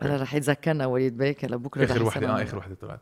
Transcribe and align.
هلا 0.00 0.22
رح 0.22 0.34
يتذكرنا 0.34 0.86
وليد 0.86 1.16
بيك 1.16 1.44
هلا 1.44 1.56
بكرة 1.56 1.84
آخر 1.84 2.02
وحدة 2.02 2.28
آه 2.28 2.42
آخر 2.42 2.58
وحدة 2.58 2.74
طلعت. 2.74 3.00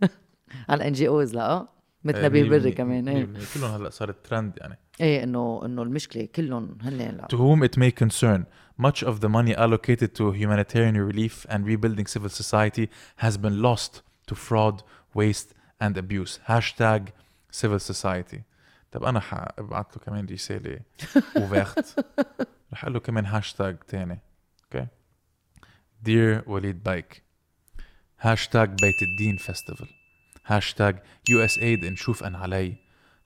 على 0.68 0.82
ال 0.82 0.92
NGOs 0.92 1.34
لا 1.34 1.50
آه. 1.50 1.68
مثل 2.04 2.24
نبيه 2.24 2.50
بري 2.50 2.72
كمان 2.72 3.08
إيه. 3.08 3.28
كلهم 3.54 3.70
هلا 3.70 3.90
صارت 3.90 4.26
ترند 4.26 4.58
يعني. 4.60 4.78
إيه 5.00 5.22
إنه 5.24 5.60
إنه 5.64 5.82
المشكلة 5.82 6.28
كلهم 6.34 6.78
هن 6.82 7.20
To 7.32 7.36
whom 7.36 7.62
it 7.62 7.76
may 7.76 7.90
concern 7.90 8.46
much 8.86 9.02
of 9.02 9.20
the 9.20 9.28
money 9.28 9.54
allocated 9.56 10.14
to 10.14 10.32
humanitarian 10.32 10.96
relief 10.96 11.46
and 11.48 11.66
rebuilding 11.66 12.06
civil 12.06 12.28
society 12.28 12.88
has 13.16 13.36
been 13.36 13.62
lost 13.62 14.02
to 14.28 14.34
fraud, 14.34 14.82
waste 15.14 15.54
and 15.80 15.96
abuse. 15.98 16.38
Hashtag 16.48 17.00
civil 17.50 17.78
society. 17.78 18.42
طب 18.92 19.04
أنا 19.04 19.20
حابعت 19.20 19.96
له 19.96 20.02
كمان 20.06 20.26
رسالة 20.26 20.80
وفيخت 21.40 22.00
رح 22.72 22.84
أقول 22.84 22.94
له 22.94 23.00
كمان 23.00 23.26
هاشتاج 23.26 23.76
تاني. 23.78 24.20
Okay؟ 24.64 24.86
Dear 26.02 26.42
وليد 26.46 26.82
بايك 26.82 27.22
هاشتاج 28.20 28.68
بيت 28.68 29.02
الدين 29.02 29.36
festival 29.36 29.88
hashtag 30.46 31.02
USAID 31.28 31.84
نشوف 31.84 32.24
ان 32.24 32.34
علي 32.34 32.74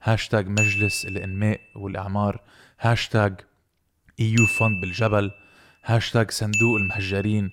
هاشتاج 0.01 0.47
مجلس 0.47 1.05
الانماء 1.05 1.59
والاعمار 1.75 2.41
hashtag 2.79 3.41
EU 4.19 4.45
fund 4.45 4.81
بالجبل 4.81 5.31
هاشتاج 5.85 6.31
صندوق 6.31 6.77
المهجرين 6.77 7.51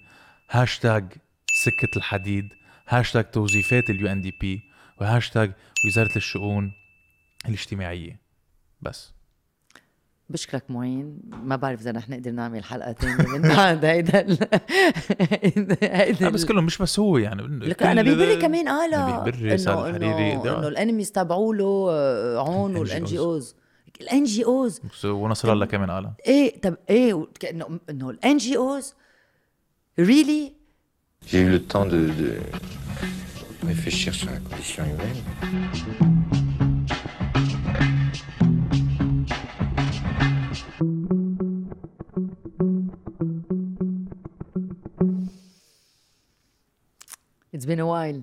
هاشتاج 0.51 1.12
سكة 1.52 1.97
الحديد 1.97 2.48
هاشتاج 2.89 3.30
توظيفات 3.30 3.91
ال 3.91 4.09
UNDP 4.12 4.62
و 5.01 5.07
hashtag 5.07 5.52
وزارة 5.87 6.16
الشؤون 6.16 6.73
الاجتماعية 7.48 8.20
بس 8.80 9.12
بشكرك 10.30 10.65
معين. 10.69 11.19
ما 11.43 11.57
بعرف 11.57 11.80
إذا 11.80 11.91
رح 11.91 12.09
نقدر 12.09 12.30
نعمل 12.30 12.65
حلقة 12.65 12.93
ثانية 12.93 13.39
من 13.39 13.43
بعد. 13.43 13.84
هيدا 13.91 14.27
هيدا 15.83 16.29
بس 16.30 16.45
كلهم 16.45 16.65
مش 16.65 16.79
بس 16.79 16.98
هو 16.98 17.19
يعني. 17.19 17.43
لك 17.43 17.83
نبيه 17.83 18.02
بري 18.02 18.37
كمان 18.37 18.69
قالها 18.69 19.25
بيبري 19.25 19.55
انه 19.55 19.86
الحريري 19.89 20.33
انه 20.34 20.69
ال 20.69 20.74
enemies 20.74 21.12
تبعوا 21.12 21.55
له 21.55 21.86
آه، 21.91 22.39
عون 22.48 22.77
وال 22.81 22.87
NGOs. 22.87 23.05
ال 23.05 23.55
NGOs. 24.00 24.81
ونصر 25.05 25.53
الله 25.53 25.67
كمان 25.67 25.91
قالها 25.91 26.14
إيه 26.27 26.61
طب 26.61 26.77
إيه 26.91 27.27
انه 27.51 27.81
إنه 27.91 28.11
ال 28.11 28.36
NGOs. 28.36 28.95
Really 29.98 30.53
J'ai 31.31 31.41
eu 31.47 31.51
le 31.51 31.62
temps 31.73 31.84
de, 31.95 32.01
de 32.20 32.31
réfléchir 33.70 34.12
sur 34.14 34.28
la 34.31 34.39
condition 34.48 34.83
humaine. 34.91 36.39
It's 47.61 47.66
been 47.66 47.80
a 47.80 47.86
while. 47.86 48.22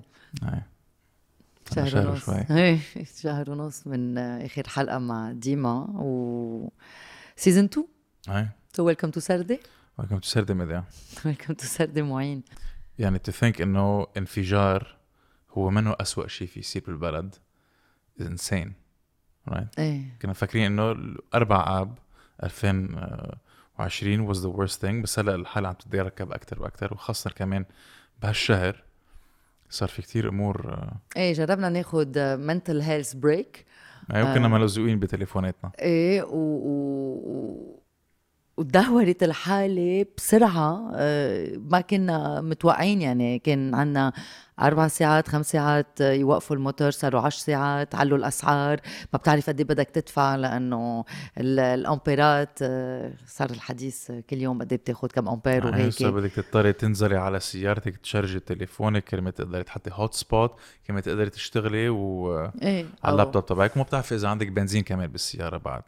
شهر 1.74 2.08
ونص. 2.08 2.24
شوي. 2.24 2.46
إيه 2.58 2.78
شهر 3.22 3.50
ونص 3.50 3.86
من 3.86 4.18
آخر 4.18 4.68
حلقة 4.68 4.98
مع 4.98 5.32
ديما 5.32 5.86
و 5.90 6.72
season 7.36 7.64
2 7.64 7.86
إيه 8.28 8.56
so 8.72 8.84
welcome 8.84 9.10
to 9.10 9.20
سردي 9.20 9.60
welcome 9.98 10.18
to 10.18 10.28
سردي 10.28 10.54
ميديا 10.54 10.84
Welcome 11.24 11.54
to 11.54 11.66
سردي 11.66 12.02
معين 12.02 12.42
يعني 12.98 13.18
to 13.18 13.32
think 13.32 13.60
إنه 13.60 14.06
انفجار 14.16 14.96
هو 15.50 15.70
منه 15.70 15.96
أسوأ 16.00 16.28
شيء 16.28 16.48
في 16.48 16.60
يصير 16.60 16.82
بالبلد 16.86 17.34
is 18.20 18.24
insane. 18.24 18.72
Right? 19.50 19.78
إيه. 19.78 20.16
كنا 20.22 20.32
فاكرين 20.32 20.64
إنه 20.64 21.16
أربع 21.34 21.80
آب 21.80 21.98
2020 22.42 24.34
was 24.34 24.38
the 24.38 24.50
worst 24.50 24.80
thing 24.80 25.02
بس 25.02 25.18
هلأ 25.18 25.34
الحالة 25.34 25.68
عم 25.68 25.74
تتركب 25.74 26.32
أكثر 26.32 26.62
وأكثر 26.62 26.94
وخاصة 26.94 27.30
كمان 27.30 27.64
بهالشهر 28.22 28.87
صار 29.70 29.88
في 29.88 30.02
كتير 30.02 30.28
أمور 30.28 30.72
آه، 30.72 30.96
إيه 31.16 31.32
جربنا 31.32 31.68
ناخد 31.68 32.18
mental 32.18 32.80
health 32.80 33.14
break 33.14 33.64
إيه 34.14 34.22
وكنا 34.22 34.44
آه. 34.44 34.48
ملزوقين 34.48 34.98
بتليفوناتنا. 34.98 35.70
إيه 35.78 36.22
و, 36.22 36.36
و... 36.36 37.80
وتدهورت 38.58 39.22
الحالة 39.22 40.06
بسرعة 40.16 40.90
آه، 40.94 41.56
ما 41.70 41.80
كنا 41.80 42.40
متوقعين 42.40 43.02
يعني. 43.02 43.38
كان 43.38 43.74
عنا 43.74 44.12
أربع 44.60 44.88
ساعات 44.88 45.28
خمس 45.28 45.50
ساعات 45.50 46.00
يوقفوا 46.00 46.56
الموتور 46.56 46.90
صاروا 46.90 47.20
عشر 47.20 47.38
ساعات 47.38 47.94
علوا 47.94 48.18
الأسعار. 48.18 48.80
ما 49.12 49.18
بتعرف 49.18 49.50
قد 49.50 49.60
إيه 49.60 49.66
بدك 49.66 49.90
تدفع 49.90 50.36
لأنه 50.36 51.04
الأمبيرات 51.38 52.58
آه، 52.62 53.12
صار 53.26 53.50
الحديث 53.50 54.10
كل 54.30 54.36
يوم 54.36 54.62
قد 54.62 54.72
إيه 54.72 54.78
بتاخذ 54.78 55.08
كم 55.08 55.28
أمبير 55.28 55.64
يعني 55.64 55.82
وهيك. 55.82 56.02
بدك 56.02 56.32
تضطري 56.32 56.72
تنزلي 56.72 57.16
على 57.16 57.40
سيارتك 57.40 57.96
تـ 57.96 58.02
charge 58.02 58.35
ـي 58.35 58.40
تليفونك 58.40 59.04
كرمال 59.04 59.34
تقدري 59.34 59.62
تحطي 59.62 59.90
hotspot 59.92 60.54
كرمال 60.86 61.02
تقدري 61.02 61.30
تشتغلي 61.30 61.88
و 61.88 62.34
إيه 62.62 62.86
على 63.04 63.12
اللابتوب 63.12 63.46
تبعك. 63.46 63.76
وما 63.76 63.84
بتعرفي 63.84 64.14
إذا 64.14 64.28
عندك 64.28 64.48
بنزين 64.48 64.82
كمان 64.82 65.06
بالسيارة 65.06 65.56
بعد. 65.56 65.82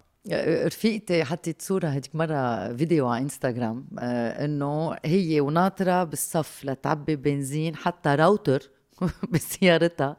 رفيقتي 0.66 1.24
حطت 1.24 1.62
صورة 1.62 1.88
هديك 1.88 2.16
مرة 2.16 2.72
فيديو 2.76 3.08
على 3.08 3.22
إنستغرام 3.22 3.86
آه 3.98 4.44
إنه 4.44 4.96
هي 5.04 5.40
وناطرة 5.40 6.04
بالصف 6.04 6.64
لتعبي 6.64 7.16
بنزين 7.16 7.76
حتى 7.76 8.08
راوتر 8.08 8.70
بسيارتها 9.32 10.16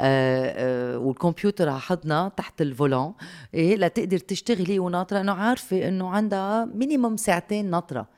آه 0.00 0.94
آه 0.94 0.98
والكمبيوتر 0.98 1.68
على 1.68 1.80
حضنها 1.80 2.28
تحت 2.28 2.62
ال 2.62 2.69
volant 2.69 3.14
إيه 3.54 3.76
لتقدر 3.76 4.18
تشتغلي 4.18 4.78
وناطرة 4.78 5.20
إنه 5.20 5.32
عارفة 5.32 5.88
إنه 5.88 6.10
عندها 6.10 6.64
minimum 6.64 7.16
ساعتين 7.16 7.70
ناطرة. 7.70 8.08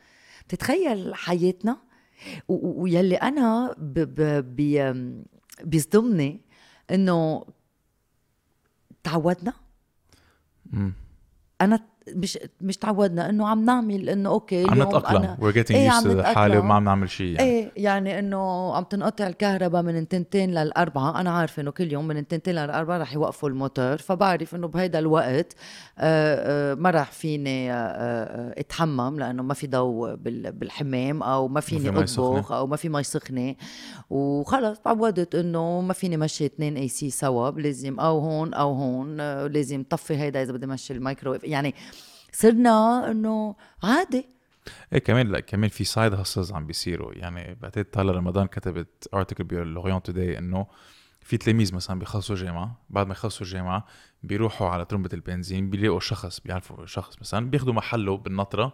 بتتخيل 0.48 1.14
حياتنا؟ 1.14 1.76
ويلي 2.48 3.16
أنا 3.16 3.74
بيصدمني 5.64 6.40
إنه 6.90 7.44
تعودنا؟ 9.04 9.52
أنا 11.64 11.91
مش 12.08 12.38
مش 12.60 12.76
تعودنا 12.76 13.30
إنه 13.30 13.48
عم 13.48 13.64
نعمل 13.64 14.08
إنه 14.08 14.28
okay 14.28 14.70
عم 14.70 14.82
نتأقلم. 14.82 15.36
we're 15.40 15.52
getting 15.52 15.76
used 15.76 16.06
لل 16.06 16.27
حالة 16.27 16.58
وما 16.58 16.74
عم 16.74 16.84
نعمل 16.84 17.10
شيء 17.10 17.26
يعني. 17.26 17.50
إيه 17.50 17.72
يعني 17.76 18.18
إنه 18.18 18.74
عم 18.74 18.84
تنقطع 18.84 19.26
الكهرباء 19.26 19.82
من 19.82 20.08
تنتين 20.08 20.50
للأربعة. 20.50 21.20
أنا 21.20 21.30
عارفة 21.30 21.62
إنه 21.62 21.70
كل 21.70 21.92
يوم 21.92 22.06
من 22.06 22.28
تنتين 22.28 22.54
للأربعة 22.54 22.98
رح 22.98 23.14
يوقفوا 23.14 23.48
الموتور 23.48 23.96
فبعرف 23.96 24.54
إنه 24.54 24.68
بهيدا 24.68 24.98
الوقت 24.98 25.54
آه، 25.98 26.72
آه، 26.72 26.74
ما 26.74 26.90
رح 26.90 27.12
فيني 27.12 27.72
آه، 27.72 28.54
أتحمم 28.60 29.18
لأنه 29.18 29.42
ما 29.42 29.54
في 29.54 29.66
ضوء 29.66 30.14
بالحمام 30.50 31.22
أو 31.22 31.48
ما 31.48 31.60
فيني 31.60 31.88
أطبخ 31.88 32.52
أو 32.52 32.66
ما 32.66 32.76
في 32.76 32.88
مي 32.88 33.02
سخنة. 33.02 33.54
وخلص 34.10 34.78
تعودت 34.78 35.34
إنه 35.34 35.80
ما 35.80 35.92
فيني 35.92 36.16
مشي 36.16 36.46
اثنين 36.46 36.76
AC 36.76 37.10
سوا 37.10 37.50
لازم 37.50 38.00
أو 38.00 38.18
هون 38.18 38.54
أو 38.54 38.72
هون 38.72 39.16
لازم 39.46 39.84
طفي 39.90 40.16
هيدا 40.16 40.42
إذا 40.42 40.52
بدي 40.52 40.66
مشي 40.66 40.92
الميكروويف. 40.92 41.44
يعني 41.44 41.74
صرنا 42.32 43.10
إنه 43.10 43.56
عادي. 43.82 44.26
إيه 44.92 44.98
كمان 44.98 45.28
لا 45.28 45.40
كمان 45.40 45.70
في 45.70 45.84
side 45.84 46.14
hustles 46.14 46.52
عم 46.52 46.66
بيصيروا. 46.66 47.12
يعني 47.14 47.54
بعتقد 47.54 47.84
طالع 47.84 48.12
رمضان 48.12 48.46
كتبت 48.46 49.08
article 49.14 49.44
ب 49.44 49.50
L'Orient 49.50 50.02
Today 50.02 50.38
إنه 50.38 50.66
في 51.20 51.36
تلاميذ 51.36 51.74
مثلا 51.74 51.98
بيخلصوا 51.98 52.36
جامعة 52.36 52.80
بعد 52.90 53.06
ما 53.06 53.12
يخلصوا 53.12 53.46
الجامعة 53.46 53.86
بيروحوا 54.22 54.68
على 54.68 54.84
ترمبة 54.84 55.10
البنزين 55.12 55.70
بيلاقوا 55.70 56.00
شخص 56.00 56.40
بيعرفوا 56.40 56.86
شخص 56.86 57.16
مثلا 57.20 57.50
بياخذوا 57.50 57.74
محله 57.74 58.16
بالنطرة 58.16 58.72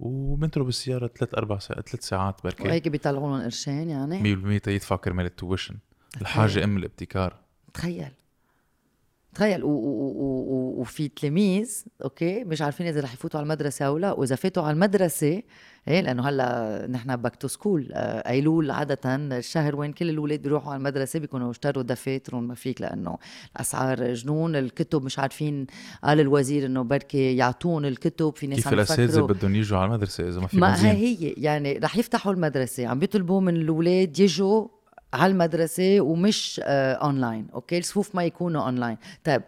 وبنطروا 0.00 0.66
بالسيارة 0.66 1.06
ثلاث 1.06 1.34
أربع 1.34 1.58
ساعات 1.58 1.88
ثلاث 1.88 2.04
ساعات 2.04 2.40
بركي 2.44 2.62
وهيك 2.62 2.88
بيطلعوا 2.88 3.28
لهم 3.28 3.42
قرشين 3.42 3.90
يعني. 3.90 4.36
100% 4.62 4.68
يدفعوا 4.68 5.00
كرمال 5.00 5.24
ال 5.24 5.31
tuition 5.31 5.76
الحاجة 6.20 6.64
أم 6.64 6.76
الابتكار. 6.76 7.36
تخيل. 7.74 8.10
تخيل 9.38 9.60
وفي 9.64 11.08
تلاميذ 11.08 11.82
okay 12.04 12.44
مش 12.44 12.62
عارفين 12.62 12.86
إذا 12.86 13.00
رح 13.00 13.12
يفوتوا 13.14 13.40
على 13.40 13.44
المدرسة 13.44 13.84
أو 13.84 13.98
لا 13.98 14.12
وإذا 14.12 14.36
فاتوا 14.36 14.62
على 14.62 14.74
المدرسة 14.74 15.42
إيه 15.88 16.00
لأنه 16.00 16.28
هلأ 16.28 16.86
نحن 16.90 17.16
back 17.16 17.36
to 17.36 17.48
school 17.48 17.92
ايلول 17.92 18.70
عادة 18.70 19.16
الشهر 19.16 19.76
وين 19.76 19.92
كل 19.92 20.10
الاولاد 20.10 20.42
بيروحوا 20.42 20.72
على 20.72 20.78
المدرسة 20.78 21.18
بيكونوا 21.18 21.50
اشتروا 21.50 21.82
دفاتر 21.82 22.36
ما 22.36 22.54
فيك 22.54 22.80
لأنه 22.80 23.18
الأسعار 23.56 24.14
جنون 24.14 24.56
الكتب 24.56 25.02
مش 25.02 25.18
عارفين 25.18 25.66
قال 26.04 26.20
الوزير 26.20 26.66
إنه 26.66 26.82
بركي 26.82 27.36
يعطون 27.36 27.84
الكتب 27.84 28.36
في 28.36 28.46
ناس 28.46 28.58
كيف 28.58 28.72
الاساتذه 28.72 29.20
بدهم 29.20 29.54
يجوا 29.54 29.78
على 29.78 29.86
المدرسة 29.86 30.28
إذا 30.28 30.40
ما 30.40 30.46
في 30.46 30.56
ما 30.56 30.86
هي 30.90 31.14
يعني 31.36 31.78
رح 31.78 31.96
يفتحوا 31.96 32.32
المدرسة 32.32 32.86
عم 32.86 32.98
بيطلبوا 32.98 33.40
من 33.40 33.56
الاولاد 33.56 34.18
يجوا 34.20 34.77
على 35.14 35.32
المدرسة 35.32 36.00
ومش 36.00 36.60
آه 36.64 36.92
online 36.92 37.46
okay؟ 37.54 37.78
الصفوف 37.78 38.14
ما 38.14 38.24
يكونوا 38.24 38.62
اونلاين 38.62 38.96
طيب 39.24 39.42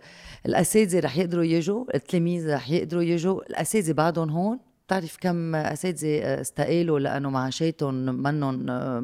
الأساتذة 0.47 1.01
رح 1.01 1.17
يقدروا 1.17 1.45
يجوا 1.45 1.85
التلاميذ 1.95 2.55
رح 2.55 2.71
يقدروا 2.71 3.03
يجوا 3.03 3.43
الأساتذة 3.51 3.93
بعدهم 3.93 4.31
هون 4.31 4.59
بتعرف 4.91 5.17
كم 5.21 5.55
أساتذة 5.55 6.41
استقالوا 6.41 6.99
لأنه 6.99 7.31
معاشاتهم 7.31 7.95
منهم 7.95 8.55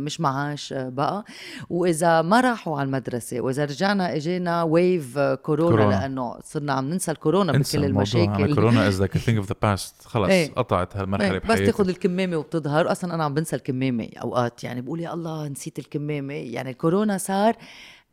مش 0.01 0.21
معاش 0.21 0.75
بقى. 0.77 1.25
وإذا 1.71 2.23
ما 2.23 2.41
راحوا 2.41 2.79
على 2.79 2.87
المدرسة 2.87 3.41
وإذا 3.41 3.65
رجعنا 3.65 4.17
إجينا 4.17 4.63
wave 4.63 5.19
كورونا, 5.19 5.77
كورونا. 5.77 5.91
لأنه 5.91 6.37
صرنا 6.45 6.73
عم 6.73 6.89
ننسى 6.91 7.11
الكورونا 7.11 7.53
بكل 7.53 7.85
المشاكل. 7.85 8.55
كورونا 8.55 8.89
is 8.89 8.99
like 8.99 9.19
thing 9.19 9.39
of 9.39 9.49
the 9.49 9.55
past 9.63 9.95
خلص 10.05 10.29
إيه. 10.29 10.55
قطعت 10.55 10.97
هالمرحلة 10.97 11.33
إيه، 11.33 11.39
بس 11.39 11.59
تاخذ 11.59 11.89
الكمامة 11.89 12.37
وبتظهر. 12.37 12.93
أصلا 12.93 13.15
أنا 13.15 13.25
عم 13.25 13.35
بنسى 13.35 13.57
الكمامة 13.57 14.09
أوقات 14.23 14.65
يعني 14.65 14.81
بقول 14.81 15.01
يا 15.01 15.15
الله 15.15 15.49
نسيت 15.49 15.79
الكمامة. 15.79 16.35
يعني 16.35 16.71
الكورونا 16.71 17.19
صار 17.19 17.57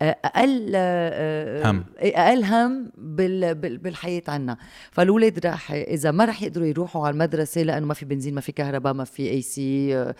أقل 0.10 0.72
آه، 0.76 1.64
آه، 1.66 1.72
هم. 1.72 1.86
أقل 2.00 2.44
هم 2.44 2.92
بال 2.98 3.56
بال 3.56 3.78
بالحياة 3.78 4.24
عنا 4.28 4.58
فالاولاد 4.92 5.46
راح 5.46 5.72
إذا 5.72 6.12
ما 6.12 6.26
راح 6.26 6.44
يقدروا 6.44 6.68
يروحوا 6.68 7.08
على 7.08 7.14
المدرسة 7.14 7.62
لأنه 7.62 7.86
ما 7.86 7.94
في 7.94 8.06
بنزين 8.06 8.34
ما 8.34 8.42
في 8.42 8.52
كهرباء 8.52 8.94
ما 8.94 9.04
في 9.04 9.30
AC 9.30 10.13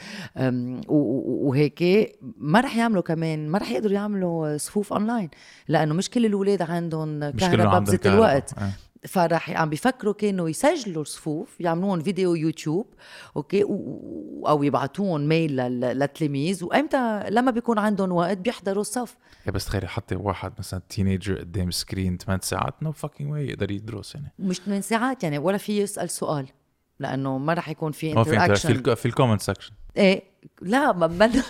وهيك 0.88 1.84
ما 2.38 2.62
راح 2.62 2.78
يعملوا 2.78 3.02
كمان 3.02 3.48
ما 3.50 3.58
راح 3.58 3.72
يقدروا 3.72 3.94
يعملوا 3.94 4.58
صفوف 4.58 4.94
اونلاين 4.94 5.30
لأنه 5.68 5.94
مش 5.94 6.10
كل 6.10 6.26
الاولاد 6.26 6.62
عندهم 6.62 7.30
كهرباء 7.30 7.80
بذات. 7.80 8.08
الوقت 8.08 8.54
إيه. 8.58 8.70
فراح 9.08 9.50
عم 9.52 9.70
بيفكروا 9.70 10.14
كانوا 10.14 10.50
يسجلوا 10.50 11.04
صفوف 11.04 11.62
يعملوهم 11.62 12.00
فيديو 12.04 12.36
يوتيوب 12.36 12.86
okay؟ 13.36 13.64
و- 13.64 14.44
أو 14.48 14.64
يبعتوهم 14.64 15.22
mail 15.28 15.56
لل- 15.56 15.80
للتلاميذ. 15.80 16.64
وإمتى 16.64 17.24
لما 17.30 17.52
بيكون 17.52 17.80
عندهم 17.80 18.12
وقت 18.12 18.38
بيحضروا 18.38 18.82
الصف. 18.82 19.18
yeah 19.46 19.52
بس 19.52 19.66
تخيلي 19.66 19.88
حتى 19.88 20.16
واحد 20.16 20.54
مثلا 20.60 20.82
teenager 20.90 21.40
قدام 21.40 21.72
screen 21.72 22.18
8 22.18 22.42
ساعات 22.44 22.84
no 22.84 22.92
fucking 22.92 23.32
way 23.32 23.48
يقدر 23.48 23.72
يدرس 23.72 24.16
يعني. 24.16 24.32
مش 24.40 24.60
8 24.60 24.82
ساعات 24.82 25.24
يعني 25.24 25.38
ولا 25.38 25.58
في 25.58 25.82
يسأل 25.82 26.10
سؤال 26.10 26.46
لأنه 27.00 27.38
ما 27.38 27.54
راح 27.54 27.70
يكون 27.70 27.92
في 27.92 28.14
interaction 28.44 28.96
في 28.96 29.06
ال 29.06 29.10
comment 29.10 29.42
section 29.42 29.74
إيه 29.98 30.34
لا 30.62 30.94
ما 30.94 31.08
منه 31.08 31.44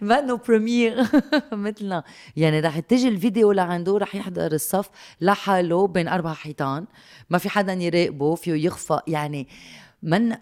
منه 0.00 0.36
بريمير 0.48 1.06
مثلنا 1.52 2.04
يعني 2.36 2.60
رح 2.60 2.78
تجي 2.78 3.08
الفيديو 3.08 3.52
لعنده 3.52 3.98
رح 3.98 4.14
يحضر 4.14 4.52
الصف 4.52 4.90
لحاله 5.20 5.86
بين 5.86 6.08
أربع 6.08 6.32
حيطان. 6.32 6.86
ما 7.30 7.38
في 7.38 7.48
حدا 7.48 7.72
يراقبه 7.72 8.34
فيه 8.34 8.66
يخفى. 8.66 9.00
يعني 9.06 9.48
من 10.02 10.36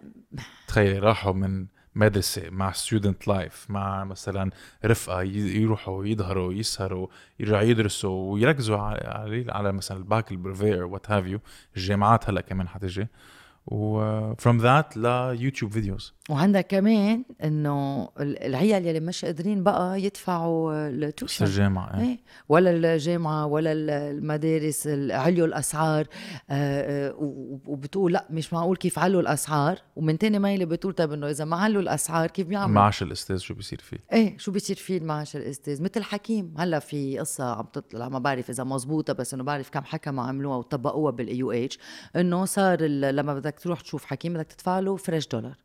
تخيلي 0.68 0.98
راحوا 0.98 1.32
من 1.32 1.66
مدرسة 1.94 2.50
مع 2.50 2.72
ستودنت 2.72 3.28
لايف 3.28 3.66
مع 3.68 4.04
مثلا 4.04 4.50
رفقة 4.84 5.22
يروحوا 5.22 6.06
يظهروا 6.06 6.52
يسهروا 6.52 7.08
يرجعوا 7.40 7.62
يدرسوا 7.62 8.32
ويركزوا 8.32 8.78
على 8.78 9.46
على, 9.48 9.72
مثلا 9.72 9.98
الباك 9.98 10.32
البريفير 10.32 10.84
وات 10.84 11.10
هاف 11.10 11.26
يو 11.26 11.40
الجامعات 11.76 12.30
هلأ 12.30 12.40
كمان 12.40 12.68
حتجي. 12.68 13.08
و 13.70 14.34
from 14.34 14.60
that 14.62 14.96
ليوتيوب 14.96 15.72
فيديوز 15.72 16.14
وعندك 16.30 16.66
كمان 16.66 17.24
إنه 17.44 18.08
ال- 18.20 18.42
العيال 18.42 18.86
يلي 18.86 19.00
مش 19.00 19.24
قادرين 19.24 19.62
بقى 19.62 20.02
يدفعوا 20.02 20.88
ال 20.88 20.95
tuition 20.95 21.44
الجامعة 21.44 22.00
إيه. 22.00 22.04
إيه. 22.06 22.18
ولا 22.48 22.70
الجامعة 22.94 23.46
ولا 23.46 23.72
ال- 23.72 23.90
المدارس 23.90 24.86
ال- 24.86 25.12
عليوا 25.12 25.46
الأسعار. 25.46 26.06
آه، 26.50 27.08
آه، 27.10 27.14
وبتقول 27.66 28.12
لأ 28.12 28.26
مش 28.30 28.52
معقول 28.52 28.76
كيف 28.76 28.98
علوا 28.98 29.20
الأسعار؟ 29.20 29.78
ومن 29.96 30.18
تاني 30.18 30.38
ميله 30.38 30.64
بتقول 30.64 30.92
طيب 30.92 31.12
إنه 31.12 31.30
إذا 31.30 31.44
ما 31.44 31.56
علوا 31.56 31.82
الأسعار 31.82 32.30
كيف 32.30 32.46
بيعملوا؟ 32.46 32.74
معاش 32.74 33.02
الأستاذ 33.02 33.36
شو 33.36 33.54
بيصير 33.54 33.80
فيه؟ 33.80 33.98
إيه 34.12 34.38
شو 34.38 34.52
بيصير 34.52 34.76
فيه 34.76 34.98
المعاش 34.98 35.36
الأستاذ؟ 35.36 35.82
مثل 35.82 36.02
حكيم. 36.02 36.54
هلأ 36.58 36.78
في 36.78 37.18
قصة 37.18 37.44
عم 37.54 37.66
تطلع 37.72 38.08
ما 38.08 38.18
بعرف 38.18 38.50
إذا 38.50 38.64
مزبوطه 38.64 39.12
بس 39.12 39.34
إنه 39.34 39.44
بعرف 39.44 39.70
كم 39.70 39.84
حكم 39.84 40.20
عملوها 40.20 40.56
وطبقوها 40.56 41.10
بال 41.10 41.64
AUH. 41.64 41.78
إنه 42.16 42.44
صار 42.44 42.82
لما 42.82 43.34
بدك 43.34 43.57
تروح 43.58 43.80
تشوف 43.80 44.04
حكيم 44.04 44.34
بدك 44.34 44.46
تدفع 44.46 44.78
له 44.78 44.96
fresh 44.96 45.28
دولار. 45.28 45.56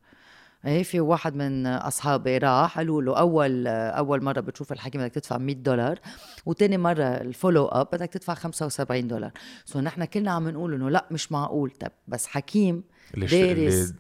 إيه 0.66 0.84
في 0.84 1.00
واحد 1.00 1.36
من 1.36 1.68
أصحابي 1.68 2.38
راح 2.38 2.78
قالوا 2.78 3.02
له 3.02 3.20
أول 3.20 3.68
أول 3.68 4.24
مرة 4.24 4.40
بتشوف 4.40 4.72
الحكيم 4.72 5.02
بدك 5.02 5.12
تدفع 5.12 5.38
100 5.38 5.56
دولار 5.56 6.00
وتاني 6.46 6.78
مرة 6.78 7.04
ال 7.04 7.13
follow 7.13 7.66
up 7.66 7.88
بدك 7.94 8.10
تدفع 8.10 8.34
75 8.34 9.08
دولار. 9.08 9.32
so 9.66 9.80
نحن 9.80 10.06
كلنا 10.06 10.32
عم 10.32 10.50
نقول 10.50 10.74
إنه 10.74 10.90
لا 10.90 11.08
مش 11.12 11.32
معقول. 11.32 11.70
طب 11.70 11.92
بس 12.08 12.28
حكيم 12.28 12.84
دارس 13.14 13.94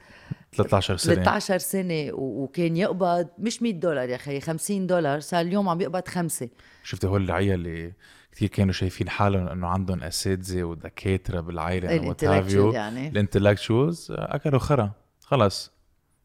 13 0.53 0.97
سنة. 0.97 1.15
13 1.15 1.57
سنة 1.57 2.09
وكان 2.13 2.77
يقبض 2.77 3.27
مش 3.37 3.61
100 3.61 3.73
دولار 3.73 4.09
يا 4.09 4.15
أخي 4.15 4.39
50 4.39 4.87
دولار 4.87 5.19
صار 5.19 5.41
اليوم 5.41 5.69
عم 5.69 5.81
يقبض 5.81 6.07
خمسة. 6.07 6.49
شفت 6.83 7.05
هول 7.05 7.23
العيال 7.23 7.67
اللي 7.67 7.93
كثير 8.33 8.49
كانوا 8.49 8.73
شايفين 8.73 9.09
حالهم 9.09 9.47
إنه 9.47 9.67
عندهم 9.67 10.03
أساتذة 10.03 10.63
ودكاترة 10.63 11.39
بالعائلة 11.39 11.95
ال 11.95 12.01
intellectual 12.01 12.75
يعني. 12.75 13.07
ال 13.07 13.14
intellectuals 13.14 14.07
أكلوا 14.11 14.59
خرا. 14.59 14.91
خلص 15.21 15.71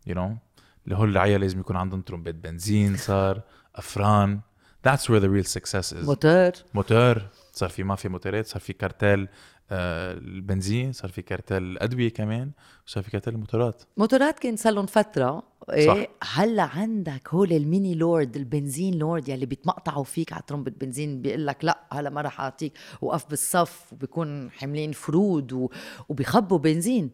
you 0.07 0.15
know 0.15 0.37
اللي 0.85 0.97
هول 0.97 1.09
العيال 1.09 1.41
لازم 1.41 1.61
يكون 1.61 1.77
عندهم 1.77 2.01
ترومبات 2.01 2.35
بنزين 2.35 2.97
صار 2.97 3.41
أفران. 3.75 4.41
That's 4.89 5.03
where 5.03 5.21
the 5.21 5.29
real 5.29 5.49
success 5.59 5.93
is. 5.93 6.05
موتور. 6.05 6.53
موتور. 6.75 7.23
صار 7.53 7.69
في 7.69 7.83
مافيا 7.83 8.11
موتورات 8.11 8.47
صار 8.47 8.61
في 8.61 8.73
كارتيل 8.73 9.29
آه 9.71 10.13
البنزين 10.13 10.93
صار 10.93 11.11
في 11.11 11.23
كارتيل 11.23 11.63
الأدوية 11.63 12.13
كمان 12.13 12.51
وصار 12.87 13.03
في 13.03 13.11
كارتيل 13.11 13.35
الموتورات. 13.35 13.83
موتورات 13.97 14.39
كان 14.39 14.57
صار 14.57 14.73
لهم 14.73 14.87
فترة 14.87 15.43
صح. 15.69 15.75
إيه 15.75 16.09
هلا 16.33 16.63
عندك 16.63 17.29
هول 17.29 17.53
ال 17.53 17.61
mini 17.61 17.95
lord 17.95 18.37
البنزين 18.37 18.95
لورد 18.99 19.29
يلي 19.29 19.47
بيتمقطعوا 19.47 20.05
فيك 20.05 20.33
على 20.33 20.43
ترمبة 20.47 20.71
بنزين 20.81 21.23
بيقول 21.23 21.47
لك 21.47 21.65
لا 21.65 21.79
هلا 21.93 22.11
ما 22.11 22.21
راح 22.21 22.41
أعطيك 22.41 22.73
وقف 23.01 23.27
بالصف 23.31 23.93
وبيكون 23.93 24.51
حاملين 24.51 24.93
فرود 24.93 25.53
و... 25.53 25.71
وبيخبوا 26.09 26.59
بنزين. 26.59 27.11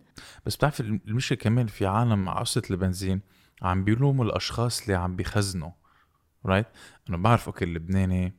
بس 0.47 0.56
بتعرف 0.56 0.81
المشكلة 0.81 1.39
كمان 1.39 1.67
في 1.67 1.87
عالم 1.87 2.29
قصه 2.29 2.62
البنزين 2.71 3.21
عم 3.62 3.85
بيلوموا 3.85 4.25
الأشخاص 4.25 4.83
اللي 4.83 4.95
عم 4.95 5.17
بيخزنوا 5.17 5.71
right 6.47 6.67
انه 7.09 7.17
بعرف 7.17 7.47
okay 7.47 7.65
اللبناني 7.65 8.35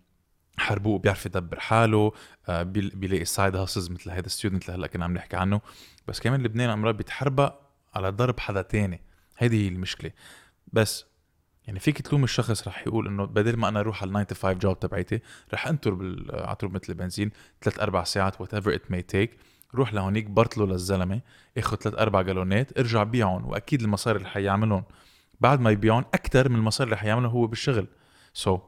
حربوق 0.58 1.02
بيعرف 1.02 1.26
يدبر 1.26 1.60
حاله 1.60 2.12
آه، 2.50 2.64
بيل- 2.64 2.90
بيلاقي 2.96 3.26
side 3.26 3.56
hustles 3.56 3.90
مثل 3.92 4.12
هذا 4.12 4.26
ال 4.26 4.31
student 4.31 4.66
اللي 4.70 4.78
هلأ 4.78 4.88
كنا 4.88 5.06
عم 5.06 5.14
نحكي 5.14 5.36
عنه 5.38 5.62
بس 6.08 6.20
كمان 6.20 6.44
لبنان 6.44 6.70
مرات 6.70 6.96
بيتحربق 6.96 7.56
على 7.94 8.10
ضرب 8.10 8.40
حدا 8.40 8.62
تاني. 8.62 9.02
هيدي 9.38 9.66
هي 9.66 9.68
المشكلة. 9.68 10.12
بس 10.74 11.06
يعني 11.68 11.80
فيك 11.80 12.02
تلوم 12.02 12.24
الشخص 12.24 12.68
رح 12.68 12.88
يقول 12.88 13.08
إنه 13.08 13.26
بدل 13.26 13.58
ما 13.58 13.68
أنا 13.68 13.80
أروح 13.80 14.04
على 14.04 14.26
9 14.26 14.26
to 14.26 14.42
5 14.42 14.54
job 14.54 14.80
تبعيتي 14.80 15.20
رح 15.54 15.68
أنطر 15.68 15.94
بالعطور 15.94 16.70
مثل 16.70 16.86
البنزين 16.90 17.32
ثلاث 17.62 17.80
أربع 17.80 18.04
ساعات 18.04 18.42
whatever 18.42 18.76
it 18.76 18.92
may 18.92 19.02
take 19.02 19.38
روح 19.76 19.94
لهونيك 19.94 20.26
برطله 20.26 20.66
للزلمة 20.66 21.22
إخذ 21.58 21.78
ثلاث 21.78 21.96
أربع 22.00 22.22
جالونات 22.22 22.80
ارجع 22.80 23.04
بيعهم 23.04 23.46
وأكيد 23.46 23.82
المصاري 23.82 24.18
اللي 24.18 24.30
حيعملهم 24.30 24.84
بعد 25.42 25.60
ما 25.60 25.72
يبيعهم 25.72 26.06
أكثر 26.14 26.50
من 26.50 26.56
المصاري 26.56 26.88
اللي 26.88 26.98
حيعملها 26.98 27.30
هو 27.30 27.48
بالشغل. 27.48 27.88
so, 28.34 28.62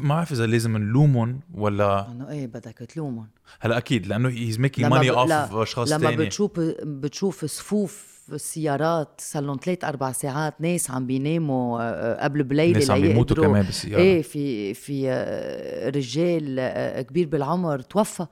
ما 0.00 0.14
بعرف 0.14 0.32
إذا 0.32 0.46
لازم 0.46 0.76
نلومهم 0.76 1.40
ولا 1.54 2.10
إنه 2.10 2.30
إيه 2.30 2.46
بدك 2.46 2.78
تلومهم. 2.78 3.28
هلا 3.60 3.78
أكيد 3.78 4.06
لأنه 4.06 4.28
he's 4.28 4.58
making 4.58 4.86
لما 4.86 4.96
money 4.96 5.10
off 5.10 5.54
اشخاص 5.54 5.92
لما 5.92 6.10
ثانية 6.10 6.26
بتشوف 6.26 6.60
بتشوف 6.82 7.44
صفوف 7.44 8.15
السيارات 8.34 9.08
صار 9.20 9.42
لهم 9.42 9.58
ثلاث 9.64 9.84
أربع 9.84 10.12
ساعات 10.12 10.54
ناس 10.60 10.90
عم 10.90 11.06
بيناموا 11.06 11.80
آه، 11.82 12.24
قبل 12.24 12.42
بليلة 12.42 12.72
الناس 12.72 12.90
عم 12.90 13.00
بيموتوا 13.00 13.36
كمان 13.46 13.62
بالسيارة. 13.62 14.00
إيه 14.02 14.22
في 14.22 14.74
في 14.74 15.10
آه، 15.10 15.90
رجال 15.90 16.56
آه، 16.58 17.02
كبير 17.02 17.26
بالعمر 17.28 17.80
توفى 17.80 18.26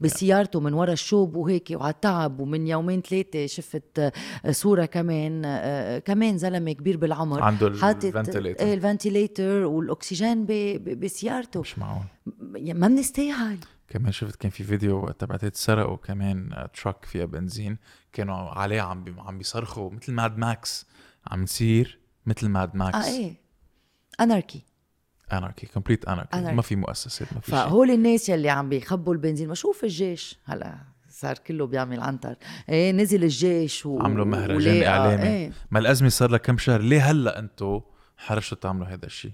بسيارته 0.00 0.60
من 0.60 0.72
ورا 0.72 0.92
الشوب 0.92 1.36
وهيك 1.36 1.68
وعلى 1.74 1.90
التعب 1.90 2.40
ومن 2.40 2.66
يومين 2.66 3.00
ثلاثة 3.02 3.46
شفت 3.46 3.98
آه، 3.98 4.12
صورة 4.50 4.84
كمان 4.84 5.42
آه، 5.44 5.98
كمان 5.98 6.38
زلمة 6.38 6.72
كبير 6.72 6.96
بالعمر 6.96 7.42
عنده 7.42 7.72
حاطط 7.80 8.04
ال 8.04 8.10
ventilator 8.10 8.64
إيه 8.66 8.74
ال 8.74 8.82
ventilator 8.82 9.64
والأكسجين 9.64 10.46
بسيارته. 11.00 11.60
مش 11.60 11.78
معقول. 11.78 12.04
ما 12.74 12.88
بنستاهل. 12.88 13.58
كمان 13.90 14.12
شفت 14.12 14.36
كان 14.36 14.50
في 14.50 14.64
فيديو 14.64 15.08
تبعت 15.08 15.44
تسرقوا 15.44 15.96
كمان 15.96 16.68
truck 16.74 17.04
فيها 17.04 17.24
بنزين. 17.24 17.78
كانوا 18.12 18.36
عليه 18.36 18.80
عم 18.80 19.04
بي 19.04 19.14
عم 19.18 19.38
بيصرخوا 19.38 19.90
مثل 19.90 20.12
Mad 20.12 20.38
Max 20.38 20.86
عم 21.26 21.42
نصير 21.42 21.98
مثل 22.26 22.48
Mad 22.48 22.76
Max 22.76 22.96
آه 22.96 23.18
إيه. 23.18 23.34
anarchy 24.20 24.62
anarchy 25.32 25.66
complete 25.66 26.04
anarchy. 26.04 26.40
ما 26.40 26.62
في 26.62 26.76
مؤسسات 26.76 27.32
ما 27.32 27.40
في 27.40 27.50
فهول 27.50 27.90
الناس 27.90 28.28
يلي 28.28 28.50
عم 28.50 28.68
بيخبوا 28.68 29.14
البنزين. 29.14 29.48
ما 29.48 29.54
شوف 29.54 29.84
الجيش. 29.84 30.38
هلا 30.44 30.78
صار 31.08 31.38
كله 31.38 31.66
بيعمل 31.66 32.00
عنتر. 32.00 32.36
إيه 32.68 32.92
نزل 32.92 33.24
الجيش 33.24 33.86
و... 33.86 34.00
عملوا 34.02 34.24
مهرجان 34.24 34.82
ولقى- 34.82 34.86
إعلامي. 34.86 35.22
إيه. 35.22 35.52
ما 35.70 35.78
الأزمة 35.78 36.08
صار 36.08 36.30
لها 36.30 36.38
كم 36.38 36.58
شهر. 36.58 36.80
ليه 36.80 37.10
هلأ 37.10 37.38
أنتم 37.38 37.80
حرشتوا 38.16 38.58
تعملوا 38.58 38.86
هذا 38.86 39.06
الشيء؟ 39.06 39.32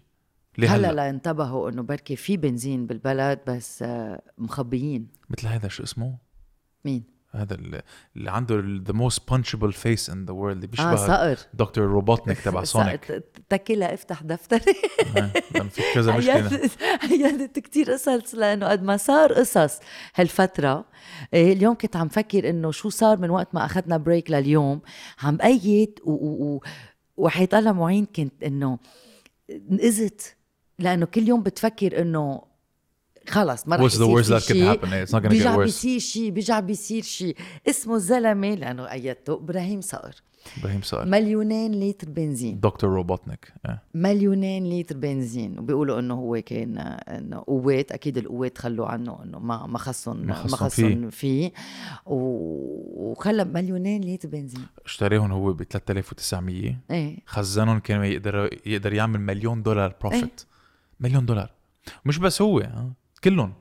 هلا 0.58 0.76
هلا, 0.76 0.92
لا 0.92 1.10
انتبهوا 1.10 1.70
انه 1.70 1.82
بركي 1.82 2.16
في 2.16 2.36
بنزين 2.36 2.86
بالبلد 2.86 3.40
بس 3.46 3.82
آه، 3.82 4.22
مخبيين. 4.38 5.08
مثل 5.30 5.46
هذا 5.46 5.68
شو 5.68 5.82
اسمه؟ 5.82 6.18
مين؟ 6.84 7.04
هذا 7.30 7.54
ال- 7.54 7.82
اللي 8.16 8.30
عنده 8.30 8.54
the 8.86 8.92
most 8.92 9.30
punchable 9.30 9.72
face 9.72 10.08
in 10.12 10.16
the 10.28 10.32
world 10.32 10.50
اللي 10.50 10.66
بيشبه 10.66 10.96
صقر. 10.96 11.38
دكتور 11.54 11.84
روبوتنيك 11.84 12.40
تبع 12.40 12.64
سونيك. 12.74 13.24
تكلها 13.48 13.94
افتح 13.94 14.22
دفتري. 14.22 14.74
آه، 15.16 15.26
في 15.68 15.82
كذا 15.94 16.12
مشكلة. 16.16 16.70
عيادت 17.10 17.58
كتير 17.58 17.90
قصص 17.92 18.34
لأنه 18.34 18.68
قد 18.68 18.82
ما 18.82 18.96
صار 18.96 19.32
قصص 19.32 19.78
هالفترة 20.14 20.84
إيه، 21.34 21.52
اليوم 21.52 21.74
كنت 21.74 21.96
عم 21.96 22.08
فكر 22.08 22.50
إنه 22.50 22.70
شو 22.70 22.88
صار 22.88 23.18
من 23.18 23.30
وقت 23.30 23.54
ما 23.54 23.64
أخذنا 23.64 23.96
بريك 23.96 24.30
لليوم. 24.30 24.80
عم 25.22 25.36
بأيد 25.36 25.98
و, 26.04 26.10
و, 26.10 26.54
و 26.54 26.60
وحيط 27.16 27.54
الله 27.54 27.72
معين 27.72 28.06
كنت 28.06 28.42
إنه 28.42 28.78
انقذت 29.70 30.35
لأنه 30.78 31.06
كل 31.06 31.28
يوم 31.28 31.42
بتفكر 31.42 32.02
إنه 32.02 32.42
خلص 33.28 33.68
ما 33.68 33.76
رح 33.76 33.82
the 33.82 33.84
يصير 33.84 34.22
worst 34.22 34.26
في 34.26 34.38
that 34.38 34.42
could 34.42 34.46
شيء 34.52 34.72
happen. 34.74 35.06
It's 35.08 35.12
not 35.12 35.22
gonna 35.22 35.26
get 35.26 35.28
بيرجع 35.28 35.56
worse. 35.56 35.58
بيصير 35.58 35.98
شيء 35.98 36.30
بيرجع 36.30 36.60
بيصير 36.60 37.02
شيء. 37.02 37.36
اسمه 37.68 37.94
الزلمه 37.94 38.54
لأنه 38.54 38.92
أيدته 38.92 39.32
إبراهيم 39.34 39.80
صقر. 39.80 40.14
إبراهيم 40.58 40.82
صقر. 40.82 41.04
مليونين 41.06 41.80
لتر 41.80 42.10
بنزين. 42.10 42.60
دكتور 42.60 42.90
روبوتنيك. 42.90 43.52
مليونين 43.94 44.70
لتر 44.80 44.96
بنزين. 44.96 45.58
وبيقولوا 45.58 45.98
إنه 45.98 46.14
هو 46.14 46.42
كان 46.46 46.78
إنه 47.08 47.44
قوات 47.46 47.92
أكيد 47.92 48.18
القوات 48.18 48.58
خلوا 48.58 48.86
عنه 48.86 49.22
إنه 49.22 49.38
ما 49.38 49.66
ما 49.66 49.78
خصهم 49.78 50.26
ما 50.26 50.34
خصهم 50.34 50.68
خصهم 50.68 51.10
فيه. 51.10 51.52
و- 52.06 53.10
وخلى 53.10 53.44
مليونين 53.44 54.04
لتر 54.14 54.28
بنزين. 54.28 54.66
اشتريهم 54.84 55.32
هو 55.32 55.52
ب 55.52 55.62
3900 55.62 56.76
إيه. 56.90 57.16
خزنهم 57.26 57.78
كان 57.78 58.04
يقدر 58.04 58.50
يقدر 58.66 58.92
يعمل 58.92 59.20
مليون 59.20 59.62
دولار 59.62 59.94
profit 60.00 60.42
مليون 61.00 61.26
دولار. 61.26 61.50
مش 62.04 62.18
بس 62.18 62.42
هو 62.42 62.58
ها 62.60 62.92
كلهم. 63.24 63.54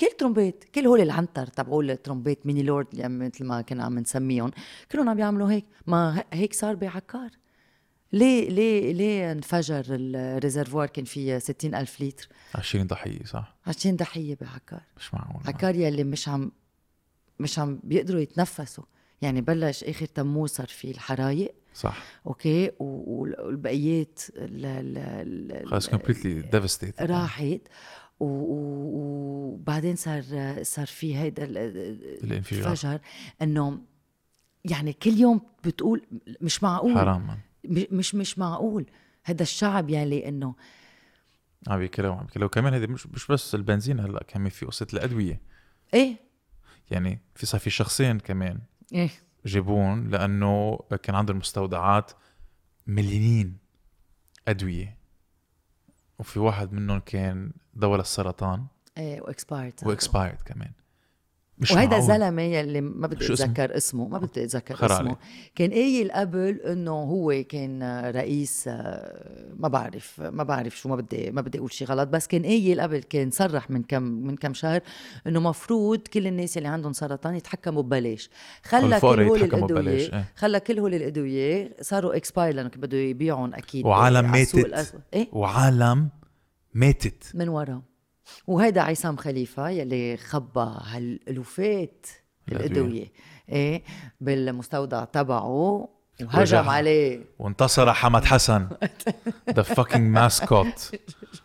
كل 0.00 0.06
ترومبيت 0.18 0.64
كل 0.74 0.86
هول 0.86 1.00
العنتر 1.00 1.46
تبعول 1.46 1.90
الترومبيت 1.90 2.46
mini 2.46 2.62
lord 2.62 3.00
عم- 3.00 3.18
مثل 3.18 3.44
ما 3.44 3.62
كنا 3.62 3.84
عم 3.84 3.98
نسميهم 3.98 4.50
كلهم 4.92 5.08
عم 5.08 5.16
بيعملوا 5.16 5.50
هيك. 5.50 5.64
ما 5.86 6.24
هيك 6.32 6.54
صار 6.54 6.74
بعكار 6.74 7.30
ليه 8.12 8.48
ليه 8.50 8.92
ليه 8.92 9.32
انفجر 9.32 9.84
ال 9.90 10.00
réservoir 10.00 10.86
كان 10.88 11.04
فيه 11.04 11.38
60 11.38 11.74
ألف 11.74 12.00
لتر؟ 12.00 12.28
20 12.54 12.86
ضحية 12.86 13.24
صح. 13.24 13.56
20 13.66 13.96
ضحية 13.96 14.36
بعكار 14.40 14.80
مش 14.96 15.14
معقول. 15.14 15.42
عكار 15.46 15.74
يلي 15.74 16.04
مش 16.04 16.28
عم 16.28 16.52
مش 17.40 17.58
عم 17.58 17.80
بيقدروا 17.84 18.20
يتنفسوا. 18.20 18.84
يعني 19.22 19.40
بلش 19.40 19.84
آخر 19.84 20.06
تموز 20.06 20.50
صار 20.50 20.66
في 20.66 20.90
الحرايق. 20.90 21.54
صح. 21.76 22.02
أوكي؟ 22.26 22.70
والبقيات 22.80 24.20
ال- 24.36 24.64
ال- 24.66 24.98
ال- 25.62 25.68
خلص 25.68 25.88
completely 25.88 26.40
devastated 26.42 27.02
راحت. 27.02 27.60
وبعدين 28.20 29.96
صار 29.96 30.22
صار 30.62 30.86
في 30.86 31.16
هيدا 31.16 31.44
ال- 31.44 31.58
الانفجار. 32.24 33.00
إنه 33.42 33.78
يعني 34.64 34.92
كل 34.92 35.10
يوم 35.18 35.40
بتقول 35.64 36.06
مش 36.40 36.62
معقول. 36.62 36.94
حرام 36.94 37.38
مش 37.64 38.14
مش 38.14 38.38
معقول. 38.38 38.86
هذا 39.24 39.42
الشعب 39.42 39.90
يلي 39.90 40.28
إنه 40.28 40.54
عم 41.68 41.78
بيكلوا 41.78 42.14
عم 42.14 42.26
بيكلوا 42.26 42.48
كمان 42.48 42.72
هيدي 42.74 42.86
مش 42.86 43.06
مش 43.06 43.26
بس 43.26 43.54
البنزين 43.54 44.00
هلأ 44.00 44.22
كمان 44.28 44.48
في 44.48 44.66
قصة 44.66 44.86
الأدوية. 44.92 45.40
إيه. 45.94 46.16
يعني 46.90 47.20
في 47.34 47.46
صار 47.46 47.60
في 47.60 47.70
شخصين 47.70 48.18
كمان. 48.18 48.58
إيه. 48.94 49.10
جابون 49.46 50.08
لأنه 50.08 50.78
كان 51.02 51.14
عندهم 51.14 51.36
مستودعات 51.36 52.12
مليانين 52.86 53.58
أدوية. 54.48 54.98
وفي 56.18 56.38
واحد 56.38 56.72
منهم 56.72 56.98
كان 56.98 57.52
دواء 57.74 57.98
للسرطان 57.98 58.66
إيه 58.98 59.20
و 59.20 59.27
expired 59.27 59.74
و 59.82 59.89
expired 59.89 60.42
كمان. 60.42 60.72
مش 61.58 61.72
وهيدا. 61.72 61.96
الزلمه 61.96 62.42
يلي 62.42 62.80
ما 62.80 63.06
بدي؟ 63.06 63.24
اتذكر 63.24 63.76
اسمه 63.76 64.08
ما 64.08 64.18
بدي 64.18 64.44
اتذكر. 64.44 64.86
اسمه 64.86 65.16
كان 65.54 65.70
قايل 65.70 66.12
قبل 66.12 66.60
إنه 66.60 66.90
هو 66.92 67.44
كان 67.48 67.82
رئيس 68.16 68.64
آه، 68.68 69.54
ما 69.58 69.68
بعرف 69.68 70.20
ما 70.20 70.42
بعرف 70.42 70.76
شو 70.76 70.88
ما 70.88 70.96
بدي 70.96 71.30
ما 71.30 71.40
بدي 71.40 71.58
أقول 71.58 71.72
شيء 71.72 71.86
غلط 71.88 72.08
بس 72.08 72.26
كان 72.26 72.42
قايل 72.42 72.80
قبل 72.80 72.98
كان 72.98 73.30
صرح 73.30 73.70
من 73.70 73.82
كم 73.82 74.02
من 74.02 74.36
كم 74.36 74.54
شهر 74.54 74.80
إنه 75.26 75.40
مفروض 75.40 75.98
كل 75.98 76.26
الناس 76.26 76.58
اللي 76.58 76.68
عندهم 76.68 76.92
سرطان 76.92 77.34
يتحكموا 77.34 77.82
ببلاش 77.82 78.30
خلى 78.62 79.00
كل 79.00 79.06
هول 79.06 79.42
الأدوية 79.42 79.90
إيه. 79.90 80.24
خلى 80.36 80.60
كل 80.60 80.78
هول 80.78 80.94
الأدوية 80.94 81.76
صاروا 81.80 82.16
expired 82.16 82.54
لأنه 82.54 82.70
بده 82.76 82.96
يبيعهم 82.98 83.54
أكيد 83.54 83.86
وعالم 83.86 84.30
ماتت. 84.32 84.94
إيه 85.14 85.28
وعالم 85.32 86.08
ماتت 86.74 87.24
من 87.34 87.48
ورا 87.48 87.82
وهيدا 88.46 88.80
عصام 88.82 89.16
خليفة 89.16 89.68
يلي 89.68 90.16
خبى 90.16 90.70
هالألوفات. 90.82 92.06
الأدوية 92.52 93.12
إيه 93.48 93.82
بالمستودع 94.20 95.04
تبعه. 95.04 95.88
وهجم 96.22 96.68
عليه 96.68 97.20
وانتصر 97.38 97.92
حمد 97.92 98.24
حسن 98.24 98.68
the 99.50 99.62
fucking 99.62 100.14
mascot 100.16 100.96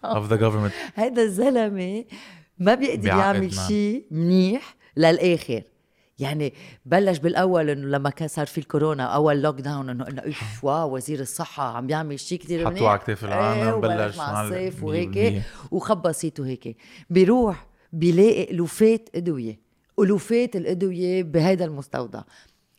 of 0.05 0.29
the 0.29 0.37
government 0.37 0.71
هيدا 0.95 1.23
الزلمة 1.23 2.05
ما 2.59 2.75
بيقدر 2.75 3.07
يعمل. 3.07 3.53
شيء 3.53 4.05
منيح 4.11 4.75
للآخر 4.97 5.61
يعني 6.21 6.53
بلش 6.85 7.17
بالأول 7.17 7.69
إنه 7.69 7.87
لما 7.87 8.09
كان 8.09 8.27
صار 8.27 8.45
في 8.47 8.57
الكورونا 8.57 9.03
أول 9.03 9.41
lockdown 9.41 9.89
إنه 9.89 10.07
إنه 10.07 10.21
اف 10.25 10.59
واو 10.65 10.95
وزير 10.95 11.19
الصحة 11.19 11.77
عم 11.77 11.87
بيعمل 11.87 12.19
شيء 12.19 12.39
كثير 12.39 12.69
حطوه 12.69 12.89
على 12.89 12.99
كتاف 12.99 13.25
العالم، 13.25 13.81
بلش 13.81 14.17
مع 14.17 14.43
الصيف 14.43 14.79
ال- 14.79 14.83
وهيك. 14.83 15.07
مية 15.09 15.23
بالمية. 15.23 15.43
وخبى 15.71 16.13
صيته 16.13 16.45
هيك. 16.47 16.77
بيروح 17.09 17.67
بيلاقي 17.93 18.51
ألوفات 18.51 19.09
أدوية 19.15 19.59
ألوفات 19.99 20.55
الأدوية 20.55 21.23
بهيدا 21.23 21.65
المستودع 21.65 22.21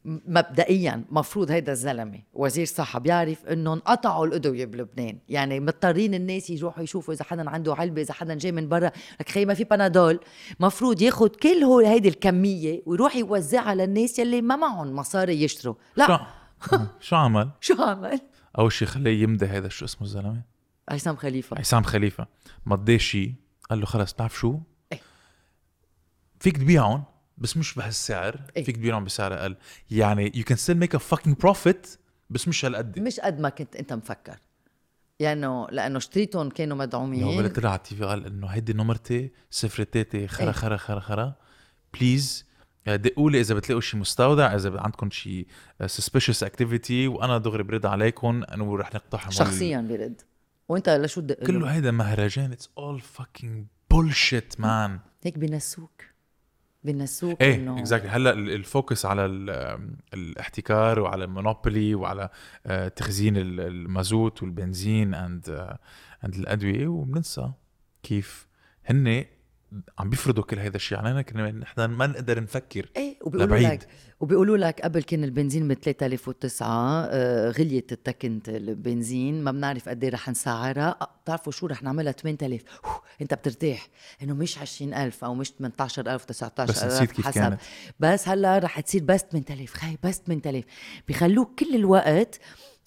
مبدئيا 0.05 1.05
مفروض 1.11 1.51
هيدا 1.51 1.73
الزلمة 1.73 2.21
وزير 2.35 2.67
صحة 2.67 2.99
بيعرف 2.99 3.47
انه 3.47 3.73
انقطعوا 3.73 4.27
الادويه 4.27 4.65
بلبنان. 4.65 5.19
يعني 5.29 5.61
مضطرين 5.61 6.15
الناس 6.15 6.51
يروحوا 6.51 6.83
يشوفوا 6.83 7.15
إذا 7.15 7.25
حدا 7.25 7.51
عنده 7.51 7.75
علبة 7.75 8.03
إذا 8.03 8.15
حدا 8.15 8.35
جاي 8.35 8.53
من 8.53 8.69
برا. 8.69 8.91
لك 9.21 9.29
خي 9.29 9.45
ما 9.45 9.55
في 9.55 9.65
بنادول 9.65 10.21
مفروض 10.61 11.03
ياخد 11.03 11.37
كل 11.37 11.65
هول 11.65 11.85
هيدي 11.85 12.09
الكمية 12.09 12.83
ويروح 12.87 13.17
يوزعها 13.17 13.75
للناس 13.75 14.19
يلي 14.19 14.43
ما 14.43 14.57
معهم 14.57 14.97
مصاري 14.97 15.43
يشتروا. 15.43 15.75
شو 15.75 15.81
لا. 15.97 16.27
شو 17.01 17.17
عمل؟ 17.25 17.51
شو 17.61 17.83
عمل؟ 17.83 18.21
أول 18.59 18.73
شيء 18.73 18.89
خليه 18.89 19.23
يمضي 19.23 19.47
هذا 19.47 19.69
شو 19.69 19.85
اسمه 19.85 20.03
الزلمة؟ 20.03 20.43
عصام 20.89 21.17
خليفة. 21.17 21.59
عصام 21.59 21.83
خليفة. 21.83 22.27
مضيه 22.67 22.99
شيء 22.99 23.35
قال 23.71 23.81
له 23.81 23.87
خلص 23.87 24.13
بتعرف 24.13 24.39
شو؟ 24.39 24.59
إيه. 24.93 25.01
فيك 26.41 26.57
تبيعهم. 26.57 27.05
بس 27.39 27.57
مش 27.57 27.75
بهالسعر. 27.75 28.41
إيه. 28.57 28.65
فيك 28.65 28.77
تبيعهم 28.77 29.05
بسعر 29.05 29.35
أقل. 29.35 29.57
يعني 29.91 30.33
you 30.33 30.45
can 30.53 30.57
still 30.57 30.85
make 30.85 30.99
a 30.99 31.01
fucking 31.13 31.35
profit 31.47 31.89
بس 32.31 32.49
مش 32.49 32.65
هالقد. 32.65 32.99
مش 32.99 33.21
قد 33.21 33.41
ما 33.41 33.49
كنت 33.49 33.77
أنت 33.77 33.93
مفكر. 33.93 34.37
يعني 35.21 35.67
لأنه 35.71 35.97
اشتريتهم 35.97 36.49
كانوا 36.49 36.77
مدعومين. 36.77 37.49
طلع 37.49 37.71
على 37.71 37.79
التي 37.79 37.97
في 37.97 38.05
قال 38.05 38.27
إنه 38.27 38.47
هيدي 38.47 38.73
نمرتي 38.73 39.33
صفر 39.51 39.83
تاتي 39.83 40.29
خرا 40.29 40.47
إيه. 40.47 40.53
خرا 40.53 40.77
خرا 40.77 41.01
خرا. 41.01 41.35
بليز 41.95 42.47
دقوا 42.87 43.31
لي 43.31 43.41
إذا 43.41 43.55
بتلاقوا 43.55 43.81
شي 43.81 43.97
مستودع 43.97 44.55
إذا 44.55 44.81
عندكم 44.81 45.11
شي 45.11 45.47
suspicious 45.83 46.47
activity 46.47 46.91
وأنا 46.91 47.39
دغري 47.39 47.63
برد 47.63 47.87
عليكم 47.87 48.43
انه 48.45 48.77
رح 48.77 48.95
نقتحم 48.95 49.31
شخصيا 49.31 49.81
برد. 49.81 50.23
وأنت 50.69 50.89
لشو 50.89 51.21
تدق 51.21 51.41
له؟ 51.41 51.47
كله 51.47 51.67
هيدا 51.67 51.91
مهرجان. 51.91 52.53
it's 52.53 52.71
all 52.79 53.03
fucking 53.03 53.65
bullshit 53.95 54.59
man 54.61 55.01
هيك 55.25 55.39
بنسوك. 55.39 56.03
بنسوك 56.85 57.41
إيه 57.43 57.55
إنه 57.55 57.79
exactly 57.79 58.11
هلأ 58.11 58.31
ال- 58.33 58.51
ال 58.51 58.60
focus 58.60 59.07
على 59.07 59.27
ال- 59.27 59.95
الاحتكار 60.15 61.01
وعلى 61.01 61.25
ال 61.25 61.33
monopoly 61.33 61.95
وعلى 61.95 62.29
آه، 62.67 62.89
تخزين 62.89 63.37
ال- 63.37 63.61
المازوت 63.61 64.43
والبنزين 64.43 65.15
and 65.15 65.77
and 66.25 66.35
الأدوية 66.35 66.87
وبننسى 66.89 67.51
كيف 68.03 68.47
هن 68.85 69.25
عم 69.99 70.11
بيفرضوا 70.11 70.45
كل 70.45 70.59
هذا 70.59 70.77
الشيء. 70.77 70.99
علينا 70.99 71.23
كنا 71.23 71.51
نحن 71.51 71.85
ما 71.85 72.07
نقدر 72.07 72.43
نفكر. 72.43 72.91
إيه 72.97 73.19
وبيقولوا. 73.23 73.59
لك 73.59 73.89
وبيقولوا 74.21 74.57
لك 74.57 74.81
قبل 74.81 75.03
كان 75.03 75.25
البنزين 75.25 75.69
ب 75.69 75.73
3009 75.73 77.05
آه، 77.11 77.51
غليت 77.51 77.93
التكنت 77.93 78.49
البنزين. 78.49 79.45
ما 79.45 79.51
بنعرف 79.51 79.89
قد 79.89 80.05
إيه 80.05 80.11
رح 80.11 80.29
نسعرها. 80.29 80.97
آه، 81.03 81.11
بتعرفوا 81.25 81.53
شو؟ 81.53 81.67
رح 81.67 81.83
نعملها 81.83 82.13
8000 82.13 82.63
أوه، 82.85 83.03
أنت 83.23 83.35
بترتاح. 83.35 83.89
إنه 84.23 84.35
مش 84.35 84.59
20000 84.59 85.25
أو 85.25 85.35
مش 85.35 85.53
18000 85.59 86.25
19000 86.25 86.71
بس 86.71 86.85
نسيت 86.85 87.13
كيف 87.13 87.27
حسب. 87.27 87.41
كانت. 87.41 87.61
بس 88.01 88.29
هلأ 88.29 88.59
رح 88.59 88.81
تصير 88.81 89.03
بس 89.05 89.21
8000 89.21 89.75
خي 89.75 89.97
بس 90.05 90.19
8000 90.27 90.65
بيخلوك 91.09 91.61
كل 91.61 91.75
الوقت 91.75 92.41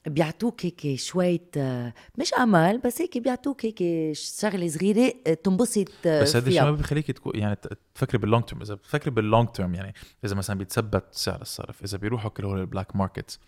بيعطوك 0.07 0.65
هيك 0.65 1.00
شوية 1.00 1.47
آه، 1.57 1.93
مش 2.17 2.33
أمل 2.33 2.77
بس 2.77 3.01
هيك 3.01 3.17
بيعطوك 3.17 3.65
هيك 3.65 3.77
شغلة 4.13 4.67
صغيرة 4.67 5.13
آه، 5.27 5.33
تنبسط 5.33 5.91
آه، 6.05 6.21
بس 6.21 6.35
هذا 6.35 6.47
الشيء 6.47 6.63
ما 6.63 6.71
بيخليك 6.71 7.12
تكون 7.12 7.35
يعني 7.35 7.57
تفكري 7.95 8.17
بال 8.17 8.26
long 8.26 8.43
term 8.43 8.62
إذا 8.62 8.75
بتفكري 8.75 9.12
بال 9.12 9.24
long 9.24 9.47
term 9.47 9.75
يعني 9.75 9.93
إذا 10.25 10.35
مثلا 10.35 10.57
بيتثبت 10.57 11.03
سعر 11.12 11.41
الصرف 11.41 11.83
إذا 11.83 11.97
بيروحوا 11.97 12.29
كل 12.29 12.45
هول 12.45 12.59
ال 12.59 12.65
black 12.65 12.95
market 12.95 13.39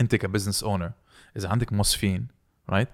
أنت 0.00 0.16
ك 0.16 0.21
business 0.21 0.64
owner 0.64 0.92
إذا 1.36 1.48
عندك 1.48 1.72
موظفين 1.72 2.26
right 2.70 2.88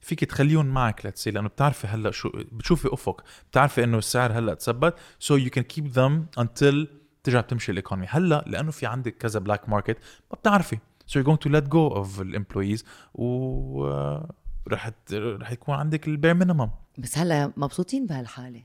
فيك 0.00 0.24
تخليهم 0.24 0.66
معك 0.66 1.06
let's 1.06 1.21
say 1.21 1.30
لأنه 1.30 1.48
بتعرفي 1.48 1.86
هلأ 1.86 2.10
شو 2.10 2.28
بتشوفي 2.52 2.88
أفق 2.92 3.24
بتعرفي 3.50 3.84
إنه 3.84 3.98
السعر 3.98 4.32
هلأ 4.32 4.54
تثبت 4.54 4.94
so 5.20 5.36
you 5.36 5.50
can 5.50 5.64
keep 5.64 5.86
them 5.86 6.26
until 6.40 6.86
بترجع 7.22 7.40
بتمشي 7.40 7.72
ال 7.72 7.76
economy 7.76 8.06
هلأ 8.10 8.44
لأنه 8.46 8.70
في 8.70 8.86
عندك 8.86 9.16
كذا 9.16 9.40
black 9.40 9.68
market 9.68 9.98
ما 10.30 10.38
بتعرفي. 10.38 10.78
So 11.06 11.20
you're 11.20 11.26
going 11.26 11.40
to 11.46 11.50
let 11.50 11.68
go 11.68 11.96
of 11.96 12.20
ال 12.20 12.26
employees 12.26 12.84
و 13.14 13.84
آه، 13.86 14.34
رح 14.68 14.90
رح 15.12 15.52
يكون 15.52 15.74
عندك 15.74 16.08
ال 16.08 16.13
bare 16.13 16.34
minimum 16.34 16.70
بس 16.98 17.18
هلا 17.18 17.52
مبسوطين 17.56 18.06
بهالحالة. 18.06 18.62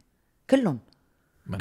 كلهم. 0.50 0.79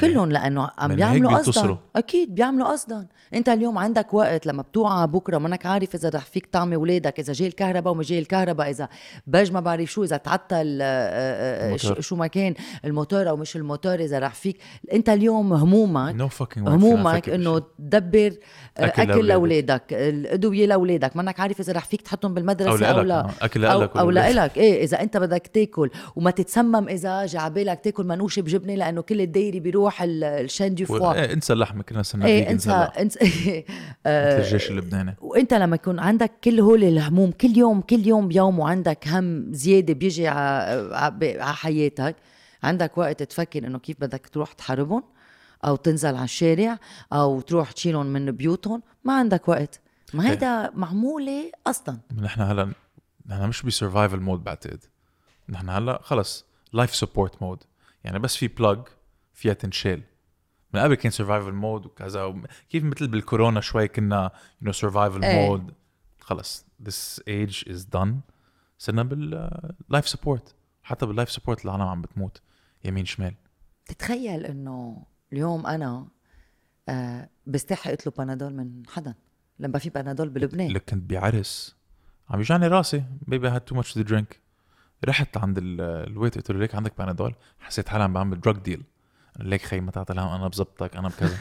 كلهم 0.01 0.31
لأنه 0.31 0.69
عم 0.77 0.95
بيعملوا 0.95 1.37
قصدا. 1.37 1.77
أكيد 1.95 2.35
بيعملوا 2.35 2.67
قصدا. 2.67 3.07
أنت 3.33 3.49
اليوم 3.49 3.77
عندك 3.77 4.13
وقت 4.13 4.45
لما 4.45 4.61
بتوعى 4.61 5.07
بكره 5.07 5.37
منك 5.37 5.65
عارف 5.65 5.95
إذا 5.95 6.09
رح 6.09 6.25
فيك 6.25 6.45
تطعمي 6.45 6.75
اولادك 6.75 7.19
إذا 7.19 7.33
جاي 7.33 7.47
الكهرباء 7.47 7.93
وما 7.93 8.03
جاي 8.03 8.19
الكهرباء 8.19 8.69
إذا 8.69 8.89
بج 9.27 9.51
ما 9.51 9.59
بعرف 9.59 9.91
شو 9.91 10.03
إذا 10.03 10.17
تعطل 10.17 10.79
آه، 10.81 11.71
آه، 11.71 11.73
آه،. 11.73 11.99
شو- 11.99 12.15
ما 12.15 12.27
كان 12.27 12.53
الموتور 12.85 13.29
أو 13.29 13.37
مش 13.37 13.55
الموتور 13.55 13.95
إذا 13.95 14.19
رح 14.19 14.33
فيك. 14.33 14.57
أنت 14.93 15.09
اليوم 15.09 15.53
همومك 15.53 16.31
fucking 16.31 16.69
همومك 16.69 17.29
إنه 17.29 17.59
تدبر 17.59 18.33
أكل. 18.77 19.27
لأولادك. 19.27 19.83
الأدوية 19.91 20.65
لأولادك. 20.65 21.15
منك 21.15 21.39
عارف 21.39 21.59
إذا 21.59 21.73
رح 21.73 21.85
فيك 21.85 22.01
تحطهم 22.01 22.31
أو 22.31 22.35
بالمدرسة 22.35 22.85
أو, 22.85 22.99
لك 22.99 23.05
لا 23.05 23.29
أكل 23.41 23.65
أو, 23.65 23.81
لك 23.81 23.97
أو 23.97 24.09
لإلك. 24.09 24.57
إيه 24.57 24.83
إذا 24.83 25.01
أنت 25.01 25.17
بدك 25.17 25.47
تاكل 25.47 25.89
وما 26.15 26.31
تتسمم 26.31 26.87
إذا 26.87 27.25
جا 27.25 27.39
عبالك 27.39 27.79
تاكل 27.83 28.07
منوشه 28.07 28.41
بجبنة 28.41 28.75
لأنه 28.75 29.01
كل 29.01 29.21
الديري 29.21 29.70
بيروح 29.71 30.01
ال- 30.01 30.23
الشان 30.23 30.75
دو 30.75 30.85
فوا. 30.85 31.13
إيه 31.13 31.33
انسى 31.33 31.53
اللحمه 31.53 31.83
كنا 31.83 32.01
صرنا 32.01 32.25
إيه 32.25 32.51
انسى. 32.51 32.71
انسى 32.71 33.19
آه، 34.05 34.37
الجيش 34.39 34.71
اللبناني. 34.71 35.15
وإنت 35.21 35.53
لما 35.53 35.75
يكون 35.75 35.99
عندك 35.99 36.31
كل 36.43 36.59
هول 36.59 36.83
الهموم 36.83 37.31
كل 37.31 37.57
يوم 37.57 37.81
كل 37.81 38.07
يوم 38.07 38.27
بيوم 38.27 38.59
وعندك 38.59 39.07
هم 39.07 39.53
زيادة 39.53 39.93
بيجي 39.93 40.27
على 40.27 41.53
حياتك 41.53 42.15
عندك 42.63 42.97
وقت 42.97 43.23
تفكر 43.23 43.67
إنه 43.67 43.79
كيف 43.79 43.97
بدك 43.99 44.27
تروح 44.27 44.53
تحاربهم 44.53 45.03
أو 45.65 45.75
تنزل 45.75 46.15
على 46.15 46.23
الشارع 46.23 46.77
أو 47.13 47.41
تروح 47.41 47.71
تشيلهم 47.71 48.05
من 48.05 48.31
بيوتهم. 48.31 48.81
ما 49.03 49.13
عندك 49.19 49.49
وقت. 49.49 49.79
ما 50.13 50.23
إيه. 50.23 50.29
هيدا 50.31 50.71
معمولة 50.73 51.51
أصلا. 51.67 51.97
نحن 52.21 52.41
هلا 52.41 52.71
نحن 53.27 53.47
مش 53.47 53.61
ب 53.63 53.69
survival 53.69 54.19
mode 54.19 54.43
بعتقد. 54.43 54.83
نحن 55.49 55.69
هلا 55.69 55.99
خلص 56.03 56.45
life 56.73 56.95
support 56.95 57.41
mode 57.41 57.63
يعني 58.03 58.19
بس 58.19 58.35
في 58.35 58.47
بلاج 58.47 58.77
فيها 59.41 59.53
تنشال. 59.53 60.01
من 60.73 60.79
قبل 60.79 60.95
كان 60.95 61.11
survival 61.11 61.51
mode 61.51 61.85
وكذا 61.85 62.41
كيف 62.69 62.83
مثل 62.83 63.07
بالكورونا 63.07 63.61
شوي 63.61 63.87
كنا 63.87 64.31
you 64.61 64.65
know 64.65 64.71
survival. 64.71 65.35
mode 65.35 65.73
خلص 66.19 66.65
this 66.83 67.19
age 67.19 67.63
is 67.67 67.79
done. 67.97 68.13
صرنا 68.77 69.03
بال 69.03 69.38
life 69.38 70.07
support 70.07 70.55
حتى 70.83 71.05
بال 71.05 71.14
life 71.14 71.31
support 71.31 71.65
العالم 71.65 71.81
عم 71.81 72.01
بتموت 72.01 72.41
يمين 72.83 73.05
شمال. 73.05 73.35
تتخيل 73.85 74.45
إنه 74.45 75.03
اليوم 75.33 75.67
أنا 75.67 76.07
آه 76.89 77.29
بستحي 77.47 77.93
أطلب 77.93 78.13
بنادول 78.17 78.53
من 78.53 78.83
حدا 78.87 79.15
لما 79.59 79.79
في 79.79 79.89
بنادول 79.89 80.29
بلبنان. 80.29 80.67
اللي 80.67 80.79
كنت 80.79 81.11
بعرس. 81.11 81.75
عم 82.29 82.39
يوجعني 82.39 82.67
راسي 82.67 83.03
maybe 83.27 83.47
had 83.47 83.61
too 83.61 83.75
much 83.75 83.93
to 83.93 84.01
drink 84.01 84.39
رحت 85.05 85.37
عند 85.37 85.57
ال- 85.57 85.81
ال 85.81 85.89
waiter 85.89 86.35
قلت 86.35 86.51
له 86.51 86.59
ليك 86.59 86.75
عندك 86.75 86.97
بنادول 86.97 87.35
حسيت 87.59 87.89
حالي 87.89 88.03
عم 88.03 88.13
بعمل 88.13 88.41
drug 88.41 88.57
deal 88.57 88.83
ليك 89.39 89.61
خي 89.61 89.79
ما 89.79 89.91
تعطي 89.91 90.13
الهم 90.13 90.27
أنا 90.27 90.47
بظبطك 90.47 90.95
أنا 90.95 91.09
بكذا. 91.09 91.37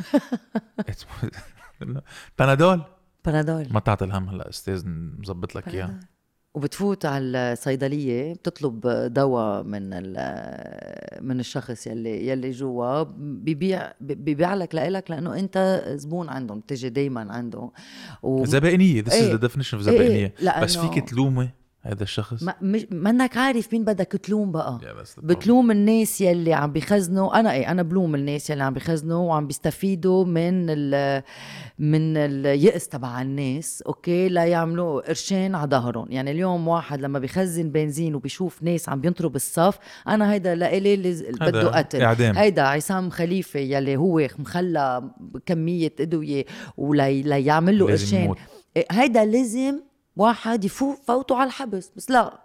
بنادول 2.39 2.83
بنادول 3.27 3.69
ما 3.75 3.81
تعطي 3.81 4.05
الهم 4.05 4.29
هلا 4.29 4.49
أستاذ 4.49 4.83
مظبط 5.19 5.55
لك 5.55 5.69
اياه 5.69 5.87
بنادول. 5.87 6.07
وبتفوت 6.55 7.07
على 7.07 7.53
الصيدلية 7.53 8.33
بتطلب 8.33 8.81
دواء 9.15 9.63
من 9.63 9.91
من 11.27 11.41
الشخص 11.41 11.87
يلي 11.87 12.29
يلي 12.29 12.51
جوا 12.51 13.03
بيبيع 13.19 13.93
بيبيع 14.01 14.55
لك 14.55 14.75
لإلك 14.75 15.11
لأنه 15.11 15.39
أنت 15.39 15.85
زبون 15.89 16.29
عندهم 16.29 16.61
بتجي 16.61 16.89
دائما 16.89 17.33
عنده 17.33 17.71
و... 18.23 18.45
زبائنية 18.45 19.03
this 19.03 19.13
إيه. 19.13 19.33
is 19.33 19.41
the 19.41 19.43
definition 19.43 19.85
of 19.85 19.89
إيه، 19.89 20.35
لأنه 20.41 20.63
بس 20.63 20.79
فيك 20.79 21.09
تلومي 21.09 21.51
هذا 21.83 22.03
الشخص 22.03 22.43
ما 22.43 22.55
مش 22.63 22.87
منك 22.91 23.37
عارف 23.37 23.73
مين 23.73 23.85
بدك 23.85 24.07
تلوم 24.07 24.53
بقى 24.53 24.79
Yeah. 24.83 25.21
بتلوم 25.25 25.71
الناس 25.71 26.21
يلي 26.21 26.53
عم 26.55 26.73
بيخزنوا 26.73 27.41
أنا 27.41 27.53
إيه 27.53 27.71
أنا 27.71 27.83
بلوم 27.83 28.15
الناس 28.15 28.51
يلي 28.51 28.63
عم 28.63 28.75
بيخزنوا 28.75 29.29
وعم 29.29 29.47
بيستفيدوا 29.47 30.25
من 30.25 30.67
ال 30.71 31.23
من 31.79 32.17
اليأس 32.17 32.89
تبع 32.89 33.23
الناس 33.23 33.83
أوكي 33.83 34.29
ليعملوا 34.29 35.01
قرشين 35.01 35.55
على 35.55 35.71
ظهرهم 35.71 36.07
يعني 36.13 36.31
اليوم 36.31 36.69
واحد 36.69 37.01
لما 37.01 37.19
بيخزن 37.19 37.71
بنزين 37.71 38.15
وبيشوف 38.15 38.63
ناس 38.63 38.89
عم 38.89 39.01
بينطروا 39.01 39.31
بالصف 39.31 39.79
أنا 40.09 40.33
هيدا 40.33 40.55
لإلي 40.55 40.95
اللي 40.95 41.33
بده 41.41 41.69
قتل 41.79 42.03
إعدام. 42.03 42.37
هيدا 42.39 42.63
عصام 42.63 43.11
خليفة 43.11 43.61
يلي 43.61 43.97
هو 43.97 44.29
مخلى 44.39 45.11
كميه 45.47 45.93
أدوية 46.01 46.45
وليعمل 46.77 47.79
له 47.79 47.87
قرشين. 47.87 48.35
إيه، 48.77 48.87
هيدا 48.91 49.25
لازم 49.25 49.81
واحد 50.17 50.65
يفوت 50.65 50.99
فوته 51.07 51.37
على 51.37 51.47
الحبس. 51.47 51.91
بس 51.97 52.11
لا 52.11 52.41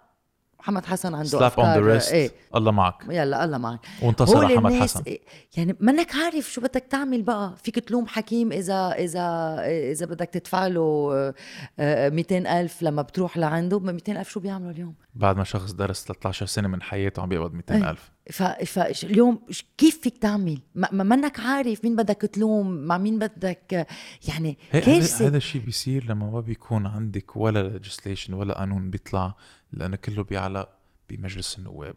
محمد 0.60 0.86
حسن 0.86 1.14
عنده 1.14 1.28
slap 1.28 1.52
on 1.60 1.74
the 1.74 1.80
wrist 1.80 2.12
إيه. 2.12 2.30
الله 2.56 2.72
معك. 2.72 2.94
يلا 3.08 3.44
الله 3.44 3.58
معك. 3.58 3.80
وانتصر 4.02 4.36
هول 4.38 4.54
محمد 4.54 4.72
حسن. 4.72 5.02
إيه، 5.06 5.20
يعني 5.56 5.76
منك 5.80 6.14
عارف 6.14 6.52
شو 6.52 6.60
بدك 6.60 6.84
تعمل 6.90 7.22
بقى. 7.22 7.54
فيك 7.62 7.78
تلوم 7.78 8.06
حكيم 8.06 8.52
إذا 8.52 8.92
إذا 8.92 9.56
إذا 9.92 10.06
بدك 10.06 10.28
تدفع 10.28 10.66
له 10.66 11.10
آه، 11.14 11.34
آه، 11.78 12.08
200 12.08 12.46
ألف 12.46 12.82
لما 12.82 13.02
بتروح 13.02 13.36
لعنده. 13.38 13.78
ب 13.78 13.84
200 13.84 14.20
ألف 14.20 14.28
شو 14.28 14.40
بيعملوا 14.40 14.70
اليوم؟ 14.70 14.94
بعد 15.16 15.36
ما 15.36 15.44
شخص 15.44 15.72
درس 15.72 16.04
13 16.04 16.46
سنة 16.46 16.68
من 16.68 16.82
حياته 16.82 17.22
عم 17.22 17.28
بيقبض 17.28 17.52
200 17.54 17.90
ألف. 17.90 18.10
ف... 18.30 18.42
فاليوم 18.42 19.46
كيف 19.78 20.00
فيك 20.00 20.18
تعمل؟ 20.18 20.60
ما 20.74 20.88
ما- 20.92 21.04
منك 21.04 21.40
عارف 21.40 21.84
مين 21.84 21.96
بدك 21.96 22.16
تلوم 22.16 22.70
مع 22.76 22.98
مين 22.98 23.18
بدك 23.18 23.86
يعني 24.28 24.58
كارثة. 24.72 25.26
هذا 25.26 25.36
الشيء 25.36 25.62
بيصير 25.62 26.04
لما 26.04 26.30
ما 26.30 26.40
بيكون 26.40 26.86
عندك 26.86 27.36
ولا 27.36 27.78
legislation 27.80 28.30
ولا 28.30 28.58
قانون 28.58 28.90
بيطلع 28.90 29.34
لأنه 29.72 29.96
كله 29.96 30.24
بيعلق 30.24 30.68
بمجلس 31.10 31.58
النواب. 31.58 31.96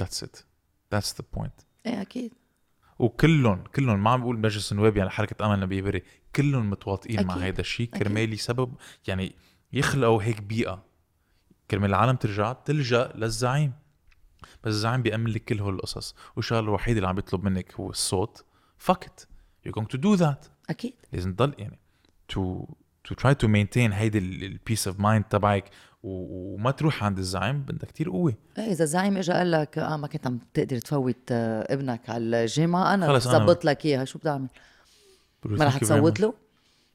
That's 0.00 0.22
it. 0.22 0.36
That's 0.94 1.12
the 1.12 1.38
point. 1.38 1.64
إيه 1.86 2.00
أكيد. 2.02 2.32
وكلهم 2.98 3.64
كلهم 3.76 4.02
ما 4.02 4.10
عم 4.10 4.20
بقول 4.20 4.38
مجلس 4.38 4.72
النواب 4.72 4.96
يعني 4.96 5.10
حركة 5.10 5.46
أمل 5.46 5.60
نبيه 5.60 5.82
بري 5.82 6.02
كلهم 6.36 6.70
متواطئين 6.70 7.26
مع. 7.26 7.34
هذا 7.36 7.60
الشيء. 7.60 7.86
كرمال 7.86 8.38
سبب 8.38 8.74
يعني 9.06 9.34
يخلقوا 9.72 10.22
هيك 10.22 10.42
بيئة. 10.42 10.91
كرمال 11.72 11.90
العالم 11.90 12.16
ترجع 12.16 12.52
تلجأ 12.52 13.12
للزعيم. 13.14 13.72
بس 14.64 14.72
الزعيم 14.72 15.02
بيأمن 15.02 15.30
لك 15.30 15.44
كل 15.44 15.60
هول 15.60 15.74
القصص 15.74 16.14
والشغلة 16.36 16.60
الوحيدة 16.60 16.96
اللي 16.96 17.08
عم 17.08 17.14
بيطلب 17.14 17.44
منك 17.44 17.74
هو 17.74 17.90
الصوت. 17.90 18.44
It. 18.90 19.26
You're 19.64 19.72
going 19.72 19.96
to 19.96 19.98
do 19.98 20.20
that. 20.22 20.48
أكيد. 20.70 20.94
لازم 21.12 21.34
تضل 21.34 21.54
يعني 21.58 21.78
to 22.32 22.40
to 23.08 23.14
try 23.14 23.34
to 23.44 23.46
maintain 23.48 23.92
هيدي 23.92 24.18
ال 24.18 24.30
peace 24.30 24.88
of 24.88 25.00
mind 25.00 25.24
تبعك 25.24 25.70
وما 26.02 26.70
تروح 26.70 27.04
عند 27.04 27.18
الزعيم 27.18 27.62
بدها 27.62 27.88
كتير 27.88 28.10
قوة. 28.10 28.34
إيه 28.58 28.72
إذا 28.72 28.84
الزعيم 28.84 29.16
اجى 29.16 29.32
قال 29.32 29.50
لك 29.50 29.78
آه 29.78 29.96
ما 29.96 30.06
كنت 30.06 30.26
عم 30.26 30.38
تقدر 30.54 30.78
تفوت 30.78 31.16
آه، 31.30 31.74
ابنك 31.74 32.10
على 32.10 32.42
الجامعة 32.42 32.94
أنا 32.94 33.06
خلص 33.06 33.28
بظبط 33.28 33.64
لك 33.64 33.86
إياها 33.86 34.04
شو 34.04 34.18
بتعمل؟ 34.18 34.48
ما 35.44 35.64
رح 35.64 35.78
تصوت. 35.78 36.20
له؟ 36.20 36.34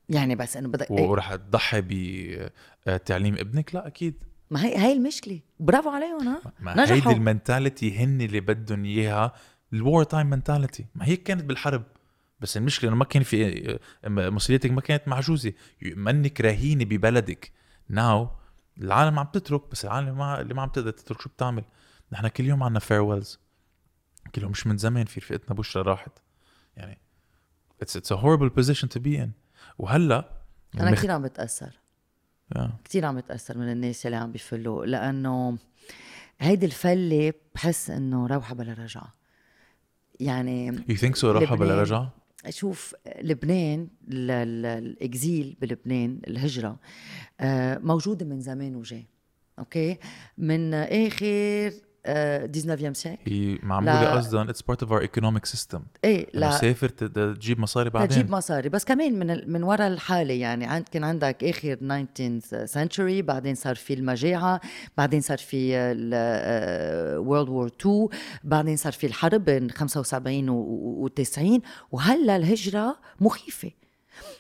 يعني 0.10 0.36
بس 0.36 0.58
إنه 0.58 0.68
بدك 0.68 0.92
إيه، 0.92 1.08
ورح 1.08 1.36
تضحي 1.36 1.82
بتعليم 2.88 3.34
ابنك؟ 3.36 3.76
لا 3.76 3.88
أكيد. 3.88 4.24
ما 4.52 4.66
هي 4.66 4.78
هي 4.78 4.94
المشكلة. 4.94 5.40
برافو 5.60 5.90
عليهم 5.90 6.28
ها 6.28 6.42
ما 6.60 6.74
نجحوا. 6.74 6.96
هيدي 6.96 7.12
ال 7.12 7.20
mentality 7.20 7.98
هن 7.98 8.22
اللي 8.22 8.40
بدهم 8.40 8.86
إياها 8.86 9.34
ال 9.74 9.81
war 9.81 10.04
time 10.04 10.30
mentality 10.30 10.86
ما 10.96 11.06
هي 11.06 11.16
كانت 11.16 11.44
بالحرب. 11.44 11.84
بس 12.40 12.58
المشكلة 12.58 12.90
إنه 12.90 12.98
ما 12.98 13.06
كان 13.06 13.24
في 13.24 13.70
آه، 13.72 14.10
مسؤوليتك 14.10 14.72
ما 14.72 14.82
كانت 14.82 15.08
محجوزة. 15.08 15.54
منك 15.82 16.42
رهينة 16.42 16.86
ببلدك. 16.86 17.52
now 17.90 18.30
العالم 18.78 19.20
عم 19.20 19.26
تترك 19.26 19.72
بس 19.72 19.86
العالم 19.86 20.18
ما 20.18 20.42
اللي 20.42 20.54
ما 20.54 20.62
عم 20.62 20.70
تقدر 20.70 20.92
تترك 20.92 21.22
شو 21.22 21.30
بتعمل؟ 21.30 21.64
نحن 22.12 22.28
كل 22.28 22.46
يوم 22.46 22.64
عنا 22.64 22.80
farewells 22.80 23.40
كل 24.36 24.42
يوم 24.42 24.52
مش 24.52 24.68
من 24.68 24.78
زمان 24.78 25.06
في 25.06 25.20
رفقتنا 25.20 25.56
بشرى 25.56 25.84
راحت. 25.84 26.12
يعني 26.78 26.98
it's 27.82 27.98
it's 27.98 28.12
a 28.12 28.16
horrible 28.16 28.50
position 28.50 28.90
to 28.90 29.00
be 29.00 29.24
in 29.24 29.32
وهلأ 29.78 30.42
أنا 30.80 30.92
كثير 30.92 31.12
عم 31.12 31.22
بتأثر. 31.22 31.80
آه. 32.56 32.80
كثير 32.86 33.06
عم 33.06 33.18
بتأثر 33.18 33.58
من 33.58 33.72
الناس 33.72 34.06
اللي 34.06 34.18
عم 34.18 34.32
بيفلوا 34.32 34.86
لأنه 34.86 35.58
هيدي 36.40 36.66
الفلة 36.66 37.34
بحس 37.56 37.90
إنه 37.90 38.28
روحة 38.28 38.56
بلا 38.56 38.74
رجعة 38.74 39.14
يعني 40.20 40.72
You 40.78 40.98
think 40.98 41.16
so 41.20 41.24
روحها 41.24 41.56
بلا. 41.56 41.82
رجعة؟ 41.82 42.14
شوف 42.50 42.96
لبنان 43.22 43.88
ال- 44.08 44.32
ال- 44.32 44.66
ال 44.66 44.81
exile 44.81 45.58
بلبنان 45.62 46.20
الهجرة 46.28 46.80
آه، 47.40 47.78
موجودة 47.78 48.26
من 48.26 48.42
زمان 48.42 48.76
وجاي 48.76 49.06
أوكي 49.60 49.98
من 50.38 50.74
آخر 50.74 51.72
19 52.08 52.94
siècle 52.94 53.32
هي 53.32 53.60
معمولة. 53.64 54.12
قصدا 54.12 54.50
it's 54.50 54.62
part 54.62 54.84
of 54.84 54.92
our 54.92 55.02
economic 55.02 55.46
system 55.46 55.82
إيه 56.04 56.28
لا. 56.34 56.52
سافر 56.52 56.90
تجيب 56.90 57.60
مصاري 57.60 57.90
بعدين. 57.90 58.10
تجيب 58.10 58.30
مصاري. 58.32 58.70
بس 58.70 58.86
كمان 58.86 59.20
من 59.20 59.30
ال- 59.32 59.52
من 59.52 59.64
وراء 59.64 59.88
الحالة 59.88 60.34
يعني 60.34 60.66
عند 60.66 60.86
كان 60.92 61.04
عندك 61.04 61.44
آخر 61.44 61.76
19th 61.76 62.72
century 62.74 63.24
بعدين 63.26 63.56
صار 63.56 63.76
في 63.76 63.94
المجاعة 63.94 64.62
بعدين 64.98 65.22
صار 65.22 65.38
في 65.38 65.74
World 67.18 67.50
War 67.50 67.68
2 67.82 68.08
بعدين 68.44 68.76
صار 68.78 68.94
في 68.94 69.08
الحرب 69.08 69.46
بين 69.46 69.72
75 69.72 70.50
و 70.50 71.08
90 71.08 71.62
وهلأ 71.92 72.36
الهجرة 72.36 72.98
مخيفة. 73.22 73.72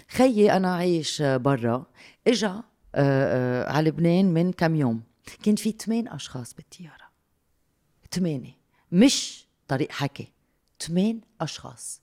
خيي 0.09 0.51
أنا 0.51 0.75
عايش 0.75 1.21
برا 1.21 1.85
إجا 2.27 2.47
آه، 2.95 3.63
آه، 3.65 3.71
على 3.71 3.89
لبنان 3.89 4.33
من 4.33 4.51
كم 4.51 4.75
يوم. 4.75 5.01
كان 5.43 5.55
في 5.55 5.71
ثمان 5.85 6.07
أشخاص 6.07 6.53
بالطيارة. 6.53 7.06
ثمانيه 8.11 8.57
مش 8.91 9.47
طريق 9.67 9.91
حكي. 9.91 10.31
ثمان 10.79 11.19
أشخاص. 11.41 12.01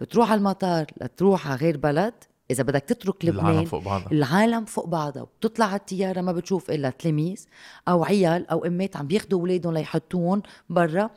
بتروح 0.00 0.30
على 0.30 0.38
المطار 0.38 0.86
لتروح 1.00 1.46
على 1.48 1.56
غير 1.56 1.76
بلد. 1.76 2.14
إذا 2.50 2.62
بدك 2.62 2.80
تترك 2.82 3.24
العالم 3.24 3.48
لبنان 3.50 3.64
فوق 3.64 3.82
بعضها. 3.84 4.12
العالم 4.12 4.64
فوق 4.64 4.86
بعضها. 4.86 5.22
وبتطلع 5.22 5.66
على 5.66 5.76
الطيارة 5.76 6.20
ما 6.20 6.32
بتشوف 6.32 6.70
إلا 6.70 6.90
تلاميذ 6.90 7.44
أو 7.88 8.04
عيال 8.04 8.50
أو 8.50 8.64
أمات 8.64 8.96
عم 8.96 9.06
بياخذوا 9.06 9.40
أولادهم 9.40 9.74
ليحطوهم 9.74 10.42
برا. 10.70 11.10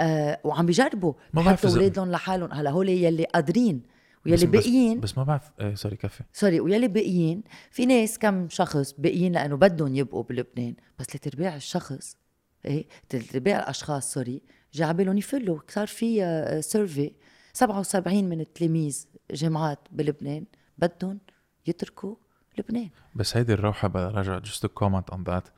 آه 0.00 0.40
وعم 0.44 0.66
بيجربوا 0.66 1.12
ما 1.32 1.42
بعرف 1.42 1.58
يحطوا 1.58 1.70
إذا- 1.70 1.72
أولادهم 1.74 2.10
لحالهم. 2.10 2.52
هلا 2.52 2.70
هول 2.70 2.88
يلي 2.88 3.24
قادرين. 3.24 3.82
ويلي 4.26 4.36
بس- 4.36 4.42
بس- 4.44 4.50
باقيين 4.50 5.00
بس 5.00 5.18
ما 5.18 5.24
بعرف 5.24 5.50
إيه 5.60 5.74
sorry 5.74 5.96
كفي. 5.96 6.22
sorry 6.32 6.60
ويلي 6.60 6.88
باقيين 6.88 7.42
في 7.70 7.86
ناس 7.86 8.18
كم 8.18 8.48
شخص 8.48 8.92
باقيين 8.98 9.32
لأنه 9.32 9.56
بدهم 9.56 9.94
يبقوا 9.96 10.22
بلبنان. 10.22 10.74
بس 10.98 11.06
ثلاث 11.06 11.26
ارباع 11.26 11.56
الشخص 11.56 12.16
إيه 12.64 12.86
ارباع 13.34 13.58
الأشخاص 13.58 14.12
sorry. 14.12 14.42
جا 14.72 14.86
عبالهم 14.86 15.18
يفلوا. 15.18 15.58
صار 15.68 15.86
في 15.86 16.24
آه، 16.24 16.60
survey. 16.60 17.12
77 17.52 18.24
من 18.24 18.40
التلاميذ 18.40 19.06
جامعات 19.30 19.78
بلبنان 19.92 20.44
بدهم 20.78 21.20
يتركوا 21.66 22.16
لبنان. 22.58 22.90
بس 23.14 23.36
هيدي 23.36 23.52
الروحة 23.52 23.88
بدها 23.88 24.10
رجع 24.10 24.40
just 24.40 24.60
to 24.60 24.68
comment 24.80 25.14
on 25.14 25.18
that. 25.28 25.50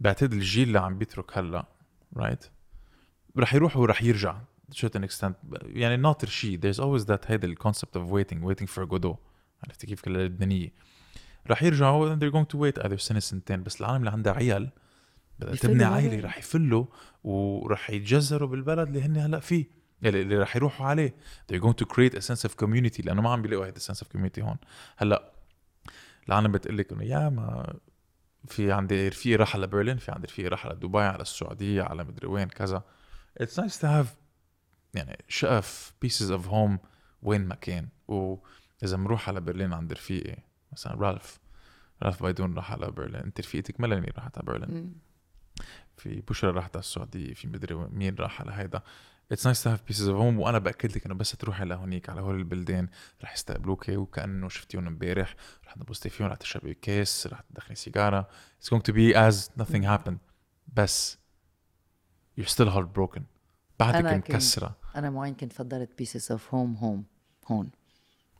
بعتقد 0.00 0.32
الجيل 0.32 0.68
اللي 0.68 0.78
عم 0.78 0.98
بيترك 0.98 1.38
هلا 1.38 1.64
right 2.16 2.44
رح 3.38 3.54
يروح 3.54 3.76
ورح 3.76 4.02
يرجع 4.02 4.38
to 4.74 4.86
certain 4.86 5.32
يعني 5.62 5.96
ناطر 5.96 6.28
شيء. 6.28 6.60
There's 6.60 6.78
always 6.78 7.06
that 7.06 7.30
هيدا 7.30 7.48
الكونسبت 7.48 7.98
of 7.98 8.00
waiting 8.00 8.38
waiting 8.44 8.66
for 8.66 8.86
Godot 8.86 9.16
عرفتي 9.64 9.86
كيف؟ 9.86 10.00
كل 10.00 10.16
اللبنانيه 10.16 10.72
رح 11.50 11.62
يرجعوا 11.62 12.14
and 12.14 12.18
they're 12.18 12.32
going 12.32 12.56
to 12.56 12.96
سنه 12.96 13.20
سنتين 13.20 13.62
بس 13.62 13.80
العالم 13.80 13.96
اللي 13.96 14.10
عندها 14.10 14.32
عيال 14.32 14.70
بدها 15.44 15.56
تبني. 15.56 15.84
عائله 15.84 16.20
رح 16.24 16.38
يفلوا 16.38 16.86
ورح 17.24 17.90
يتجذروا 17.90 18.48
بالبلد 18.48 18.88
اللي 18.88 19.02
هن 19.02 19.16
هلا 19.16 19.40
فيه 19.40 19.82
اللي 20.04 20.22
اللي 20.22 20.38
رح 20.38 20.56
يروحوا 20.56 20.86
عليه. 20.86 21.14
They're 21.52 21.60
going 21.60 21.84
to 21.84 21.86
create 21.86 22.14
a 22.14 22.20
sense 22.20 22.48
of 22.48 22.64
community. 22.64 23.04
لأنه 23.04 23.22
ما 23.22 23.30
عم 23.30 23.42
بيلاقوا 23.42 23.66
هيدا 23.66 23.80
sense 23.80 23.98
of 23.98 24.06
community 24.16 24.38
هون. 24.38 24.56
هلا 24.96 25.32
العالم 26.28 26.52
بتقول 26.52 26.78
لك 26.78 26.92
إنه 26.92 27.04
يا 27.04 27.28
ما 27.28 27.76
في 28.48 28.72
عندي 28.72 29.08
رفيقي 29.08 29.36
راح 29.36 29.56
على 29.56 29.66
برلين 29.66 29.96
في 29.96 30.12
عندي 30.12 30.26
رفيقي 30.26 30.48
راح 30.48 30.66
على 30.66 30.74
دبي 30.74 30.98
على 30.98 31.22
السعودية 31.22 31.82
على 31.82 32.04
مدري 32.04 32.26
وين 32.26 32.48
كذا. 32.48 32.82
It's 33.42 33.56
nice 33.56 33.76
to 33.76 33.86
have 33.86 34.06
يعني 34.94 35.24
شقف 35.28 35.92
pieces 36.06 36.30
of 36.30 36.50
home 36.50 36.78
وين 37.22 37.44
ما 37.44 37.54
كان. 37.54 37.88
واذا 38.08 38.96
بنروح 38.96 39.28
على 39.28 39.40
برلين 39.40 39.72
عند 39.72 39.92
رفيقي 39.92 40.36
مثلا 40.72 40.94
رالف. 40.94 41.40
رالف 42.02 42.22
بايدون 42.22 42.54
راح 42.54 42.72
على 42.72 42.90
برلين. 42.90 43.22
أنت 43.22 43.40
رفيقتك 43.40 43.80
ملاني 43.80 44.12
راحت 44.16 44.38
على 44.38 44.46
برلين. 44.46 44.94
في 46.02 46.20
بشرى 46.28 46.50
راحت 46.50 46.76
على 46.76 46.80
السعودية 46.82 47.34
في 47.34 47.48
مدري 47.48 47.74
مين 47.74 48.14
راح 48.14 48.40
على 48.40 48.52
هيدا. 48.52 48.82
it's 49.32 49.46
nice 49.46 49.62
to 49.62 49.70
have 49.70 49.82
pieces 49.86 50.08
of 50.08 50.18
home 50.18 50.38
وأنا 50.38 50.58
بأكد 50.58 50.96
لك 50.96 51.06
إنه 51.06 51.14
بس 51.14 51.30
تروحي 51.30 51.64
لهونيك 51.64 52.08
على 52.10 52.20
هول 52.20 52.34
البلدان 52.36 52.88
رح 53.24 53.32
يستقبلوك 53.32 53.88
وكأنه 53.88 54.48
شفتيهم 54.48 54.86
إمبارح. 54.86 55.34
رح 55.66 55.74
تنبسطي 55.74 56.08
فيهم 56.10 56.28
رح 56.28 56.36
تشربي 56.36 56.74
كاس 56.74 57.26
رح 57.26 57.40
تدخني 57.40 57.76
سيجارة. 57.76 58.28
It's 58.62 58.66
going 58.68 58.82
to 58.82 58.92
be 58.94 59.14
as 59.16 59.62
nothing 59.62 59.82
happened. 59.82 60.16
بس 60.76 61.18
you're 62.40 62.48
still 62.48 62.68
heartbroken. 62.74 63.22
بعدك 63.80 63.94
أنا 63.96 64.18
كنت- 64.18 64.30
مكسرة. 64.30 64.76
أنا 64.96 65.10
معين 65.10 65.34
كنت 65.34 65.52
فضلت 65.52 65.90
pieces 65.98 66.32
of 66.32 66.54
home 66.54 66.74
home 66.76 67.04
هون. 67.50 67.70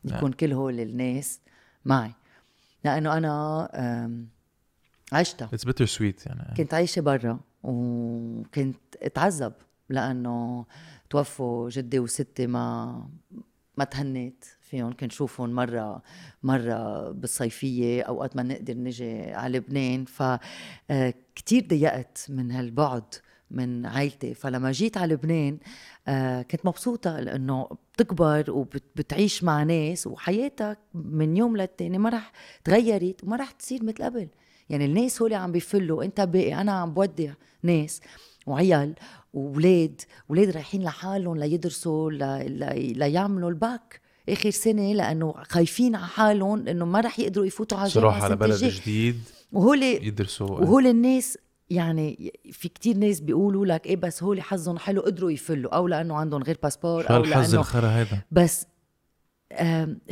نعم. 0.03 0.17
يكون 0.17 0.33
كل 0.33 0.53
هول 0.53 0.79
الناس 0.79 1.39
معي. 1.85 2.13
لأنه 2.83 3.17
أنا 3.17 4.13
عشتها. 5.11 5.49
It's 5.55 5.67
bitter 5.67 5.87
sweet 5.97 6.27
يعني. 6.27 6.53
كنت 6.57 6.73
عايشة 6.73 7.01
برا. 7.01 7.39
وكنت 7.63 8.77
اتعذب 9.01 9.53
لأنه 9.89 10.65
توفوا 11.09 11.69
جدي 11.69 11.99
وستي 11.99 12.47
ما 12.47 13.07
ما 13.77 13.83
تهنيت 13.83 14.45
فيهم. 14.61 14.93
كنت 14.93 15.11
شوفهم 15.11 15.49
مرة 15.49 16.01
مرة 16.43 17.11
بالصيفية 17.11 18.03
أوقات 18.03 18.35
ما 18.35 18.43
نقدر 18.43 18.73
نجي 18.73 19.33
على 19.33 19.57
لبنان. 19.57 20.05
فكتير 20.05 21.67
ضيقت 21.67 22.25
من 22.29 22.51
هالبعد 22.51 23.03
من 23.51 23.85
عائلتي 23.85 24.33
فلما 24.33 24.71
جيت 24.71 24.97
على 24.97 25.13
لبنان 25.13 25.57
آه، 26.07 26.41
كنت 26.41 26.65
مبسوطة 26.65 27.19
لأنه 27.19 27.67
بتكبر 27.93 28.51
وبتعيش 28.51 29.43
مع 29.43 29.63
ناس 29.63 30.07
وحياتك 30.07 30.77
من 30.93 31.37
يوم 31.37 31.57
للتاني 31.57 31.97
ما 31.97 32.09
رح 32.09 32.31
تغيرت 32.63 33.23
وما 33.23 33.35
رح 33.35 33.51
تصير 33.51 33.83
مثل 33.83 34.03
قبل. 34.03 34.27
يعني 34.69 34.85
الناس 34.85 35.21
هول 35.21 35.33
عم 35.33 35.51
بيفلوا 35.51 36.03
أنت 36.03 36.21
باقي 36.21 36.55
أنا 36.61 36.71
عم 36.71 36.93
بودع. 36.93 37.33
ناس 37.63 38.01
وعيال 38.45 38.93
وولاد 39.33 40.01
ولاد 40.29 40.49
رايحين 40.49 40.83
لحالهم 40.83 41.37
ليدرسوا. 41.37 42.11
ليعملوا 42.11 43.49
الباك. 43.49 44.01
آخر 44.29 44.49
سنة 44.49 44.93
لأنه 44.93 45.33
خايفين 45.49 45.95
على 45.95 46.07
حالهم 46.07 46.67
إنه 46.67 46.85
ما 46.85 46.99
رح 46.99 47.19
يقدروا 47.19 47.45
يفوتوا 47.45 47.77
على 47.77 47.89
صراحة 47.89 48.23
على 48.23 48.35
بلد 48.35 48.51
الجاية. 48.51 48.81
جديد 48.81 49.21
وهول 49.51 49.83
يدرسوا. 49.83 50.47
وهول 50.47 50.87
الناس 50.87 51.37
يعني 51.69 52.33
في 52.51 52.69
كتير 52.69 52.97
ناس 52.97 53.19
بيقولوا 53.19 53.65
لك 53.65 53.85
إيه 53.85 53.95
بس 53.95 54.23
هول 54.23 54.41
حظهم 54.41 54.77
حلو 54.77 55.01
قدروا 55.01 55.31
يفلوا 55.31 55.75
أو 55.75 55.87
لأنه 55.87 56.15
عندهم 56.15 56.43
غير 56.43 56.57
passeport 56.63 57.09
أو 57.09 57.17
الحظ 57.17 57.49
لأنه 57.49 57.59
الخرا 57.59 57.87
هذا 57.87 58.21
بس 58.31 58.67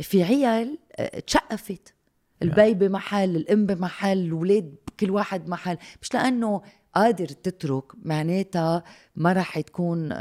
في 0.00 0.22
عيال 0.22 0.78
آه، 0.96 1.18
تشقفت. 1.20 1.94
البي 2.42 2.74
بمحل 2.74 3.36
الأم 3.36 3.66
بمحل 3.66 4.18
الاولاد 4.18 4.74
كل 5.00 5.10
واحد 5.10 5.48
محل. 5.48 5.76
مش 6.02 6.14
لأنه 6.14 6.62
قادر 6.94 7.26
تترك 7.26 7.84
معناتها 8.02 8.84
ما 9.16 9.32
رح 9.32 9.60
تكون 9.60 10.12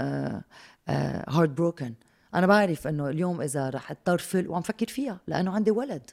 heartbroken 1.27 1.93
أنا 2.35 2.47
بعرف 2.47 2.87
إنه 2.87 3.09
اليوم 3.09 3.41
إذا 3.41 3.69
رح 3.69 3.91
اضطر 3.91 4.17
فل 4.17 4.47
وعم 4.47 4.61
فكر 4.61 4.87
فيها 4.87 5.19
لأنه 5.27 5.51
عندي 5.51 5.71
ولد. 5.71 6.11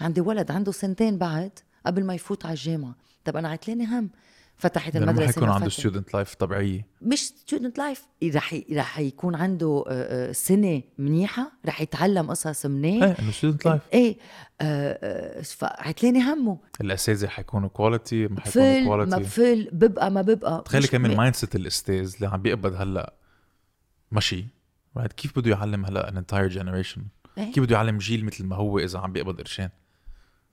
عندي 0.00 0.20
ولد 0.20 0.50
عنده 0.50 0.72
سنتين 0.72 1.18
بعد 1.18 1.50
قبل 1.86 2.04
ما 2.04 2.14
يفوت 2.14 2.46
على 2.46 2.54
الجامعة. 2.54 2.94
طب 3.24 3.36
أنا 3.36 3.48
عتلاني 3.48 3.86
هم. 3.86 4.10
فتحت 4.58 4.94
لأنه 4.94 5.06
ما 5.06 5.10
المدرسة 5.10 5.32
حيكون 5.32 5.48
عنده. 5.48 5.68
student 5.68 6.14
life 6.14 6.34
طبيعيه 6.34 6.86
مش 7.02 7.18
student 7.26 7.78
life 7.78 8.02
رح 8.24 8.54
رح 8.72 8.98
يكون 8.98 9.34
عنده 9.34 9.84
آه، 9.88 10.28
آه، 10.28 10.32
سنة 10.32 10.82
منيحة 10.98 11.52
رح 11.66 11.80
يتعلم 11.80 12.30
قصص 12.30 12.66
منيح. 12.66 13.02
إيه 13.04 13.16
إنه 13.20 13.30
student 13.30 13.66
life 13.66 13.82
إيه 13.92 14.16
آه، 14.60 15.42
فعتلاني 15.42 16.20
همه. 16.22 16.58
الأساتذة 16.80 17.26
حيكونوا 17.26 17.68
quality 17.68 18.28
ما 18.28 18.40
حيكونوا 18.40 18.74
فل 18.74 18.80
ما 18.82 18.86
quality 18.86 19.20
بفل 19.20 19.68
ببقى 19.72 20.10
ما 20.10 20.22
ببقى. 20.22 20.62
تخيلي 20.66 20.86
كمان 20.86 21.16
مايند 21.16 21.34
سيت 21.34 21.56
الأستاذ 21.56 22.14
اللي 22.16 22.26
عم 22.28 22.42
بيقبض 22.42 22.74
هلأ 22.74 23.14
مشي. 24.12 24.44
right 24.98 25.06
كيف 25.06 25.38
بده 25.38 25.50
يعلم 25.50 25.84
هلأ 25.86 26.10
an 26.10 26.14
entire 26.14 26.52
generation 26.54 27.00
إيه. 27.38 27.52
كيف 27.52 27.64
بده 27.64 27.76
يعلم 27.76 27.98
جيل 27.98 28.24
مثل 28.24 28.44
ما 28.44 28.56
هو 28.56 28.78
إذا 28.78 28.98
عم 28.98 29.12
بيقبض 29.12 29.38
قرشين؟ 29.40 29.68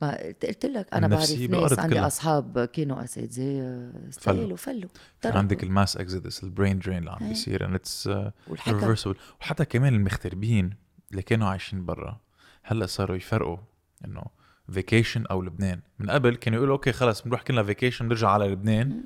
ما 0.02 0.18
قلت 0.44 0.66
لك 0.66 0.94
أنا 0.94 1.08
بعرف 1.08 1.32
ناس 1.32 1.80
عندي 1.80 1.96
كلها. 1.96 2.08
أصحاب 2.08 2.66
كانوا 2.66 3.04
أساتذة 3.04 3.92
استقالوا 4.10 4.58
فلوا. 4.58 4.90
عندك 5.26 5.64
ال 5.64 5.70
mass 5.70 5.98
exodus 5.98 6.44
ال 6.44 6.50
brain 6.50 6.80
drain 6.80 6.98
اللي 6.98 7.12
عم 7.12 7.18
إيه. 7.22 7.28
بيصير 7.30 7.78
uh, 7.78 8.32
reversible. 8.50 9.18
وحتى 9.42 9.66
كمان 9.66 9.96
المغتربين 9.96 10.76
اللي 11.12 11.22
كانوا 11.22 11.48
عايشين 11.48 11.86
برا 11.86 12.22
هلأ 12.64 12.86
صاروا 12.86 13.16
يفرقوا 13.16 13.58
إنه 14.06 14.24
vacation 14.72 15.26
أو 15.26 15.42
لبنان. 15.42 15.82
من 16.00 16.10
قبل 16.10 16.36
كانوا 16.36 16.58
يقولوا 16.58 16.76
okay 16.76 16.92
خلص 16.92 17.22
بنروح 17.22 17.42
كلنا 17.42 17.64
vacation 17.64 18.08
بنرجع 18.08 18.30
على 18.30 18.48
لبنان. 18.48 19.04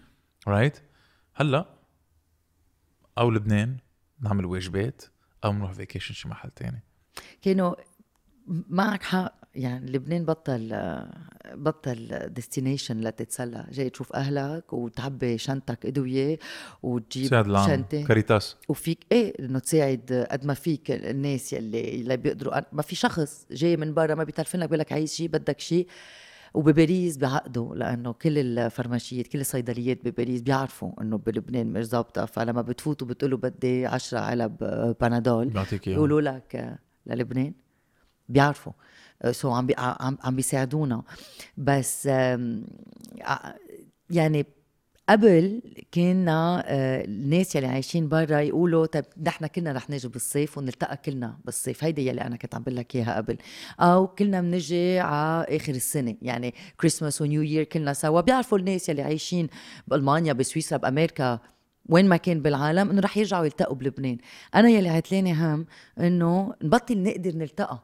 right 0.48 0.80
هلأ 1.34 1.70
أو 3.18 3.32
لبنان 3.32 3.78
نعمل 4.20 4.46
واجبات 4.46 5.04
أو 5.46 5.52
بنروح 5.52 5.72
vacation 5.72 6.14
شي 6.14 6.28
محل 6.28 6.50
تاني. 6.50 6.84
كانوا 7.42 7.76
معك 8.48 9.04
حق. 9.04 9.43
يعني 9.56 9.92
لبنان 9.92 10.26
بطل 10.26 10.76
بطل 11.54 12.20
destination 12.28 13.02
لتتسلى. 13.02 13.68
جاي 13.72 13.90
تشوف 13.90 14.14
أهلك 14.14 14.74
وتعبي 14.74 15.38
شنطتك 15.38 15.86
أدوية 15.86 16.40
وتجيب 16.84 17.30
شنطة. 17.66 18.04
كاريتاس. 18.04 18.58
وفيك 18.70 19.00
إيه 19.12 19.34
إنه 19.40 19.60
تساعد 19.60 20.28
قد 20.32 20.46
ما 20.46 20.54
فيك 20.54 20.92
الناس 20.92 21.54
يلي 21.54 21.96
اللي 21.96 22.18
بيقدروا. 22.18 22.62
ما 22.72 22.82
في 22.82 22.96
شخص 22.96 23.46
جاي 23.52 23.78
من 23.78 23.94
برا 23.94 24.16
ما 24.16 24.24
بيتلفن 24.24 24.60
لك 24.60 24.70
بيقول 24.70 24.80
لك 24.80 24.92
عايز 24.92 25.14
شيء 25.14 25.28
بدك 25.28 25.60
شيء 25.60 25.88
وبباريس 26.54 27.18
بيعقدوا 27.18 27.76
لأنه 27.76 28.14
كل 28.14 28.38
الفرماشيات 28.38 29.28
كل 29.28 29.40
الصيدليات 29.40 30.06
بباريس 30.06 30.42
بيعرفوا 30.42 31.02
إنه 31.02 31.18
بلبنان 31.18 31.74
مش 31.74 31.86
ظابطة. 31.86 32.26
فلما 32.26 32.62
بتفوتوا 32.62 33.08
بتقولوا 33.08 33.38
بدي 33.38 33.86
10 33.86 34.20
علب 34.20 34.58
بنادول 35.02 35.54
بيقولوا 35.86 36.22
لك 36.22 36.78
للبنان. 37.08 37.54
بيعرفوا. 38.30 38.74
so 39.32 39.52
عم 39.52 39.66
بي 39.66 39.74
عم 39.78 40.18
عم 40.24 40.36
بيساعدونا. 40.36 41.04
بس 41.58 42.08
ع- 42.08 43.54
يعني 44.10 44.46
قبل 45.10 45.62
كنا 45.94 46.64
آه، 46.66 47.06
الناس 47.06 47.56
يلي 47.56 47.68
عايشين 47.68 48.10
برا 48.10 48.40
يقولوا 48.40 48.86
طيب 48.86 49.06
نحن 49.24 49.48
كنا 49.48 49.72
رح 49.72 49.90
نجي 49.90 50.08
بالصيف 50.08 50.58
ونلتقى 50.58 50.98
كلنا 50.98 51.38
بالصيف. 51.46 51.84
هيدي 51.84 52.08
يلي 52.08 52.22
أنا 52.22 52.36
كنت 52.38 52.56
عم 52.56 52.64
بقول 52.64 52.76
لك 52.76 52.96
إياها 52.96 53.16
قبل. 53.18 53.38
أو 53.80 54.08
كلنا 54.08 54.42
بنجي 54.42 55.00
على 55.00 55.46
آخر 55.58 55.74
السنة 55.74 56.16
يعني 56.22 56.54
Christmas 56.80 57.22
و 57.22 57.27
New 57.27 57.42
Year 57.42 57.64
كلنا 57.64 57.94
سوا. 57.94 58.22
بيعرفوا 58.22 58.58
الناس 58.58 58.90
يلي 58.90 59.02
عايشين 59.02 59.48
بألمانيا 59.88 60.34
بسويسرا 60.34 60.78
بأمريكا 60.78 61.40
وين 61.90 62.10
ما 62.10 62.18
كان 62.18 62.42
بالعالم 62.42 62.90
إنه 62.90 63.02
رح 63.02 63.18
يرجعوا 63.18 63.46
يلتقوا 63.46 63.76
بلبنان. 63.76 64.18
أنا 64.56 64.70
يلي 64.70 64.90
عتلاني 64.90 65.34
هم 65.34 65.66
إنه 66.00 66.54
نبطل 66.64 67.04
نقدر 67.04 67.36
نلتقى. 67.36 67.84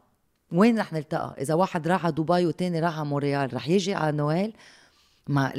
وين 0.51 0.79
رح 0.79 0.93
نلتقى؟ 0.93 1.35
إذا 1.41 1.53
واحد 1.53 1.87
راح 1.87 2.05
على 2.05 2.13
دبي 2.13 2.45
والتاني 2.45 2.79
راح 2.79 2.99
على 2.99 3.09
مونريال 3.09 3.53
رح 3.53 3.69
يجي 3.69 3.93
على 3.93 4.17
نويل. 4.17 4.53
ما 5.27 5.51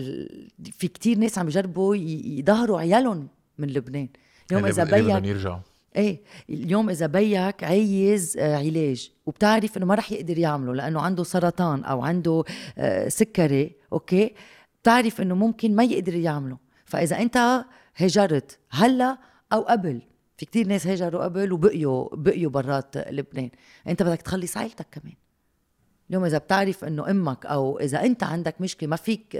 في 0.72 0.88
كتير 0.88 1.18
ناس 1.18 1.38
عم 1.38 1.48
يجربوا 1.48 1.96
يظهروا 1.96 2.80
عيالهم 2.80 3.28
من 3.58 3.68
لبنان. 3.68 4.08
اليوم 4.50 4.66
اللي 4.66 4.82
إذا 4.82 4.84
بيّك 4.84 5.24
يرجعوا. 5.24 5.58
إيه 5.96 6.20
اليوم 6.50 6.90
إذا 6.90 7.06
بيك 7.06 7.64
عايز 7.64 8.36
آه، 8.38 8.56
علاج 8.56 9.10
وبتعرف 9.26 9.76
إنه 9.76 9.86
ما 9.86 9.94
رح 9.94 10.12
يقدر 10.12 10.38
يعمله 10.38 10.74
لأنه 10.74 11.00
عنده 11.00 11.24
سرطان 11.24 11.84
أو 11.84 12.02
عنده 12.02 12.44
آه، 12.78 13.08
سكري 13.08 13.72
okay؟ 13.92 14.34
بتعرف 14.82 15.20
إنه 15.20 15.34
ممكن 15.34 15.76
ما 15.76 15.84
يقدر 15.84 16.14
يعمله. 16.14 16.56
فإذا 16.84 17.18
أنت 17.18 17.64
هاجرت 17.96 18.58
هلا 18.70 19.18
أو 19.52 19.60
قبل 19.60 20.00
في 20.40 20.46
كتير 20.46 20.66
ناس 20.66 20.86
هاجروا 20.86 21.24
قبل 21.24 21.52
وبقيوا 21.52 22.08
بقيوا 22.16 22.50
برات 22.50 22.96
لبنان. 22.96 23.50
انت 23.88 24.02
بدك 24.02 24.22
تخلص 24.22 24.56
عائلتك 24.56 24.86
كمان. 24.90 25.14
اليوم 26.10 26.24
إذا 26.24 26.38
بتعرف 26.38 26.84
إنه 26.84 27.10
أمك 27.10 27.46
أو 27.46 27.78
إذا 27.78 28.02
أنت 28.04 28.22
عندك 28.22 28.60
مشكلة 28.60 28.88
ما 28.88 28.96
فيك 28.96 29.36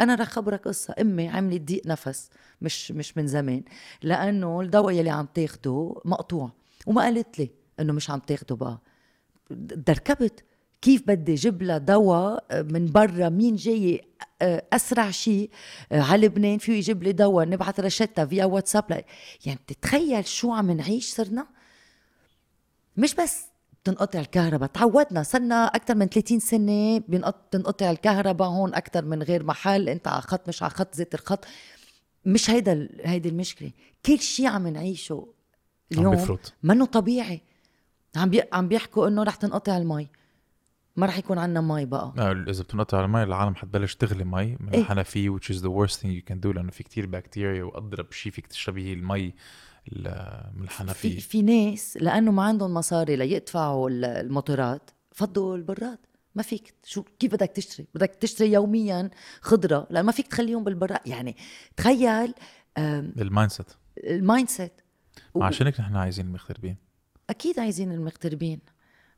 أنا 0.00 0.14
رح 0.14 0.28
خبرك 0.28 0.68
قصة. 0.68 0.94
أمي 1.00 1.28
عملت 1.28 1.62
ضيق 1.62 1.86
نفس 1.86 2.30
مش 2.60 2.92
مش 2.92 3.16
من 3.16 3.26
زمان. 3.26 3.62
لأنه 4.02 4.60
الدواء 4.60 4.94
يلي 4.94 5.10
عم 5.10 5.26
تاخده 5.34 6.00
مقطوع. 6.04 6.50
وما 6.86 7.02
قالت 7.02 7.38
لي 7.38 7.50
إنه 7.80 7.92
مش 7.92 8.10
عم 8.10 8.18
تاخده 8.18 8.56
بقى. 8.56 8.78
دركبت. 9.50 10.44
كيف 10.82 11.02
بدي 11.06 11.34
جيب 11.34 11.62
لها 11.62 11.78
دواء 11.78 12.44
من 12.52 12.86
برا 12.86 13.28
مين 13.28 13.56
جاي 13.56 14.02
آه، 14.42 14.62
أسرع 14.72 15.10
شيء 15.10 15.50
آه، 15.92 16.02
على 16.02 16.26
لبنان 16.26 16.58
فيه 16.58 16.72
يجيب 16.72 17.02
لي 17.02 17.12
دواء 17.12 17.48
نبعث 17.48 17.80
رشتها 17.80 18.24
فيا 18.24 18.44
واتساب. 18.44 19.04
يعني 19.44 19.58
بتتخيل 19.66 20.26
شو 20.26 20.52
عم 20.52 20.70
نعيش 20.70 21.14
صرنا؟ 21.14 21.46
مش 22.96 23.14
بس 23.14 23.44
بتنقطع 23.82 24.20
الكهرباء 24.20 24.68
تعودنا 24.68 25.22
صرنا 25.22 25.66
أكثر 25.66 25.94
من 25.94 26.06
30 26.06 26.40
سنة 26.40 26.98
بتنقطع 26.98 27.90
الكهرباء 27.90 28.48
هون 28.48 28.74
أكثر 28.74 29.04
من 29.04 29.22
غير 29.22 29.44
محل 29.44 29.88
إنت 29.88 30.08
على 30.08 30.22
خط 30.22 30.48
مش 30.48 30.62
على 30.62 30.70
خط 30.70 30.94
زيت 30.94 31.14
الخط. 31.14 31.44
مش 32.24 32.50
هيدا 32.50 32.88
هيدي 33.04 33.28
المشكلة. 33.28 33.70
كل 34.06 34.18
شيء 34.18 34.46
عم 34.46 34.68
نعيشه 34.68 35.26
عم 35.92 35.98
اليوم 35.98 36.38
منه 36.62 36.84
طبيعي. 36.84 37.42
عم 38.16 38.30
بي... 38.30 38.42
عم 38.52 38.68
بيحكوا 38.68 39.08
إنه 39.08 39.22
رح 39.22 39.34
تنقطع 39.34 39.76
المي. 39.76 40.08
ما 40.96 41.06
رح 41.06 41.18
يكون 41.18 41.38
عنا 41.38 41.60
مي 41.60 41.84
بقى. 41.84 42.12
آه، 42.18 42.32
إذا 42.48 42.62
بتنقطع 42.62 43.04
المي 43.04 43.22
العالم 43.22 43.54
حتبلش 43.54 43.94
تغلي 43.94 44.24
مي 44.24 44.56
من 44.60 44.68
إيه. 44.68 44.80
الحنفية 44.80 45.30
which 45.36 45.52
is 45.52 45.56
the 45.60 45.68
worst 45.70 45.94
thing 46.00 46.06
you 46.08 46.32
can 46.32 46.36
do 46.44 46.46
لأنه 46.46 46.70
في 46.70 46.82
كتير 46.82 47.06
بكتيريا 47.06 47.64
وأضرب 47.64 48.12
شيء 48.12 48.32
فيك 48.32 48.46
تشربي 48.46 48.88
هي 48.88 48.92
المي 48.92 49.34
ال- 49.92 50.50
من 50.54 50.66
في 50.66 50.72
الحنفية. 50.80 51.18
في 51.20 51.42
ناس 51.42 51.98
لأنه 52.00 52.30
ما 52.32 52.42
عندهم 52.42 52.74
مصاري 52.74 53.16
ليدفعوا 53.16 53.90
ال- 53.90 54.04
الموتورات 54.04 54.90
فضوا 55.12 55.56
البراد. 55.56 55.98
ما 56.34 56.42
فيك 56.42 56.74
شو 56.84 57.02
كيف 57.18 57.32
بدك 57.32 57.50
تشتري؟ 57.50 57.86
بدك 57.94 58.10
تشتري 58.20 58.52
يوميا 58.52 59.10
خضرة 59.40 59.86
لأن 59.90 60.04
ما 60.04 60.12
فيك 60.12 60.26
تخليهم 60.26 60.64
بالبراد. 60.64 61.00
يعني 61.06 61.36
تخيل 61.76 62.34
المايند 62.78 63.50
سيت. 63.50 63.66
المايند 63.98 64.48
سيت. 64.48 64.80
عشان 65.36 65.66
هيك 65.66 65.80
نحن 65.80 65.96
عايزين 65.96 66.26
المغتربين؟ 66.26 66.76
أكيد 67.30 67.58
عايزين 67.60 67.92
المغتربين. 67.92 68.60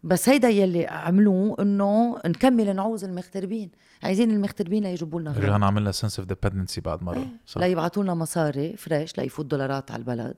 بس 0.09 0.29
هيدا 0.29 0.49
يلي 0.49 0.87
عملوه 0.87 1.57
إنه 1.61 2.18
نكمل 2.27 2.77
نعوز 2.77 3.05
المغتربين. 3.05 3.71
عايزين 4.03 4.31
المغتربين 4.31 4.83
ليجيبوا 4.83 5.21
لنا 5.21 5.31
غير. 5.31 5.44
رجعنا 5.44 5.66
عملنا 5.66 5.92
sense 5.92 6.18
of 6.18 6.29
dependency 6.29 6.81
بعد 6.81 7.03
مرة. 7.03 7.27
صح. 7.47 7.61
لا 7.61 7.66
يبعثوا 7.66 8.03
لنا 8.03 8.14
مصاري 8.14 8.77
fresh 8.77 9.18
ليفوت 9.18 9.47
دولارات 9.47 9.90
على 9.90 10.01
البلد. 10.01 10.35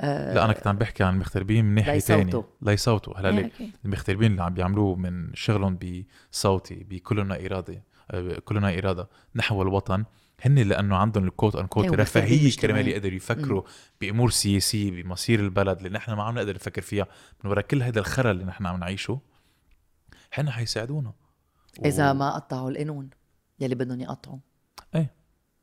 آه 0.00 0.34
لا 0.34 0.44
أنا 0.44 0.52
كنت 0.52 0.66
عم 0.66 0.76
بحكي 0.76 1.04
عن 1.04 1.14
المغتربين 1.14 1.64
من 1.64 1.74
ناحية. 1.74 1.98
ثانية 1.98 2.44
ليصوتوا 2.62 3.18
هلا 3.18 3.28
إيه، 3.28 3.46
أكيد. 3.46 3.70
المغتربين 3.84 4.30
اللي 4.30 4.42
عم 4.42 4.54
بيعملوه 4.54 4.96
من 4.96 5.34
شغلهم 5.34 5.78
بصوتي 6.32 6.86
بكلنا 6.90 7.46
إرادة 7.46 7.82
آه، 8.10 8.38
كلنا 8.44 8.78
إرادة 8.78 9.08
نحو 9.34 9.62
الوطن. 9.62 10.04
هن 10.44 10.58
لأنه 10.58 10.96
عندهم 10.96 11.24
ال 11.24 11.56
quote 11.56 11.66
unquote 11.66 11.86
رفاهية. 11.86 12.56
كرمال 12.56 12.88
يقدروا 12.88 13.14
يفكروا 13.14 13.62
بأمور 14.00 14.30
سياسية 14.30 15.02
بمصير 15.02 15.40
البلد 15.40 15.76
اللي 15.76 15.88
نحن 15.88 16.12
ما 16.12 16.22
عم 16.22 16.34
نقدر 16.34 16.54
نفكر 16.54 16.82
فيها 16.82 17.06
من 17.44 17.50
وراء 17.50 17.64
كل 17.64 17.82
هذا 17.82 18.00
الخرا 18.00 18.30
اللي 18.30 18.44
نحن 18.44 18.66
عم 18.66 18.80
نعيشه 18.80 19.20
هن 20.34 20.50
حيساعدونا 20.50 21.08
و- 21.08 21.84
إذا 21.86 22.12
ما 22.12 22.30
قطعوا 22.34 22.70
القانون 22.70 23.10
يلي 23.60 23.74
بدهم 23.74 24.00
يقطعوا 24.00 24.38
إيه. 24.94 25.14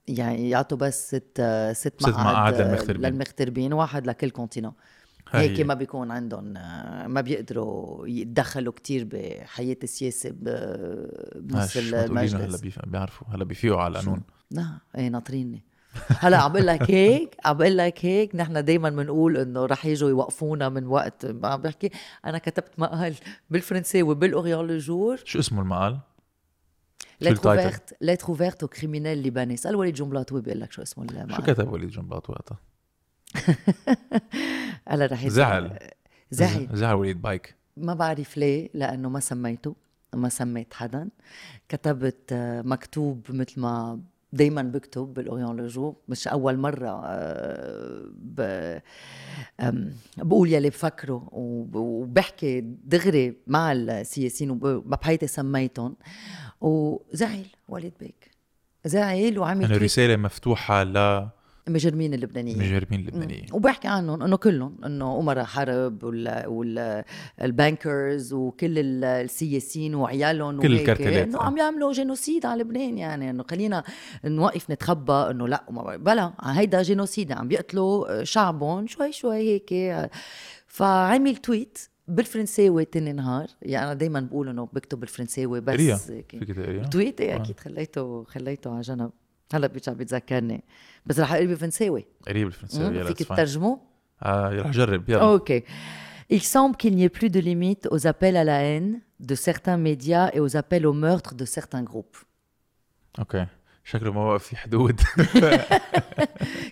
يعني 0.08 0.50
يعطوا 0.50 0.78
بس 0.78 1.08
ست 1.08 1.42
ست 1.74 2.02
ست 2.02 2.10
مقعد 2.10 2.13
مقاعد 2.26 2.62
للمغتربين. 2.62 3.06
للمغتربين 3.12 3.74
واحد 3.74 4.08
لكل 4.08 4.30
كونتينون 4.30 4.74
هيك 5.32 5.60
هي. 5.60 5.63
ما 5.63 5.74
بيكون 5.74 6.12
عندهم 6.12 6.44
ما 7.13 7.22
بيقدروا 7.22 8.08
يتدخلوا 8.08 8.74
كتير 8.74 9.08
بحياة 9.12 9.78
السياسة 9.84 10.30
ب- 10.30 11.10
بنص 11.36 11.78
هلا 11.78 12.06
المجلس 12.06 12.62
بيف- 12.62 12.86
بيعرفوا 12.86 13.28
هلا 13.32 13.44
بيفيقوا 13.44 13.82
على 13.82 14.00
القانون 14.00 14.22
لا 14.51 14.79
إيه 14.97 15.07
ناطريني. 15.07 15.63
هلا 16.07 16.38
عم 16.38 16.51
بقول 16.53 16.67
لك 16.67 16.91
هيك 16.91 17.35
عم 17.45 17.57
بقول 17.57 17.77
لك 17.77 18.05
هيك 18.05 18.35
نحن 18.35 18.65
دائما 18.65 18.89
بنقول 18.89 19.38
إنه 19.38 19.65
رح 19.65 19.85
يجوا 19.85 20.09
يوقفونا 20.09 20.69
من 20.69 20.88
وقت 20.88 21.25
ما 21.25 21.47
عم 21.47 21.62
بحكي. 21.62 21.89
أنا 22.25 22.38
كتبت 22.38 22.71
مقال 22.77 23.15
بالفرنساوي 23.49 24.15
بال 24.15 24.67
L'Orient-Le 24.67 24.78
Jour. 24.78 25.17
شو 25.25 25.39
اسمه 25.39 25.62
المقال؟ 25.62 25.99
ليتر؟ 27.21 27.51
اوفيرت 27.51 27.93
ليتر 28.01 28.27
اوفيرت 28.29 28.63
أو 28.63 28.67
كريمينال 28.69 29.17
ليباني 29.17 29.53
اسال 29.53 29.75
وليد 29.75 29.93
جنبلاطوي 29.93 30.41
بيقول 30.41 30.62
لك 30.62 30.71
شو 30.71 30.81
اسمه 30.81 31.07
شو 31.12 31.17
المقال 31.17 31.43
كتب 31.43 31.71
وليد 31.71 31.89
جنبلاط 31.89 32.29
وقتها؟ 32.29 32.57
هلا 34.89 35.05
رح. 35.05 35.27
زعل. 35.27 35.77
زعل. 36.31 36.67
زعل 36.71 36.95
وليد 36.95 37.21
بيك. 37.21 37.56
ما 37.77 37.93
بعرف 37.93 38.38
ليه 38.38 38.69
لأنه 38.73 39.09
ما 39.09 39.19
سميته 39.19 39.75
ما 40.13 40.29
سميت 40.29 40.73
حدا. 40.73 41.09
كتبت 41.69 42.33
مكتوب 42.65 43.25
مثل 43.29 43.59
ما 43.62 43.99
دايما 44.34 44.62
بكتب 44.62 45.13
بال 45.13 45.58
L'Orient-Le 45.58 45.67
Jour 45.67 45.95
مش 46.08 46.28
أول 46.28 46.58
مرة 46.58 47.02
آه، 47.06 48.82
بقول 50.18 50.54
يلي 50.54 50.70
بفكره 50.70 51.30
وب- 51.32 51.76
وبحكي 51.76 52.62
دغري 52.62 53.36
مع 53.48 53.72
السياسيين 53.72 54.52
وب- 54.52 54.89
بحياتي 54.89 55.28
سميتهم. 55.28 55.96
وزعل 56.62 57.46
وليد 57.70 57.94
بيك. 58.00 58.32
زعل 58.86 59.39
وعمل 59.39 59.60
انه 59.60 59.68
tweet 59.67 59.84
رسالة 59.84 60.15
مفتوحة 60.15 60.82
مجرمين 61.69 62.13
اللبنانيين. 62.13 62.58
لمجرمين 62.58 62.99
اللبنانيين. 62.99 63.45
وبحكي 63.53 63.88
عنهم 63.88 64.23
إنه 64.23 64.36
كلهم 64.38 64.75
إنه 64.86 65.19
امراء 65.19 65.43
حرب 65.43 66.03
وال 66.03 66.45
وال 67.41 67.62
bankers 67.62 68.34
وكل 68.34 68.79
ال- 68.79 69.03
السياسيين 69.03 69.95
وعيالهم 69.95 70.60
كل 70.62 70.73
وهيك، 70.73 70.89
ال 70.89 70.94
cartelات، 70.94 71.28
إنه 71.27 71.39
آه. 71.39 71.43
عم 71.43 71.58
يعملوا 71.58 71.93
génocide 71.93 72.45
على 72.45 72.62
لبنان 72.63 72.97
يعني. 72.97 73.29
إنه 73.29 73.43
خلينا 73.51 73.84
نوقف 74.25 74.71
نتخبى 74.71 75.13
إنه 75.13 75.47
لا. 75.47 75.63
بلا 75.97 76.34
هيدا 76.41 76.82
جينوسيد 76.82 77.32
عم 77.32 77.47
بيقتلوا 77.47 78.23
شعبهم 78.23 78.88
شوي 78.88 79.12
شوي 79.12 79.38
هيك. 79.38 80.10
فعمل 80.67 81.36
تويت 81.36 81.77
بالفرنساوي 82.08 82.86
تاني 82.86 83.13
نهار. 83.13 83.47
يعني 83.62 83.86
أنا 83.86 83.93
دائما 83.93 84.19
بقول 84.19 84.49
إنه 84.49 84.69
بكتب 84.73 84.99
بالفرنساوي 84.99 85.62
بس. 85.62 86.08
فيك 86.08 86.36
تويت 86.91 87.21
آه. 87.21 87.36
أكيد 87.36 87.60
خليته 87.60 88.23
خليته 88.23 88.71
على 88.71 88.82
جنب. 88.82 89.12
هلا 89.55 89.66
بيرجع 89.66 89.92
بيتذكرني 89.92 90.64
بس 91.07 91.20
رح 91.20 91.33
اقري 91.33 91.46
بالفرنساوي 91.46 92.07
قريب 92.29 92.46
الفرنساوي 92.46 92.88
Hum, 92.94 92.96
يلا 92.96 93.05
فيك 93.05 93.22
it's 93.22 93.27
fine. 93.27 93.35
تترجمه 93.35 93.81
آه 94.22 94.48
رح 94.61 94.66
اجرب 94.66 95.11
يلا 95.11 95.38
Ok. 95.38 95.62
Il 96.33 96.40
semble 96.42 96.77
qu'il 96.77 96.94
n'y 96.96 97.05
ait 97.09 97.16
plus 97.20 97.31
de 97.37 97.40
limite 97.50 97.85
aux 97.94 98.07
appels 98.07 98.37
à 98.37 98.44
la 98.44 98.59
haine 98.68 99.00
de 99.31 99.35
certains 99.35 99.77
médias 99.77 100.27
et 100.35 100.40
aux 100.40 100.57
appels 100.57 100.87
au 100.87 100.94
meurtre 100.94 101.35
de 101.35 101.44
certains 101.44 101.83
groupes. 101.83 102.16
اوكي 103.18 103.46
شكله 103.85 104.12
ما 104.12 104.29
بقى 104.29 104.38
في 104.38 104.57
حدود 104.57 105.00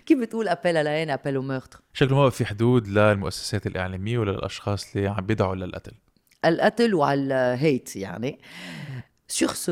كيف 0.05 0.19
بتقول 0.19 0.49
appel 0.49 0.75
à 0.75 0.83
la 0.83 0.89
haine, 1.05 1.09
appel 1.17 1.35
au 1.37 1.41
meurtre 1.43 1.79
شكله 1.93 2.15
ما 2.15 2.21
بقى 2.21 2.31
في 2.31 2.45
حدود 2.45 2.87
للمؤسسات 2.87 3.67
الاعلاميه 3.67 4.17
ولا 4.17 4.31
للاشخاص 4.31 4.95
اللي 4.95 5.07
عم 5.07 5.25
بيدعوا 5.25 5.55
للقتل 5.55 5.91
القتل 6.45 6.93
وعلى 6.93 7.21
الهيت 7.53 7.95
يعني. 7.95 8.39
Sur 9.31 9.55
ce, 9.55 9.71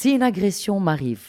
Si 0.00 0.08
une 0.16 0.22
agression 0.32 0.76
m'arrive 0.80 1.24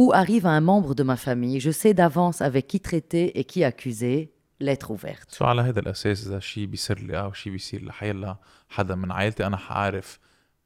ou 0.00 0.04
arrive 0.22 0.46
à 0.46 0.54
un 0.60 0.64
membre 0.72 0.94
de 0.94 1.04
ma 1.10 1.16
famille, 1.26 1.58
je 1.66 1.72
sais 1.80 1.94
d'avance 2.00 2.38
avec 2.48 2.64
qui 2.70 2.78
traiter 2.88 3.26
et 3.38 3.44
qui 3.50 3.60
accuser, 3.64 4.18
lettre 4.60 4.90
ouverte. 4.90 5.30
سو 5.30 5.44
على 5.44 5.62
هذا 5.62 5.80
الأساس؟ 5.80 6.26
إذا 6.26 6.38
شيء 6.40 6.66
بيصير 6.66 6.98
لي 6.98 7.20
أو 7.20 7.32
شيء 7.32 7.52
بيصير 7.52 7.84
لحيلا 7.84 8.36
حدا 8.68 8.94
من 8.94 9.12
عائلتي 9.12 9.46
أنا 9.46 9.56
حعرف 9.56 10.18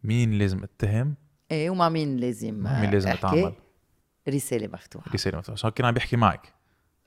مين 0.05 0.38
لازم 0.38 0.62
أتهم. 0.62 1.14
إيه 1.51 1.71
ومع 1.71 1.88
مين 1.88 2.16
لازم 2.16 2.55
مع 2.55 2.81
مين 2.81 2.90
لازم 2.90 3.09
أحكي؟ 3.09 3.19
أتعامل. 3.19 3.53
رسالة 4.29 4.69
مفتوحة. 4.73 5.12
رسالة 5.14 5.38
مفتوحة. 5.38 5.57
سو 5.57 5.71
كان 5.71 5.87
عم 5.87 5.95
بيحكي 5.95 6.16
معك؟ 6.16 6.55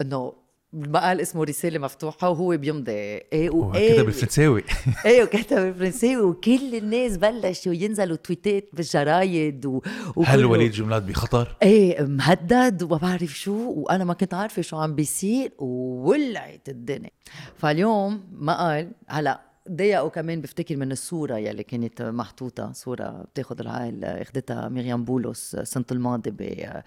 إنه 0.01 0.33
ما 0.73 0.99
قال 0.99 1.21
اسمه 1.21 1.43
رسالة 1.43 1.79
مفتوحة 1.79 2.29
وهو 2.29 2.57
بيمضي. 2.57 2.91
إيه 2.91 3.49
وايه 3.49 3.93
كتب 3.95 4.05
بالفرنساوي. 4.05 4.63
إيه 5.05 5.23
وكتب 5.23 5.57
بالفرنساوي. 5.57 6.15
وكل 6.21 6.75
الناس 6.75 7.17
بلشوا 7.17 7.73
ينزلوا 7.73 8.15
تويتات 8.17 8.69
بالجرايد 8.73 9.65
و... 9.65 9.81
هل 10.25 10.45
وليد 10.45 10.71
جملات 10.71 11.03
بخطر؟ 11.03 11.55
إيه 11.63 12.01
مهدد 12.03 12.83
وما 12.83 12.97
بعرف 12.97 13.29
شو 13.39 13.71
وأنا 13.71 14.03
ما 14.03 14.13
كنت 14.13 14.33
عارفة 14.33 14.61
شو 14.61 14.77
عم 14.77 14.95
بيصير 14.95 15.51
وولعت 15.57 16.69
الدنيا. 16.69 17.09
فاليوم 17.57 18.23
ما 18.31 18.57
قال 18.67 18.91
هلا 19.07 19.41
ضايقوا 19.71 20.09
كمان 20.09 20.41
بفتكر 20.41 20.77
من 20.77 20.91
الصورة 20.91 21.37
يلي 21.37 21.63
كانت 21.63 22.01
محطوطة 22.01 22.71
صورة 22.71 23.25
بتاخد 23.33 23.59
العائل 23.59 24.05
اخدتها 24.05 24.69
ميريام 24.69 25.03
بولس 25.05 25.55
السنة 25.55 25.85
الماضية 25.91 26.31
ب- 26.31 26.81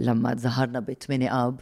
لما 0.00 0.34
تظهرنا 0.34 0.80
ب 0.80 0.92
8 0.92 1.46
آب. 1.46 1.60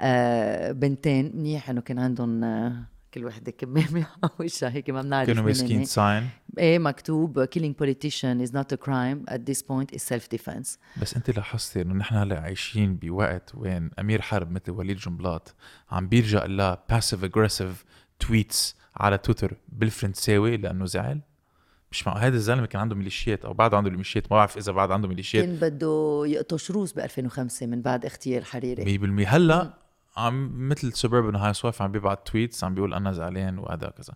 آه، 0.00 0.72
بنتين. 0.72 1.32
منيح 1.36 1.70
إنه 1.70 1.80
كان 1.80 1.98
عندهم 1.98 2.44
آه، 2.44 2.72
كل 3.14 3.24
وحدة 3.24 3.52
كمامة. 3.52 4.06
على 4.22 4.32
وشها 4.40 4.70
هيك 4.70 4.90
ما 4.90 5.02
بنعرف 5.02 5.26
كانوا 5.26 5.44
ماسكين. 5.44 5.84
sign 5.84 6.28
إيه 6.58 6.78
مكتوب 6.78 7.44
killing 7.44 7.74
politician 7.84 8.46
is 8.46 8.50
not 8.50 8.72
a 8.72 8.86
crime 8.86 9.34
at 9.34 9.38
this 9.50 9.62
point 9.62 9.96
is 9.96 10.02
self 10.02 10.36
defense 10.36 10.78
بس 11.00 11.16
أنت 11.16 11.30
لاحظتي 11.30 11.82
إنه 11.82 11.94
نحن 11.94 12.14
هلأ 12.14 12.40
عايشين 12.40 12.96
بوقت 12.96 13.54
وين 13.54 13.90
أمير 13.98 14.22
حرب 14.22 14.50
مثل 14.50 14.70
وليد 14.70 14.96
جنبلاط 14.96 15.54
عم 15.90 16.08
بيرجع 16.08 16.44
لها 16.44 16.84
passive 16.90 17.24
aggressive 17.24 17.84
tweets 18.18 18.76
على 18.96 19.18
تويتر 19.18 19.56
بالفرنساوي 19.68 20.56
لأنه 20.56 20.84
زعل؟ 20.86 21.20
مش 21.92 22.06
مع 22.06 22.16
هذا 22.16 22.36
الزلمة 22.36 22.66
كان 22.66 22.80
عنده 22.80 22.94
ميليشيات 22.96 23.44
أو 23.44 23.52
بعد 23.54 23.74
عنده 23.74 23.90
ميليشيات 23.90 24.32
ما 24.32 24.36
بعرف 24.36 24.56
إذا 24.56 24.72
بعد 24.72 24.90
عنده 24.90 25.08
ميليشيات. 25.08 25.44
كان 25.44 25.56
بده 25.56 26.22
يقطش 26.26 26.70
رأس 26.70 26.92
ب 26.92 26.98
2005 26.98 27.66
من 27.66 27.82
بعد 27.82 28.04
اغتيال 28.04 28.44
حريري. 28.44 28.98
100% 28.98 29.28
هلأ 29.28 29.74
عم 30.16 30.68
مثل 30.68 30.92
سوبربن 30.92 31.36
هاي 31.36 31.54
سواف 31.54 31.82
عم 31.82 31.92
بيبعت 31.92 32.28
tweets 32.28 32.64
عم 32.64 32.74
بيقول 32.74 32.94
أنا 32.94 33.12
زعلان 33.12 33.58
وهذا 33.58 33.88
كذا. 33.88 34.14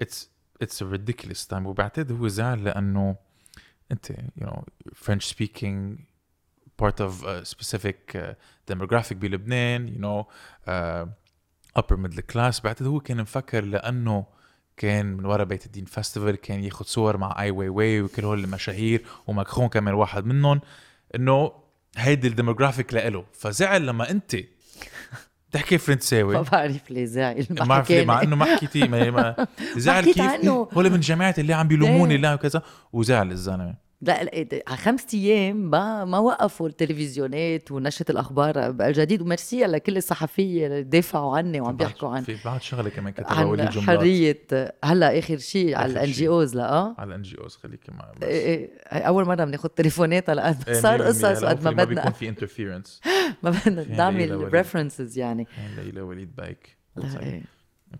it's 0.00 0.30
it's 0.62 0.82
ridiculous 0.82 1.46
time 1.46 1.66
وبعتقد 1.66 2.12
هو 2.12 2.28
زعل 2.28 2.64
لأنه 2.64 3.16
أنت 3.92 4.10
you 4.10 4.46
know 4.46 4.64
French 4.94 5.24
speaking 5.24 5.98
a 6.82 7.44
specific 7.44 8.14
uh, 8.14 8.34
demographic 8.66 9.12
بلبنان 9.12 9.94
know 10.02 10.26
uh, 10.68 11.06
upper 11.78 11.96
middle 11.96 12.22
class. 12.32 12.62
بعتقد 12.62 12.86
هو 12.86 13.00
كان 13.00 13.20
مفكر 13.20 13.64
لأنه 13.64 14.26
كان 14.76 15.06
من 15.06 15.24
ورا 15.24 15.44
بيت 15.44 15.66
الدين 15.66 15.86
festival 15.86 16.34
كان 16.42 16.64
ياخذ 16.64 16.84
صور 16.84 17.16
مع 17.16 17.42
اي 17.42 17.50
واي 17.50 17.68
واي 17.68 18.02
وكل 18.02 18.24
هول 18.24 18.44
المشاهير 18.44 19.04
وماكرون 19.26 19.68
كمان 19.68 19.94
واحد 19.94 20.26
منهم 20.26 20.60
إنه 21.14 21.52
هيدي 21.96 22.28
ال 22.28 22.34
demographic 22.34 22.94
لإله. 22.94 23.24
فزعل 23.32 23.86
لما 23.86 24.10
أنت 24.10 24.36
تحكي 25.52 25.78
فرنساوي 25.78 26.34
ما 26.34 26.42
بعرف 26.42 26.90
ليه 26.90 27.04
زعل. 27.04 27.46
ما 27.50 27.64
بعرف 27.64 27.90
ليه 27.90 28.04
مع 28.04 28.22
إنه 28.22 28.36
ما 28.36 28.44
حكيتي 28.44 28.88
ما, 28.88 29.46
زعل 29.76 30.04
كيف؟ 30.04 30.20
عنه. 30.20 30.68
هول 30.72 30.90
من 30.90 31.00
جماعة 31.00 31.34
اللي 31.38 31.54
عم 31.54 31.68
بيلوموني 31.68 32.14
ليه؟ 32.16 32.22
لا 32.22 32.34
وكذا 32.34 32.62
وزعل 32.92 33.30
الزلمة. 33.30 33.74
لا 34.02 34.32
إيه، 34.32 34.62
على 34.68 34.76
خمسة 34.76 35.18
أيام 35.18 35.56
ما 35.56 36.04
ما 36.04 36.18
وقفوا 36.18 36.68
التلفزيونات 36.68 37.72
ونشرة 37.72 38.10
الأخبار 38.12 38.70
بالجديد 38.70 39.22
وميرسي 39.22 39.64
لكل 39.64 39.96
الصحفية 39.96 40.66
اللي 40.66 40.82
دافعوا 40.82 41.36
عني 41.36 41.60
وعم 41.60 41.76
بيحكوا 41.76 42.08
عن 42.08 42.22
في 42.22 42.36
بعد 42.44 42.62
شغلة 42.62 42.88
كمان 42.90 43.12
كتبها 43.12 43.44
وليد 43.44 43.66
عن 43.66 43.72
جملات 43.72 43.98
حرية 43.98 44.38
هلا 44.84 45.18
آخر 45.18 45.36
شيء 45.38 45.76
على 45.76 45.92
ال 45.92 46.10
NGOs 46.10 46.56
لا 46.56 46.72
آه؟ 46.72 46.94
على 46.98 47.08
ال 47.08 47.22
NGOs 47.22 47.56
خليكي 47.56 47.92
معي 47.92 48.12
بس 48.16 48.22
إيه 48.22 48.70
إيه، 48.92 49.02
أول 49.02 49.24
مرة 49.24 49.44
بناخذ 49.44 49.68
تليفونات 49.68 50.28
إيه، 50.28 50.52
صار 50.72 50.98
مية 50.98 50.98
بالمية. 50.98 51.08
قصص 51.08 51.24
هلا 51.24 51.48
قد 51.48 51.62
ما 51.64 51.70
hopefully 51.70 51.74
ما 51.76 51.84
بدنا. 51.84 51.94
بيكون 52.00 52.12
في 52.12 52.28
interference 52.28 53.00
ما 53.42 53.50
بدنا 53.50 53.88
نعمل. 53.96 54.54
references 54.54 55.18
يعني. 55.18 55.46
ليلى 55.76 56.00
وليد 56.00 56.36
بيك؟ 56.36 56.76
لا 56.96 57.40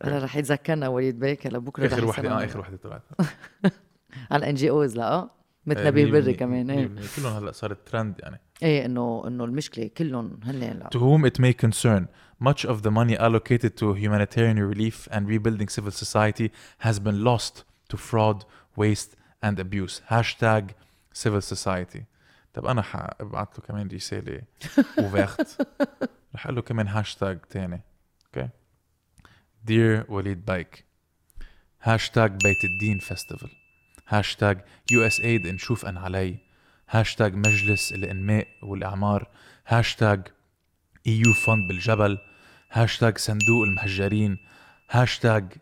هلا 0.04 0.24
رح 0.24 0.36
يتذكرنا 0.36 0.88
وليد 0.88 1.18
بيك 1.18 1.46
هلا 1.46 1.58
بكرة 1.58 1.86
آخر 1.86 2.04
وحدة. 2.04 2.30
آه 2.30 2.44
آخر 2.44 2.60
وحدة 2.60 2.76
طلعت. 2.76 3.02
على 4.30 4.44
ال 4.44 4.54
NGOs 4.54 4.96
لا 4.96 5.12
آه؟ 5.12 5.30
مثل 5.66 5.80
آه، 5.80 5.86
نبيه 5.86 6.20
بري. 6.20 6.34
كمان 6.34 6.70
إيه. 6.70 6.90
كلهم 7.16 7.36
هلأ 7.36 7.52
صارت 7.52 7.88
ترند 7.88 8.14
يعني 8.20 8.40
إيه 8.62 8.84
انه 8.86 9.22
إنه 9.26 9.44
المشكلة 9.44 9.90
كلهم 9.98 10.40
هن 10.44 10.60
لا 10.60 10.90
To 10.94 10.98
whom 10.98 11.24
it 11.30 11.38
may 11.40 11.52
concern, 11.66 12.06
much 12.48 12.64
of 12.64 12.82
the 12.82 12.90
money 12.90 13.16
allocated 13.16 13.76
to 13.76 13.94
humanitarian 13.94 14.58
relief 14.58 15.08
and 15.10 15.26
rebuilding 15.28 15.68
civil 15.68 15.90
society 16.04 16.50
has 16.78 16.98
been 16.98 17.24
lost 17.24 17.64
to 17.90 17.96
fraud, 17.96 18.44
waste, 18.76 19.10
and 19.42 19.58
abuse. 19.60 20.00
Hashtag 20.10 20.64
civil 21.12 21.40
society. 21.40 22.02
طب 22.54 22.66
أنا 22.66 22.82
حابعت 22.82 23.58
له 23.58 23.64
كمان 23.68 23.88
رسالة 23.88 24.42
وفيخت 25.02 25.62
رح 26.34 26.44
أقول 26.46 26.56
له 26.56 26.62
كمان 26.62 26.88
هاشتاج 26.88 27.38
تاني 27.40 27.80
okay 28.26 28.48
Dear 29.68 30.10
وليد 30.10 30.44
بايك 30.44 30.84
هاشتاج 31.82 32.30
بيت 32.30 32.64
الدين 32.64 32.98
festival 32.98 33.50
hashtag 34.08 34.64
USAID 34.90 35.46
نشوف 35.46 35.86
أن 35.86 35.96
علي. 35.96 36.38
هاشتاج 36.90 37.34
مجلس 37.34 37.92
الإنماء 37.92 38.48
والإعمار. 38.62 39.28
hashtag 39.66 40.28
EU 41.06 41.32
fund 41.32 41.68
بالجبل. 41.68 42.18
هاشتاج 42.72 43.18
صندوق 43.18 43.64
المهجرين. 43.64 44.38
هاشتاج 44.90 45.52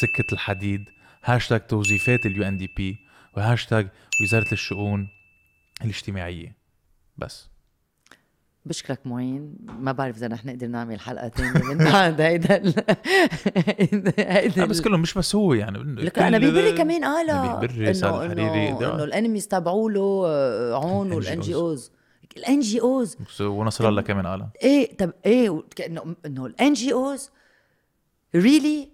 سكة 0.00 0.32
الحديد. 0.32 0.84
هاشتاج 1.24 1.66
توظيفات 1.66 2.26
ال 2.26 2.48
UNDP. 2.48 2.98
و 3.36 3.43
hashtag 3.43 3.88
وزارة 4.22 4.52
الشؤون 4.52 5.08
الاجتماعية. 5.84 6.56
بس. 7.16 7.48
بشكرك 8.68 9.00
معين. 9.04 9.54
ما 9.80 9.92
بعرف 9.92 10.16
إذا 10.16 10.26
رح 10.26 10.44
نقدر 10.44 10.66
نعمل 10.66 11.00
حلقة 11.00 11.28
ثانية 11.28 11.74
من 11.74 11.78
بعد. 11.78 12.20
هيدا 12.20 12.56
ال- 12.56 12.74
هيدا 14.18 14.64
بس 14.64 14.80
كلهم 14.80 15.00
مش 15.00 15.14
بس 15.14 15.34
هو 15.34 15.54
يعني 15.54 15.78
لك 15.78 16.12
كل- 16.12 16.32
نبيه 16.32 16.52
بري 16.54 16.72
كمان 16.72 17.04
قالها 17.04 17.56
نبيه 17.56 17.68
بري، 17.78 17.94
سعد 17.94 18.22
الحريري، 18.30 18.68
انه 18.68 19.04
ال 19.04 19.10
enemies 19.10 19.48
تبعوا 19.48 19.90
له 19.90 20.22
آه، 20.26 20.74
عون 20.84 21.12
وال 21.12 21.21
NGOs 21.21 21.40
ال 21.40 21.90
NGOs 22.36 23.16
ونصر 23.40 23.88
الله 23.88 24.02
كمان 24.02 24.26
قالها 24.26 24.50
إيه 24.62 24.96
طب 24.96 25.12
إيه 25.26 25.62
كانه 25.76 26.14
إنه 26.26 26.46
ال 26.46 26.72
NGOs 26.72 27.30
really 28.34 28.88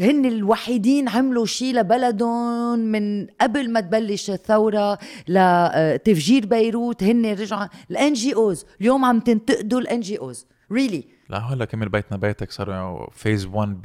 هن 0.00 0.24
الوحيدين 0.26 1.08
عملوا 1.08 1.46
شيء 1.46 1.74
لبلدهم 1.74 2.78
من 2.78 3.26
قبل 3.40 3.70
ما 3.70 3.80
تبلش 3.80 4.30
الثورة 4.30 4.98
لتفجير 5.28 6.46
بيروت 6.46 7.02
هن 7.02 7.26
رجعوا 7.26 7.68
ال 7.90 8.12
NGOs 8.12 8.64
اليوم 8.80 9.04
عم 9.04 9.20
تنتقدوا 9.20 9.80
ال 9.80 10.00
NGOs 10.00 10.46
really 10.72 11.04
لا 11.28 11.38
هلا 11.38 11.64
كمان 11.64 11.88
بيتنا 11.88 12.16
بيتك 12.16 12.50
صاروا 12.52 13.10
phase 13.10 13.46
1 13.46 13.82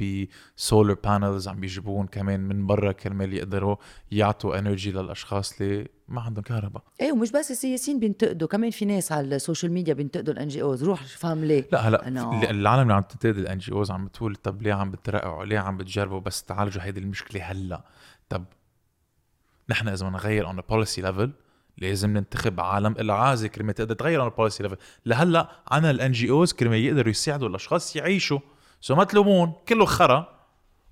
ب 0.56 0.63
solar 0.63 0.96
panels 1.04 1.48
عم 1.48 1.60
بيجيبون 1.60 2.06
كمان 2.06 2.40
من 2.40 2.66
برا 2.66 2.92
كرمال 2.92 3.34
يقدروا 3.34 3.76
يعطوا 4.10 4.58
energy 4.58 4.92
للأشخاص 4.92 5.60
اللي 5.60 5.88
ما 6.08 6.20
عندهم 6.20 6.42
كهرباء. 6.44 6.82
إيه 7.00 7.12
ومش 7.12 7.30
بس 7.32 7.50
السياسيين 7.50 8.00
بينتقدوا 8.00 8.48
كمان 8.48 8.70
في 8.70 8.84
ناس 8.84 9.12
على 9.12 9.36
ال 9.36 9.41
social 9.41 9.72
media 9.72 9.94
بينتقدوا 9.94 10.34
ال 10.34 10.48
NGOs 10.48 10.84
روح 10.84 11.02
فهم 11.04 11.44
ليه. 11.44 11.68
لا 11.72 11.88
هلا 11.88 11.98
إنه- 12.02 12.48
العالم 12.50 12.82
اللي 12.82 12.94
عم 12.94 13.02
تنتقد 13.02 13.36
ال 13.36 13.58
NGOs 13.58 13.90
عم 13.90 14.04
بتقول 14.06 14.36
طب 14.36 14.62
ليه 14.62 14.72
عم 14.72 14.90
بترقعوا؟ 14.90 15.44
ليه 15.44 15.58
عم 15.58 15.76
بتجربوا؟ 15.76 16.20
بس 16.20 16.44
تعالجوا 16.44 16.82
هيدي 16.82 17.00
المشكلة 17.00 17.42
هلا. 17.42 17.84
طب 18.28 18.44
نحن 19.68 19.88
إذا 19.88 20.06
بدنا 20.06 20.18
نغير 20.18 20.46
on 20.46 20.60
policy 20.68 21.02
level 21.02 21.30
لازم 21.78 22.10
ننتخب 22.10 22.60
عالم 22.60 22.92
العازة 22.98 23.48
كرمال 23.48 23.74
تقدر 23.74 23.94
تغير 23.94 24.22
on 24.22 24.28
policy 24.28 24.62
level. 24.62 24.76
لهلأ 25.06 25.50
عنا 25.68 25.90
ال 25.90 26.12
NGOs 26.12 26.52
كرمال 26.52 26.78
يقدروا 26.78 27.10
يساعدوا 27.10 27.48
الأشخاص 27.48 27.96
يعيشوا. 27.96 28.38
so 28.80 28.94
ما 28.94 29.04
تلومون 29.04 29.52
كله 29.68 29.84
خرا 29.84 30.40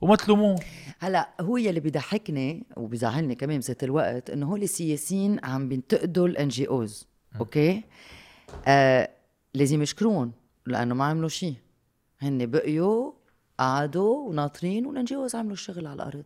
وما 0.01 0.17
تلومون. 0.17 0.57
هلأ 0.99 1.29
هو 1.41 1.57
يلي 1.57 1.81
بيضحكني 1.81 2.67
وبيزعلني 2.77 3.35
كمان 3.35 3.59
بذات 3.59 3.85
الوقت 3.85 4.31
إنه 4.31 4.47
هول 4.47 4.62
السياسيين 4.62 5.45
عم 5.45 5.69
بينتقدوا 5.69 6.29
ال 6.29 6.49
NGOs 6.49 7.07
okay؟ 7.40 7.85
آه 8.67 9.11
لازم 9.55 9.83
يشكرون 9.83 10.33
لأنه 10.67 10.95
ما 10.95 11.05
عملوا 11.05 11.29
شيء 11.29 11.55
هن 12.21 12.47
بقيوا 12.47 13.12
قعدوا 13.59 14.29
وناطرين 14.29 14.87
وال 14.87 15.05
NGOs 15.05 15.35
عملوا 15.35 15.53
الشغل 15.53 15.87
على 15.87 15.95
الأرض. 15.95 16.25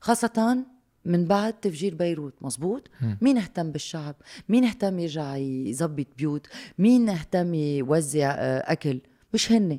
خاصة 0.00 0.64
من 1.04 1.24
بعد 1.24 1.52
تفجير 1.52 1.94
بيروت 1.94 2.34
مزبوط 2.40 2.90
مين 3.20 3.38
اهتم 3.38 3.70
بالشعب؟ 3.70 4.14
مين 4.48 4.64
اهتم 4.64 4.98
يرجع 4.98 5.36
يظبط 5.36 6.06
بيوت؟ 6.18 6.46
مين 6.78 7.08
اهتم 7.08 7.54
يوزع 7.54 8.30
آه، 8.30 8.72
أكل؟ 8.72 9.00
مش 9.34 9.52
هن. 9.52 9.78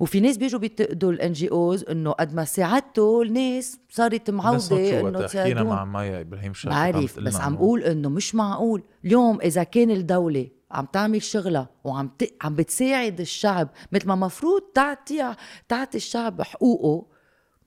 وفي 0.00 0.20
ناس 0.20 0.36
بيجوا 0.36 0.60
بينتقدوا 0.60 1.12
ال 1.12 1.32
NGOs 1.32 1.84
إنه 1.84 2.10
قد 2.12 2.34
ما 2.34 2.44
ساعدتوا 2.44 3.24
الناس 3.24 3.78
صارت 3.90 4.30
معوده 4.30 5.00
إنه 5.00 5.26
حكينا 5.28 5.62
مع 5.62 5.84
مايا 5.84 6.20
إبراهيم 6.20 6.54
شاكر 6.54 6.74
بعرف 6.74 7.20
بس 7.20 7.36
عم 7.36 7.56
بقول 7.56 7.82
إنه 7.82 8.08
مش 8.08 8.34
معقول. 8.34 8.82
اليوم 9.04 9.40
إذا 9.40 9.62
كان 9.62 9.90
الدولة 9.90 10.48
عم 10.70 10.86
تعمل 10.86 11.22
شغلها 11.22 11.68
وعم 11.84 12.08
ت... 12.18 12.34
عم 12.42 12.54
بتساعد 12.54 13.20
الشعب 13.20 13.68
مثل 13.92 14.08
ما 14.08 14.14
مفروض 14.14 14.62
تعطي 14.74 15.34
تعطي 15.68 15.96
الشعب 15.96 16.42
حقوقه 16.42 17.06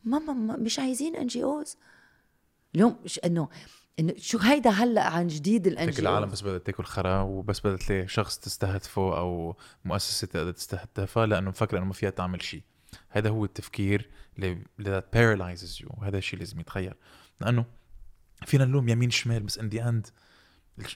ما, 0.03 0.19
ما 0.19 0.55
مش 0.57 0.79
عايزين 0.79 1.15
NGOs 1.15 1.77
اليوم 2.75 2.99
انه 3.25 3.49
إنه 3.99 4.13
شو 4.17 4.37
هيدا 4.37 4.69
هلأ 4.69 5.07
عن 5.07 5.27
جديد 5.27 5.67
ال 5.67 5.89
NG 5.89 6.01
العالم 6.01 6.29
بس 6.29 6.41
بدها 6.41 6.57
تاكل 6.57 6.83
خرا 6.83 7.21
وبس 7.21 7.59
بدها 7.59 7.77
تلاقي 7.77 8.07
شخص 8.07 8.37
تستهدفه 8.37 9.17
أو 9.17 9.55
مؤسسة 9.85 10.27
تقدر 10.27 10.51
تستهدفها 10.51 11.25
لأنه 11.25 11.49
مفكره 11.49 11.77
إنه 11.77 11.85
ما 11.85 11.93
فيها 11.93 12.09
تعمل 12.09 12.43
شيء 12.43 12.61
هذا 13.09 13.29
هو 13.29 13.45
التفكير 13.45 14.09
اللي 14.37 15.03
paralyzes 15.15 15.81
you. 15.81 15.87
وهذا 15.87 16.17
الشيء 16.17 16.39
لازم 16.39 16.59
يتغير. 16.59 16.97
لأنه 17.41 17.65
فينا 18.45 18.65
نلوم 18.65 18.89
يمين 18.89 19.09
شمال 19.09 19.43
بس 19.43 19.59
in 19.59 19.69
the 19.69 19.89
end 19.89 20.07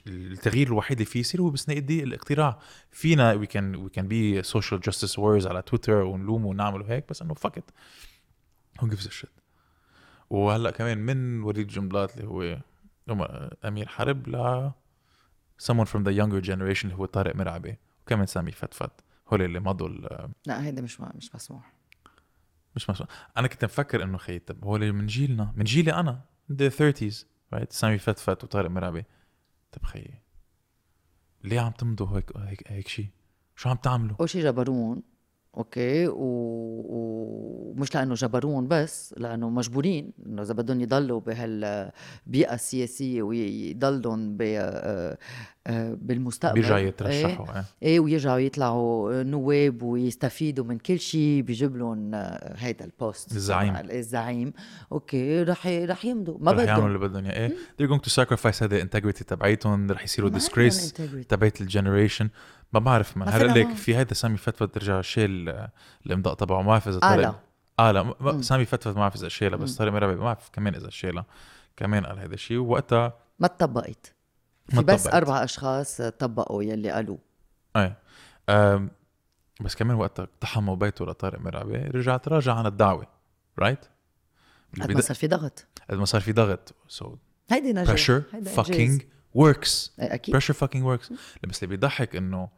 التغيير 0.06 0.66
الوحيد 0.66 0.98
اللي 0.98 1.10
فيه 1.10 1.20
يصير 1.20 1.40
هو 1.40 1.50
بس 1.50 1.68
صندوق 1.68 2.02
الاقتراع. 2.02 2.58
فينا 2.90 3.32
we 3.32 3.46
can 3.46 3.76
we 3.76 3.90
can 3.90 4.08
be 4.08 4.42
social 4.42 4.80
justice 4.80 5.18
warriors 5.18 5.46
على 5.46 5.62
تويتر 5.62 5.92
ونلوم 5.92 6.46
ونعمل 6.46 6.82
هيك 6.82 7.08
بس 7.08 7.22
إنه 7.22 7.34
fuck 7.34 7.54
it 7.54 7.64
who 8.80 8.88
gives 8.88 9.08
shit 9.08 9.30
وهلأ 10.30 10.70
كمان 10.70 10.98
من 10.98 11.42
وليد 11.42 11.66
جنبلاط 11.66 12.16
اللي 12.16 12.28
هو 12.28 12.60
أمير 13.64 13.88
حرب 13.88 14.28
ل 14.28 14.70
someone 15.62 15.86
from 15.86 16.02
the 16.04 16.12
younger 16.12 16.46
generation 16.46 16.84
اللي 16.84 16.94
هو 16.94 17.04
طارق 17.06 17.36
مرعبي 17.36 17.78
وكمان 18.02 18.26
سامي 18.26 18.52
فتفت 18.52 18.90
هول 19.28 19.42
اللي 19.42 19.60
مضوا 19.60 19.88
لا 20.46 20.64
هيدا 20.64 20.82
مش 20.82 21.00
مش 21.00 21.34
مسموح. 21.34 21.72
مش 22.76 22.90
مسؤول 22.90 23.08
أنا 23.36 23.48
كنت 23.48 23.64
مفكر 23.64 24.02
إنه 24.02 24.18
خي 24.18 24.38
طب 24.38 24.64
هو 24.64 24.76
اللي 24.76 24.92
من 24.92 25.06
جيلنا 25.06 25.52
من 25.56 25.64
جيلي 25.64 25.92
أنا 25.92 26.20
the 26.52 26.70
30s 26.70 27.14
right 27.54 27.70
سامي 27.70 27.98
فتفت 27.98 28.44
وطارق 28.44 28.70
مرعبي 28.70 29.04
طب 29.72 29.84
خي 29.84 30.08
ليه 31.44 31.60
عم 31.60 31.72
تمضوا 31.72 32.06
هيك 32.16 32.36
هيك 32.36 32.72
هيك 32.72 32.88
شيء 32.88 33.08
شو 33.56 33.68
عم 33.68 33.76
تعملوا؟ 33.76 34.16
أول 34.20 34.28
شيء 34.28 34.44
جبرون 34.44 35.02
okay? 35.56 36.06
و- 36.08 37.72
ومش 37.76 37.94
لأنه 37.94 38.14
جبرون 38.14 38.68
بس 38.68 39.14
لأنه 39.16 39.50
مجبورين 39.50 40.12
إنه 40.26 40.42
إذا 40.42 40.54
بدهم 40.54 40.80
يضلوا 40.80 41.20
بهالبيئه 41.20 42.54
السياسيه 42.54 43.22
ويضلهم 43.22 44.36
ب 44.36 44.42
آه، 44.42 45.18
آه، 45.66 45.96
بالمستقبل. 46.00 46.54
بيرجعوا 46.54 46.78
إيه؟ 46.78 46.86
يترشحوا 46.88 47.46
إيه. 47.56 47.64
إيه. 47.82 48.00
ويرجعوا 48.00 48.38
يطلعوا 48.38 49.22
نواب 49.22 49.82
ويستفيدوا 49.82 50.64
من 50.64 50.78
كل 50.78 50.98
شيء 51.00 51.42
بيجيب 51.42 51.76
لهم 51.76 52.14
آه، 52.14 52.54
هيدا 52.58 52.84
البوست 52.84 53.32
الزعيم. 53.32 53.76
الزعيم. 53.76 54.52
okay 54.92 55.42
رح 55.42 55.66
رح 55.66 56.04
يمضوا. 56.04 56.38
ما 56.40 56.52
رح 56.52 56.58
يعملوا 56.64 56.76
بدهم. 56.76 56.86
اللي 56.86 57.08
بدهم 57.08 57.24
إيه 57.26 57.48
they're 57.82 57.90
going 57.90 58.02
to 58.08 58.12
sacrifice 58.24 58.62
هذا 58.62 58.76
ال 58.76 58.81
integrity 58.81 59.24
تبعيتهم 59.24 59.90
رح 59.90 60.04
يصيروا 60.04 60.30
disgrace. 60.30 60.92
تبعت 61.28 61.60
ال 61.60 61.66
generation 61.66 62.28
ما 62.72 62.80
بعرف 62.80 63.16
من 63.16 63.28
هلا 63.28 63.64
معه. 63.64 63.74
في 63.74 63.96
هيدا 63.96 64.14
سامي 64.14 64.36
فتفت 64.36 64.74
ترجع 64.74 65.00
شيل 65.00 65.54
الإمضاء 66.06 66.34
تبعه. 66.34 66.62
ما 66.62 66.68
بعرف 66.68 66.88
إذا 66.88 66.98
لا 66.98 67.34
آه 67.78 67.90
لا. 67.90 68.42
سامي 68.42 68.64
فتفت 68.64 68.94
ما 68.94 69.00
بعرف 69.00 69.16
إذا 69.16 69.28
شيلها 69.28 69.58
بس. 69.58 69.76
طارق 69.76 69.92
مرعبي 69.92 70.14
ما 70.14 70.24
بعرف 70.24 70.50
كمان 70.52 70.74
إذا 70.74 70.90
شيلها. 70.90 71.26
كمان 71.76 72.06
قال 72.06 72.18
هذا 72.18 72.34
الشيء 72.34 72.58
ووقتها 72.58 73.14
ما 73.38 73.46
اتطبقت 73.46 74.14
ما 74.72 74.80
في 74.80 74.86
بس. 74.86 75.06
أربع 75.06 75.44
أشخاص 75.44 76.02
طبقوا 76.02 76.62
يلي 76.62 76.90
قالوه 76.90 77.18
إيه. 77.76 77.98
بس 79.60 79.74
كمان 79.74 79.96
وقتها 79.96 80.22
اقتحموا 80.22 80.76
بيته 80.76 81.06
لطارق 81.06 81.40
مرعبي 81.40 81.76
رجع 81.76 82.16
تراجع 82.16 82.54
عن 82.54 82.66
الدعوة 82.66 83.06
right 83.58 83.84
قد 84.80 84.92
ما 84.92 85.00
صار 85.00 85.16
في 85.16 85.26
ضغط. 85.26 85.66
قد 85.90 85.96
ما 85.96 86.04
صار 86.04 86.20
في 86.20 86.32
ضغط. 86.32 86.74
so 86.88 87.16
هيدي 87.50 87.72
نجاح 87.72 88.20
works. 89.36 89.90
إيه، 90.00 90.14
أكيد. 90.14 90.36
Pressure 90.36 90.56
fucking 90.56 90.82
works. 90.82 91.12
بس 91.48 91.62
اللي 91.62 91.76
بيضحك 91.76 92.16
إنه 92.16 92.48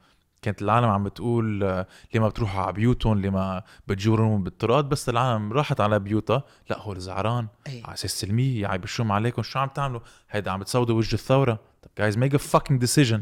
كانت 0.42 0.62
العالم 0.62 0.88
عم 0.88 1.04
بتقول 1.04 1.64
آه، 1.64 1.86
ليه 2.14 2.20
ما 2.20 2.28
بتروحوا 2.28 2.62
على 2.62 2.72
بيوتهم؟ 2.72 3.20
ليه 3.20 3.30
ما 3.30 3.62
بتجروهم 3.86 4.44
بالطرقات 4.44 4.84
بس 4.84 5.08
العالم 5.08 5.52
راحت 5.52 5.80
على 5.80 5.98
بيوتها 5.98 6.44
لا 6.70 6.78
هو 6.78 6.98
زعران. 6.98 7.48
إيه. 7.66 7.84
على 7.84 7.94
أساس 7.94 8.20
سلميه 8.20 8.66
عم 8.66 8.76
بشوم 8.76 9.12
عليكم. 9.12 9.42
شو 9.42 9.58
عم 9.58 9.68
تعملوا؟ 9.68 10.00
هيدا 10.30 10.50
عم 10.50 10.60
بتسودوا 10.60 10.96
وجه 10.96 11.14
الثورة. 11.14 11.60
طب 11.82 11.90
guys 11.98 12.18
make 12.18 12.34
a 12.34 12.38
fucking 12.38 12.78
decision. 12.84 13.20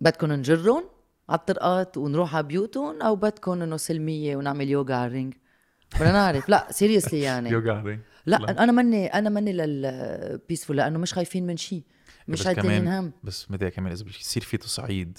بدكم 0.00 0.32
نجرهم 0.32 0.84
على 1.28 1.38
الطرقات 1.38 1.96
ونروح 1.96 2.36
على 2.36 2.46
بيوتهم 2.46 3.02
أو 3.02 3.16
بدكم 3.16 3.62
إنه 3.62 3.76
سلمية 3.76 4.36
ونعمل 4.36 4.68
يوغا 4.68 4.94
على 4.94 5.06
الرينج؟ 5.06 5.34
بدنا 5.94 6.12
نعرف 6.12 6.48
لا 6.48 6.66
سيريسلي 6.70 7.20
يعني. 7.20 7.50
يوجع 7.56 7.96
لا 8.26 8.62
أنا 8.64 8.72
ماني 8.72 9.06
أنا 9.06 9.30
ماني 9.30 9.52
للبيسفول 9.52 10.76
لأنه 10.76 10.98
مش 10.98 11.14
خايفين 11.14 11.46
من 11.46 11.56
شيء 11.56 11.82
مش 12.28 12.42
كمان 12.42 12.88
هم 12.88 13.12
بس 13.24 13.50
مدى 13.50 13.70
كمان 13.70 13.92
إذا 13.92 14.04
بيصير 14.04 14.42
في 14.42 14.56
تصعيد 14.56 15.18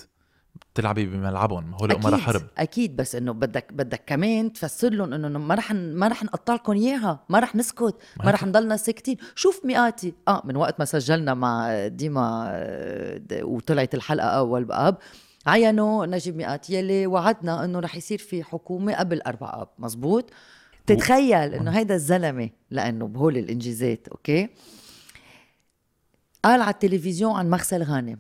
بتلعبي 0.74 1.06
بملعبهم. 1.06 1.72
ما 1.72 1.78
هو 1.82 1.86
لقمه 1.86 2.10
مرة 2.10 2.18
حرب. 2.18 2.42
أكيد 2.58 2.96
بس 2.96 3.16
إنه 3.16 3.32
بدك 3.32 3.74
بدك 3.74 4.04
كمان 4.06 4.54
تفسر 4.54 4.90
لهم 4.90 5.14
إنه 5.14 5.40
ما 5.40 5.56
رح 5.56 5.72
ما 5.72 6.08
رح 6.08 6.24
نقطع 6.24 6.54
لكم 6.54 6.74
إياها 6.74 7.24
ما 7.30 7.40
رح 7.40 7.56
نسكت 7.56 7.96
ما. 8.24 8.32
رح 8.32 8.44
نضلنا 8.44 8.78
ساكتين. 8.78 9.18
شوف 9.36 9.66
مئاتي. 9.66 10.14
آه 10.28 10.42
من 10.46 10.56
وقت 10.56 10.80
ما 10.80 10.86
سجلنا 10.86 11.34
مع 11.34 11.88
ديما 11.88 12.52
وطلعت 13.42 13.96
الحلقة 13.96 14.28
أول 14.28 14.64
بأب 14.64 14.98
عينوا 15.46 16.06
نجيب 16.06 16.36
مئاتي 16.36 16.74
يلي 16.74 17.08
وعدنا 17.08 17.66
إنه 17.66 17.80
رح 17.80 17.96
يصير 17.96 18.18
في 18.18 18.44
حكومة 18.44 18.94
قبل 18.96 19.22
أربع 19.22 19.62
أب 19.62 19.68
مزبوط؟ 19.80 20.30
تتخيل 20.86 21.54
إنه 21.54 21.72
هيدا 21.72 21.96
الزلمة 21.96 22.50
لأنه 22.72 23.08
بهول 23.08 23.38
الإنجازات 23.38 24.08
okay؟ 24.08 24.50
قال 26.44 26.62
على 26.62 26.74
التلفزيون 26.74 27.32
عن 27.36 27.50
مارسيل 27.50 27.84
غانم 27.84 28.20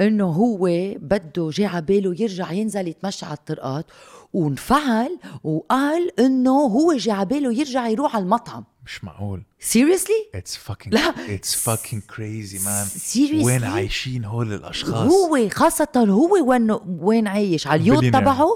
إنه 0.00 0.26
هو 0.26 0.68
بده 0.96 1.50
جاي 1.52 1.66
على 1.66 1.82
باله 1.82 2.14
يرجع 2.22 2.52
ينزل 2.52 2.88
يتمشى 2.88 3.26
على 3.26 3.34
الطرقات 3.34 3.86
وانفعل 4.32 5.18
وقال 5.44 6.20
إنه 6.20 6.50
هو 6.60 6.92
جاي 6.92 7.14
على 7.14 7.26
باله 7.26 7.52
يرجع 7.52 7.88
يروح 7.88 8.16
على 8.16 8.22
المطعم. 8.24 8.64
مش 8.86 9.04
معقول. 9.04 9.42
seriously 9.60 10.30
it's 10.34 10.56
fucking 10.56 10.88
لا. 10.92 11.14
it's 11.34 11.68
fucking 11.70 12.00
crazy 12.12 12.58
man. 12.58 13.00
Seriously؟ 13.12 13.44
وين 13.44 13.64
عايشين 13.64 14.24
هول 14.24 14.52
الأشخاص؟ 14.52 15.12
هو 15.12 15.48
خاصة 15.48 15.88
هو 15.96 16.48
وين 16.50 16.76
وين 17.00 17.26
عايش؟ 17.26 17.66
على 17.66 17.80
ال 17.80 17.83
yacht. 17.83 18.04
تبعه؟ 18.04 18.48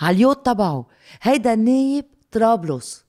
على 0.00 0.14
اليوت 0.16 0.46
تبعه. 0.46 0.86
هيدا 1.22 1.54
نايب 1.54 2.04
طرابلس. 2.32 3.04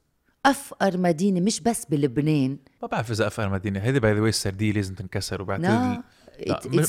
أفقر 0.46 0.98
مدينة 0.98 1.40
مش 1.40 1.60
بس 1.60 1.86
بلبنان. 1.86 2.58
ما 2.82 2.88
بعرف 2.88 3.12
إذا 3.12 3.28
أفقر 3.28 3.50
مدينة. 3.50 3.80
هيدي 3.80 4.00
باي 4.00 4.14
ذا 4.14 4.20
واي 4.22 4.30
السردية 4.30 4.72
لازم 4.72 4.96
تنكسر 4.96 5.42
وبعتقد 5.42 6.02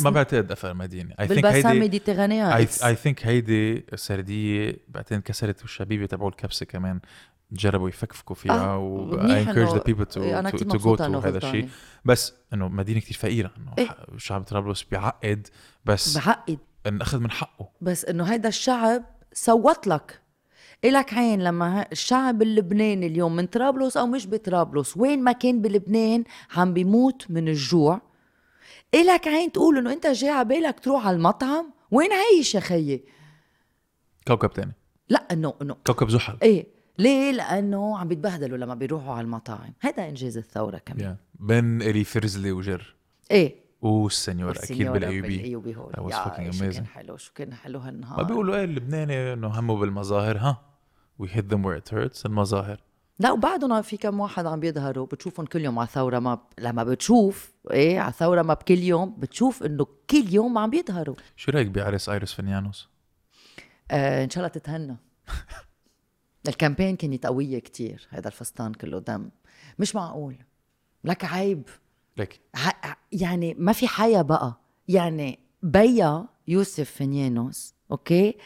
ما 0.01 0.11
بعتقد 0.11 0.53
أفقر 0.53 0.75
مدينة. 0.75 1.15
اي 1.21 1.29
ثينك 1.29 1.47
هيدي 1.47 1.81
ميديترانيان 1.81 2.53
اي 2.53 2.69
اي 2.85 2.95
ثينك 2.95 3.27
هيدي 3.27 3.85
السردية 3.93 4.77
بعدين 4.89 5.17
انكسرت 5.19 5.61
والشبيبه 5.63 6.07
تبعوا 6.07 6.31
الكبسة 6.31 6.67
كمان. 6.67 7.01
جربوا 7.53 7.89
يفكفكوا 7.89 8.37
فيها 8.37 8.65
آه، 8.65 8.79
و 8.79 9.05
منيح 9.05 9.49
I 9.49 9.53
encourage 9.53 9.69
إنه- 9.73 9.79
the 9.79 9.83
people 9.93 10.15
to, 10.15 10.19
أنا 10.19 10.51
to, 10.51 10.55
كتير 10.55 10.69
to 10.69 10.71
go 10.71 10.75
مبسوطة 10.75 11.05
to 11.05 11.07
إنه 11.09 11.19
هذا 11.19 11.39
الشيء. 11.39 11.69
بس 12.05 12.35
إنه 12.55 12.69
مدينة 12.69 13.01
كتير 13.01 13.17
فقيرة 13.17 13.51
إنه 13.59 13.75
إيه. 13.79 13.89
شعب 14.17 14.43
طرابلس 14.43 14.83
بيعقد 14.83 15.47
بس 15.85 16.19
بعقد 16.19 16.59
انه 16.87 17.03
أخذ 17.03 17.19
من 17.21 17.31
حقه. 17.31 17.69
بس 17.81 18.05
إنه 18.05 18.25
هيدا 18.25 18.49
الشعب 18.49 19.05
صوت 19.33 19.87
لك. 19.87 20.22
إلك 20.85 21.15
عين 21.15 21.45
لما 21.45 21.87
الشعب 21.93 22.43
اللبناني 22.43 23.07
اليوم 23.07 23.37
من 23.37 23.47
طرابلس 23.47 23.97
أو 23.97 24.07
مش 24.07 24.27
بطرابلس 24.27 24.97
وين 24.97 25.25
ما 25.25 25.33
كان 25.33 25.63
بلبنان 25.63 26.25
عم 26.57 26.75
بيموت 26.75 27.27
من 27.31 27.49
الجوع. 27.49 28.01
إلك 28.95 29.29
عين 29.29 29.53
تقول 29.53 29.79
إنه 29.79 29.93
أنت 29.93 30.07
جاي 30.07 30.31
على 30.31 30.49
بالك 30.49 30.81
تروح 30.81 31.07
على 31.07 31.17
المطعم؟ 31.17 31.73
وين 31.91 32.11
عايش 32.13 32.55
يا 32.55 32.61
خيي؟ 32.61 33.05
كوكب 34.27 34.53
تاني. 34.53 34.73
لا 35.09 35.27
إنه 35.33 35.55
إنه. 35.63 35.77
كوكب 35.87 36.09
زحل. 36.09 36.37
إيه. 36.43 36.67
ليه؟ 36.99 37.33
لأنه 37.33 37.99
عم 37.99 38.09
بيتبهدلوا 38.09 38.59
لما 38.59 38.75
بيروحوا 38.75 39.15
على 39.15 39.25
المطاعم. 39.25 39.73
هذا 39.81 40.09
إنجاز 40.09 40.37
الثورة 40.39 40.79
كمان. 40.79 41.17
Yeah. 41.17 41.41
بن 41.41 41.83
إلي 41.83 42.05
فرزلي 42.05 42.53
وجر. 42.53 42.95
إيه. 43.31 43.63
والسنيور 43.83 44.57
أكيد 44.57 44.89
بالأيوبي. 44.89 45.37
بالأيوبي 45.37 45.77
هول. 45.77 45.93
يا 46.13 46.25
شو. 46.25 46.31
كان 46.71 46.87
حلو 46.87 47.17
شو 47.17 47.33
كان 47.35 47.55
حلو 47.55 47.79
هالنهار. 47.79 48.17
ما 48.17 48.23
بيقولوا 48.23 48.57
إيه 48.57 48.65
اللبناني 48.65 49.33
إنه 49.33 49.49
همه 49.49 49.77
بالمظاهر 49.77 50.39
ها؟ 50.39 50.72
We 51.23 51.29
hit 51.29 51.49
them 51.53 51.63
where 51.63 51.77
it 51.83 51.89
hurts 51.95 52.27
المظاهر 52.27 52.81
لا 53.19 53.33
وبعدهم 53.33 53.83
في 53.83 53.97
كم 53.97 54.21
واحد 54.21 54.47
عم 54.47 54.61
بيظهروا 54.61 55.07
بتشوفهم 55.07 55.47
كل 55.47 55.61
يوم 55.65 55.79
على 55.79 55.89
ثورة 55.89 56.19
ما 56.19 56.35
ب... 56.35 56.41
لما 56.59 56.85
بتشوف 56.85 57.53
إيه 57.71 58.01
على 58.01 58.13
ثورة 58.13 58.43
ما 58.43 58.55
بكل 58.55 58.79
يوم 58.79 59.15
بتشوف 59.19 59.63
إنه 59.63 59.87
كل 60.11 60.35
يوم 60.35 60.59
عم 60.59 60.71
بيظهروا. 60.71 61.15
شو 61.37 61.53
رأيك 61.53 61.67
بعرس 61.69 62.09
آيرس 62.09 62.33
فينيانوس؟ 62.33 62.89
آه 63.91 64.25
إن 64.25 64.31
شاء 64.31 64.39
الله 64.45 64.49
تتهنى. 64.49 64.97
الكامبين 66.49 66.97
كانت 66.97 67.27
قوية 67.27 67.59
كتير 67.59 68.07
هذا 68.11 68.29
الفستان 68.29 68.75
كله 68.75 68.99
دم. 68.99 69.31
مش 69.79 69.95
معقول. 69.95 70.37
لك 71.05 71.25
عيب. 71.25 71.63
ليك 72.17 72.41
ع- 72.55 72.95
يعني 73.13 73.55
ما 73.59 73.73
في 73.73 73.89
حياة 73.89 74.23
بقى. 74.23 74.55
يعني 74.89 75.39
بيا 75.63 76.27
يوسف 76.49 76.91
فينيانوس 76.91 77.75
أوكي؟ 77.91 78.37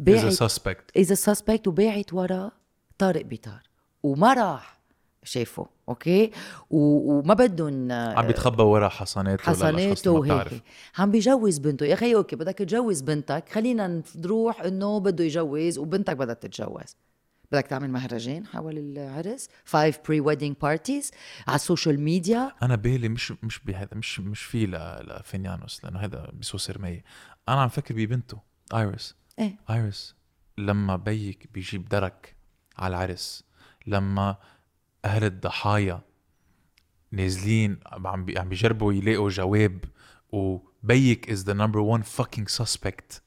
Is 0.00 0.02
a 0.02 0.04
باعت 0.04 0.32
suspect. 0.32 0.90
اذا 0.96 1.14
سسبكت 1.14 1.68
وباعت 1.68 2.14
ورا 2.14 2.50
طارق 2.98 3.22
بيطار. 3.22 3.62
وما 4.02 4.34
راح 4.34 4.80
شافه 5.22 5.66
أوكي؟ 5.88 6.30
و... 6.70 6.78
وما 7.18 7.34
بدهم 7.34 7.92
عم 7.92 8.26
بيتخبى 8.26 8.62
ورا 8.62 8.88
حصاناته 8.88 9.42
حصاناته 9.42 10.10
وهيك. 10.10 10.62
عم 10.98 11.10
بيجوز 11.10 11.58
بنته. 11.58 11.86
يا 11.86 11.94
أخي 11.94 12.14
أوكي 12.14 12.36
بدك 12.36 12.58
تجوز 12.58 13.00
بنتك 13.00 13.48
خلينا 13.48 14.02
نروح 14.16 14.60
إنه 14.60 15.00
بده 15.00 15.24
يجوز 15.24 15.78
وبنتك 15.78 16.16
بدها 16.16 16.34
تتجوز. 16.34 16.96
بدك 17.52 17.66
تعمل 17.66 17.90
مهرجان 17.90 18.46
حول 18.46 18.78
العرس 18.78 19.48
five 19.64 19.98
pre-wedding 20.08 20.56
parties 20.62 21.10
على 21.46 21.56
ال 21.56 21.62
social 21.62 22.00
media 22.00 22.52
أنا 22.62 22.76
بالي 22.76 23.08
مش 23.08 23.32
مش 23.42 23.58
بهذا 23.64 23.88
مش 23.92 24.20
مش 24.20 24.42
في 24.42 24.66
لفينيانوس 24.66 25.84
لأنه 25.84 25.98
هذا 25.98 26.30
بسوس 26.40 26.70
رمية. 26.70 27.04
أنا 27.48 27.60
عم 27.60 27.68
فكر 27.68 27.94
ببنته 27.94 28.38
ايريس 28.74 29.14
إيه. 29.38 29.56
ايريس 29.70 30.14
لما 30.58 30.96
بيك 30.96 31.48
بيجيب 31.54 31.88
درك 31.88 32.36
على 32.78 32.96
العرس 32.96 33.44
لما 33.86 34.36
أهل 35.04 35.24
الضحايا 35.24 36.00
نازلين 37.10 37.80
عم 37.86 38.06
عم 38.06 38.48
بيجربوا 38.48 38.92
يلاقوا 38.92 39.30
جواب 39.30 39.84
وبيك 40.32 41.30
is 41.30 41.44
the 41.44 41.54
number 41.54 41.80
one 41.80 42.02
fucking 42.02 42.46
suspect. 42.46 43.20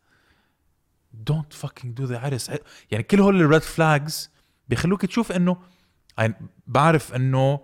Don't 1.30 1.54
fucking 1.54 1.94
do 1.94 2.08
the 2.08 2.16
عرس. 2.16 2.52
يعني 2.92 3.04
كل 3.04 3.20
هول 3.20 3.42
ال 3.42 3.47
red 3.47 3.62
flags 3.62 4.30
بيخلوك 4.68 5.06
تشوف 5.06 5.32
إنه 5.32 5.58
يعني 6.18 6.34
بعرف 6.68 7.14
إنه 7.14 7.60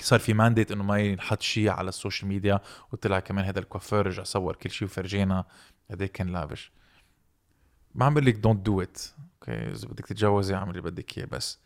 صار 0.00 0.20
في 0.20 0.34
mandate 0.34 0.72
إنه 0.72 0.84
ما 0.84 0.98
ينحط 0.98 1.42
شيء 1.42 1.68
على 1.68 1.88
ال 1.88 1.94
social 1.94 2.28
media 2.28 2.60
وطلع 2.92 3.20
كمان 3.20 3.44
هذا 3.44 3.58
الكوافير 3.58 4.06
رجع 4.06 4.22
صور 4.22 4.56
كل 4.56 4.70
شيء 4.70 4.88
وفرجينا. 4.88 5.44
قد 5.90 6.02
إيه 6.02 6.12
كان 6.12 6.28
لابش 6.28 6.72
ما 7.98 8.04
عم 8.04 8.14
بقول 8.14 8.26
لك 8.26 8.34
don't 8.34 8.66
do 8.66 8.82
it 8.82 8.98
okay 9.34 9.70
إذا 9.70 9.88
بدك 9.88 10.06
تتجوزي 10.06 10.54
اعمل 10.54 10.70
اللي 10.70 10.82
بدك 10.82 11.18
إياه 11.18 11.26
بس 11.26 11.58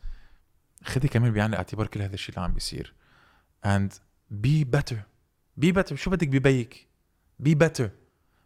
خدي 0.85 1.09
كمان 1.09 1.33
بعين 1.33 1.51
الاعتبار 1.51 1.87
كل 1.87 2.03
هذا 2.03 2.15
الشيء 2.15 2.35
اللي 2.35 2.45
عم 2.45 2.53
بيصير. 2.53 2.95
And 3.67 3.93
be 4.45 4.65
better. 4.77 4.97
Be 5.61 5.73
better. 5.75 5.95
شو 5.95 6.11
بدك 6.11 6.29
ببيك؟ 6.29 6.89
Be 7.43 7.51
better. 7.51 7.89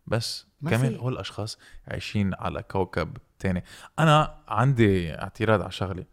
بس 0.06 0.46
ما 0.60 0.70
كمان. 0.70 0.96
هول 0.96 1.12
الأشخاص 1.12 1.58
عايشين 1.88 2.34
على 2.34 2.62
كوكب 2.62 3.16
تاني. 3.38 3.64
أنا 3.98 4.38
عندي 4.48 5.14
اعتراض 5.14 5.62
على 5.62 5.72
شغلة. 5.72 6.04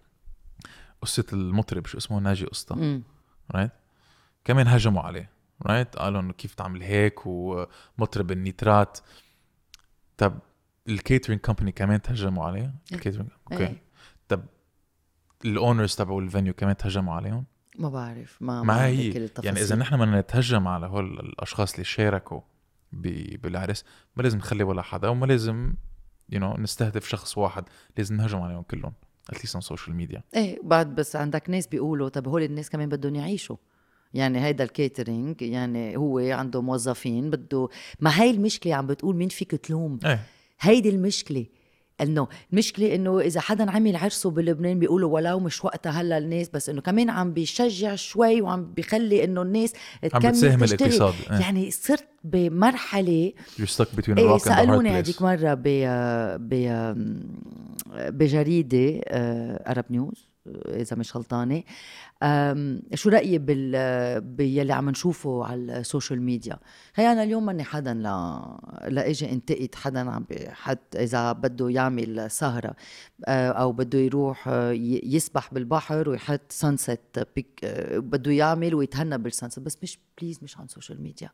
قصة 1.02 1.26
المطرب 1.34 1.86
شو 1.86 1.98
اسمه؟ 1.98 2.20
ناجي 2.20 2.48
امم 2.72 3.04
right 3.52 3.72
كمان 4.46 4.68
هجموا 4.68 5.02
عليه. 5.02 5.30
right 5.62 5.96
قالوا 5.96 6.22
إنه 6.22 6.34
كيف 6.34 6.54
تعمل 6.54 6.84
هيك 6.84 7.26
ومطرب 7.26 8.32
النيترات. 8.32 9.00
طب 10.18 10.40
ال 10.90 10.95
catering 10.95 11.42
company 11.42 11.72
كمان 11.72 12.02
تهجموا 12.02 12.46
عليه 12.46 12.74
ال 12.92 12.96
catering 12.96 13.30
okay. 13.52 13.76
طب 14.28 14.44
ال 15.46 15.53
owners 15.53 15.96
تبعوا 15.96 16.22
ال 16.22 16.27
venue 16.27 16.54
كمان 16.54 16.78
تهجموا 16.78 17.14
عليهم؟ 17.14 17.46
ما 17.80 17.90
بعرف 17.90 18.38
ما 18.42 18.64
ما 18.64 18.86
هي. 18.86 19.30
يعني 19.44 19.62
إذا 19.62 19.76
نحن 19.76 19.98
بدنا 19.98 20.20
نتهجم 20.20 20.68
على 20.68 20.88
هول 20.88 21.20
الأشخاص 21.20 21.74
اللي 21.74 21.84
شاركوا 21.84 22.42
بالعرس 22.92 23.86
ما 24.16 24.24
لازم 24.24 24.38
نخلي 24.38 24.64
ولا 24.64 24.82
حدا 24.82 25.08
وما 25.08 25.26
لازم 25.26 25.74
you 26.30 26.40
you 26.40 26.44
know, 26.44 26.60
نستهدف 26.60 27.08
شخص 27.08 27.38
واحد 27.38 27.64
لازم 27.98 28.16
نهجم 28.16 28.40
عليهم 28.40 28.62
كلهم 28.62 28.94
at 29.30 29.37
least 29.37 29.56
على 29.56 29.62
ال 29.62 29.66
social 29.66 29.96
media 29.96 30.24
إيه 30.36 30.60
بعد 30.64 30.96
بس 30.96 31.16
عندك 31.16 31.50
ناس 31.50 31.68
بيقولوا 31.68 32.10
طب 32.10 32.28
هول 32.28 32.44
الناس 32.44 32.70
كمان 32.70 32.90
بدهم 32.90 33.16
يعيشوا. 33.16 33.56
يعني 34.14 34.46
هيدا 34.46 34.64
ال 34.64 34.72
catering 34.72 35.42
يعني 35.42 35.98
هو 35.98 36.20
عنده 36.20 36.62
موظفين 36.62 37.30
بده 37.30 37.70
ما 38.00 38.22
هاي 38.22 38.32
المشكلة 38.32 38.76
عم 38.76 38.88
بتقول 38.88 39.16
مين 39.16 39.30
فيك 39.30 39.52
تلوم؟ 39.52 40.00
إيه. 40.06 40.20
هيدي 40.64 40.90
المشكلة 40.90 41.46
إنه 42.02 42.28
المشكلة 42.54 42.96
إنه 42.96 43.20
إذا 43.20 43.42
حدا 43.42 43.72
عمل 43.72 43.96
عرسه 43.96 44.32
بلبنان 44.32 44.80
بيقولوا 44.80 45.14
ولو 45.14 45.40
مش 45.40 45.66
وقتها 45.66 45.92
هلأ 45.92 46.18
الناس 46.18 46.50
بس 46.50 46.70
إنه 46.70 46.82
كمان 46.82 47.10
عم 47.10 47.34
بيشجع 47.34 47.96
شوي 47.96 48.42
وعم 48.42 48.74
بيخلي 48.74 49.24
إنه 49.24 49.42
الناس 49.42 49.74
عم 50.04 50.10
تكمل 50.10 50.32
بتساهم 50.32 50.60
تشتري. 50.60 50.88
الاقتصاد 50.88 51.14
إيه. 51.32 51.40
يعني 51.40 51.72
صرت 51.72 52.08
بمرحلة 52.24 53.32
hard 53.60 54.38
سألوني 54.38 54.90
هذيك 54.90 55.22
مرة 55.22 55.54
ب 55.54 55.64
ب 56.40 56.54
بجريدة 57.94 59.02
Arab 59.68 59.86
News 59.90 60.33
إذا 60.48 60.96
مش 60.98 61.16
غلطانة. 61.16 61.64
شو 62.94 63.10
رأيي 63.10 63.38
بال 63.38 64.22
باللي 64.22 64.74
عم 64.74 64.90
نشوفه 64.90 65.46
على 65.46 65.78
ال 65.80 65.86
social 65.86 66.22
media؟ 66.22 66.58
هي 66.96 67.12
أنا 67.12 67.24
اليوم 67.24 67.46
ماني 67.46 67.64
حدا 67.64 67.94
لا 67.94 68.42
لا 68.88 69.10
إجي 69.10 69.32
انتقد 69.32 69.76
حدا 69.76 70.00
عم 70.12 70.26
حد 70.50 70.78
إذا 70.96 71.32
بده 71.32 71.70
يعمل 71.70 72.32
سهرة 72.32 72.76
آه، 73.28 73.50
أو 73.50 73.72
بده 73.72 74.00
يروح 74.00 74.48
ي- 74.48 75.02
يسبح 75.04 75.54
بالبحر 75.54 76.10
ويحط 76.10 76.42
sunset 76.52 77.28
pic 77.36 77.60
آه، 77.64 77.98
بده 78.00 78.32
يعمل 78.32 78.76
ويتهنى 78.76 79.18
بال 79.18 79.28
sunset 79.28 79.60
بس 79.60 79.78
مش 79.84 80.00
please 80.22 80.40
مش 80.44 80.58
على 80.58 80.66
ال 80.66 80.71
social 80.71 81.02
media 81.02 81.30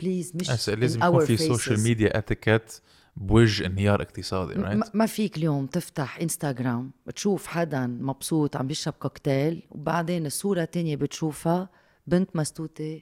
please 0.00 0.32
مش 0.36 0.68
لازم 0.68 1.02
يكون 1.04 1.24
في. 1.24 1.36
social 1.36 1.80
media 1.80 2.18
etiquette 2.18 2.72
بوجه 3.20 3.66
انهيار 3.66 4.02
اقتصادي 4.02 4.54
right 4.54 4.96
ما 4.96 5.06
فيك 5.06 5.36
اليوم 5.36 5.66
تفتح 5.66 6.18
انستغرام 6.18 6.90
تشوف 7.14 7.46
حدا 7.46 7.86
مبسوط 7.86 8.56
عم 8.56 8.66
بيشرب 8.66 8.94
كوكتيل 8.94 9.62
وبعدين 9.70 10.26
الصورة 10.26 10.62
التانية 10.62 10.96
بتشوفها 10.96 11.68
بنت 12.06 12.36
مسطوطة 12.36 13.00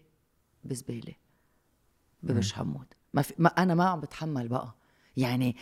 بزبالة 0.65 1.15
ببرج 2.23 2.53
حمود 2.53 2.87
ما, 3.15 3.23
في 3.23 3.35
ما 3.39 3.49
أنا 3.49 3.75
ما 3.75 3.85
عم 3.85 4.01
بتحمل 4.01 4.49
بقى. 4.49 4.75
يعني 5.17 5.57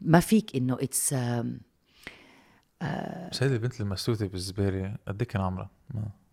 ما 0.00 0.20
فيك 0.20 0.56
إنه 0.56 0.74
it's 0.80 1.14
بس 3.30 3.42
هيدي 3.42 3.54
البنت 3.54 3.80
المسلوطة 3.80 4.26
بالزبالة 4.26 4.96
قد 5.08 5.22
إيه 5.22 5.28
كان 5.28 5.42
عمرها؟ 5.42 5.70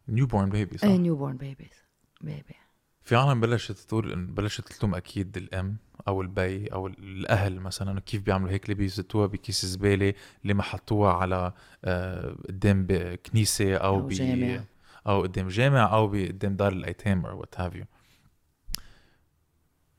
newborn 0.08 0.50
baby 0.50 0.78
صح؟ 0.78 0.88
newborn 0.88 1.38
babies 1.38 1.84
baby 2.22 2.56
في 3.04 3.16
عالم 3.16 3.42
بلشت 3.42 3.72
تقول 3.72 4.12
إن 4.12 4.28
بلشت 4.28 4.74
تلوم 4.74 4.96
أكيد 4.96 5.38
الأم 5.38 5.78
أو 6.08 6.22
البي 6.22 6.68
أو 6.68 6.88
الأهل 6.88 7.60
مثلا 7.60 8.00
كيف 8.00 8.22
بيعملوا 8.22 8.52
هيك 8.52 8.64
اللي 8.64 8.76
بيزتوها 8.76 9.28
بكيس 9.28 9.66
زبالة 9.66 10.14
اللي 10.44 10.54
ما 10.54 10.64
حطوها 10.64 11.14
على 11.14 11.54
آه، 11.86 12.36
قدام 12.48 12.86
بكنيسة 12.90 13.76
أو, 13.76 14.00
أو 14.00 14.08
جامع. 14.08 14.64
أو 15.08 15.22
قدام 15.22 15.48
جامع 15.48 15.94
أو 15.94 16.08
قدام 16.08 16.56
دار 16.56 16.72
الأيتام 16.72 17.26
أو 17.26 17.40
what 17.40 17.60
have 17.60 17.76
you 17.76 17.86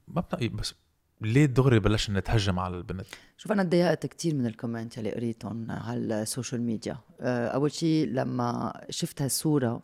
ما 0.09 0.25
بس 0.53 0.75
ليه 1.21 1.47
دغري 1.47 1.79
بلشنا 1.79 2.19
نتهجم 2.19 2.59
على 2.59 2.77
البنت؟ 2.77 3.07
شوف 3.37 3.53
أنا 3.53 3.63
تضايقت 3.63 4.07
كثير 4.07 4.35
من 4.35 4.47
ال 4.47 4.53
comment 4.53 4.99
اللي 4.99 5.11
قريتهم 5.11 5.71
على 5.71 6.23
ال 6.23 6.28
social 6.28 6.63
media 6.63 6.99
آه، 7.21 7.49
أول 7.49 7.73
شيء 7.73 8.09
لما 8.09 8.81
شفت 8.91 9.23
هالصورة 9.23 9.83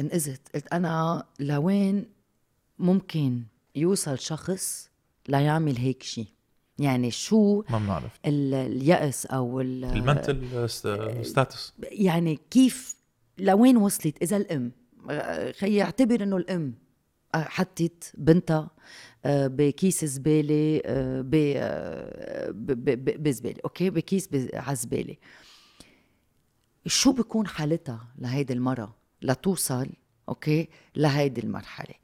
انقذت 0.00 0.40
قلت 0.54 0.66
أنا 0.72 1.24
لوين 1.40 2.04
ممكن 2.78 3.42
يوصل 3.76 4.18
شخص 4.18 4.90
ليعمل 5.28 5.76
هيك 5.76 6.02
شيء 6.02 6.26
يعني 6.78 7.10
شو 7.10 7.62
ما 7.70 7.78
بنعرف. 7.78 8.20
ال- 8.26 8.54
اليأس 8.54 9.26
أو 9.26 9.60
ال- 9.60 9.84
ال 9.84 9.96
mental 9.96 10.70
status 11.26 11.72
يعني 11.82 12.38
كيف 12.50 12.96
لوين 13.38 13.76
وصلت؟ 13.76 14.22
إذا 14.22 14.36
الأم 14.36 14.72
آه، 15.10 15.52
خي 15.52 15.74
يعتبر 15.74 16.22
إنه 16.22 16.36
الأم 16.36 16.74
آه، 17.34 17.38
حطت 17.42 18.12
بنتها 18.18 18.70
آه، 19.24 19.46
بكيس 19.46 20.04
زبالة 20.04 20.80
آه، 20.84 21.24
آه، 21.34 22.50
بزبالة 23.18 23.56
أوكي؟ 23.64 23.90
بكيس 23.90 24.28
على 24.54 24.76
زباله 24.76 25.16
شو 26.86 27.12
بكون 27.12 27.46
حالتها 27.46 28.08
لهيدي 28.18 28.52
المرة؟ 28.52 28.94
لتوصل 29.22 29.88
أوكي 30.28 30.68
لهيدي 30.96 31.40
المرحلة. 31.40 31.94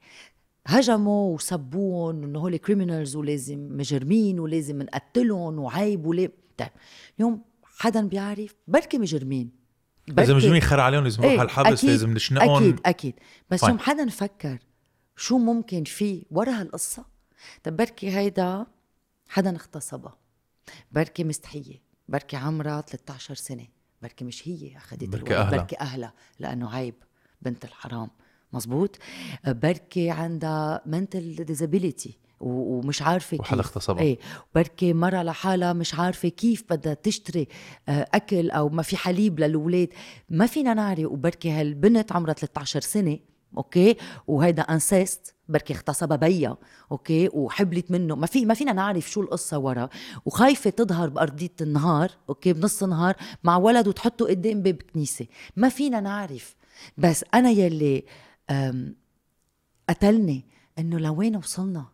هجموا 0.67 1.35
وسبوهم 1.35 2.23
إنه 2.23 2.39
هول 2.39 2.57
criminals 2.57 3.15
ولازم 3.15 3.77
مجرمين 3.77 4.39
ولازم 4.39 4.81
نقتلهم 4.81 5.59
وعيب 5.59 6.05
وليه 6.05 6.31
طيب 6.57 6.69
اليوم 7.19 7.41
حدا 7.77 8.07
بيعرف 8.07 8.55
بركي 8.67 8.97
مجرمين. 8.97 9.51
إذا 10.19 10.33
مجرمين 10.35 10.61
خرا 10.61 10.79
عليهم 10.79 11.03
لازم 11.03 11.23
يروحوا 11.23 11.39
على 11.39 11.45
الحبس 11.45 11.85
لازم 11.85 12.13
نشنقهم. 12.13 12.63
أكيد 12.63 12.79
أكيد. 12.85 13.13
بس. 13.49 13.63
يوم 13.63 13.79
حدا 13.79 14.09
فكر 14.09 14.59
شو 15.17 15.37
ممكن 15.37 15.83
في 15.83 16.25
ورا 16.31 16.51
هالقصة 16.51 17.05
طب 17.63 17.77
بركي 17.77 18.09
هيدا 18.09 18.65
حدا 19.27 19.55
اغتصبها 19.55 20.17
بركي 20.91 21.23
مستحية. 21.23 21.81
بركي 22.09 22.35
عمرها 22.35 22.81
13 22.81 23.35
سنة. 23.35 23.67
بركي 24.03 24.25
مش 24.25 24.47
هي 24.47 24.77
أخذت 24.77 25.03
بركي 25.03 25.15
الولد، 25.17 25.31
أهلها. 25.33 25.57
بركي 25.57 25.79
أهلها 25.79 26.13
لأنه 26.39 26.75
عيب 26.75 26.95
بنت 27.41 27.65
الحرام. 27.65 28.09
مزبوط 28.53 28.97
بركي 29.47 30.09
عندها 30.09 30.81
mental 30.85 31.35
disability 31.45 32.17
ومش 32.39 33.01
عارفة 33.01 33.37
كيف. 33.37 33.53
اغتصبها. 33.53 34.01
إيه. 34.03 34.19
بركي 34.55 34.93
مرة 34.93 35.23
لحالها 35.23 35.73
مش 35.73 35.95
عارفة 35.95 36.29
كيف 36.29 36.63
بدها 36.69 36.93
تشتري 36.93 37.47
آه، 37.89 38.07
أكل 38.13 38.51
أو 38.51 38.69
ما 38.69 38.81
في 38.81 38.97
حليب 38.97 39.39
للولاد. 39.39 39.89
ما 40.29 40.45
فينا 40.47 40.73
نعرف. 40.73 41.05
وبركي 41.11 41.51
هالبنت 41.51 42.11
عمرها 42.11 42.33
13 42.33 42.79
سنة 42.81 43.19
أوكي؟ 43.57 43.95
وهيدا 44.27 44.61
incest 44.61 45.35
بركي 45.53 45.73
اغتصبها 45.73 46.17
بيا 46.17 46.57
أوكي؟ 46.91 47.29
وحبلت 47.33 47.91
منه. 47.91 48.15
ما 48.15 48.25
في 48.27 48.45
ما 48.45 48.53
فينا 48.53 48.73
نعرف 48.73 49.11
شو 49.11 49.21
القصة 49.21 49.57
ورا. 49.57 49.89
وخايفة 50.25 50.69
تظهر 50.69 51.09
بأرضية 51.09 51.55
النهار 51.61 52.11
أوكي؟ 52.29 52.53
بنص 52.53 52.83
النهار 52.83 53.15
مع 53.43 53.57
ولد 53.57 53.87
وتحطه 53.87 54.27
قدام 54.27 54.61
باب 54.61 54.75
كنيسه 54.75 55.27
ما 55.55 55.69
فينا 55.69 55.99
نعرف. 55.99 56.55
بس 56.97 57.25
أنا 57.33 57.49
يلي 57.49 58.03
قتلني 59.89 60.45
إنه 60.79 60.97
لوين 60.99 61.35
وصلنا 61.35 61.85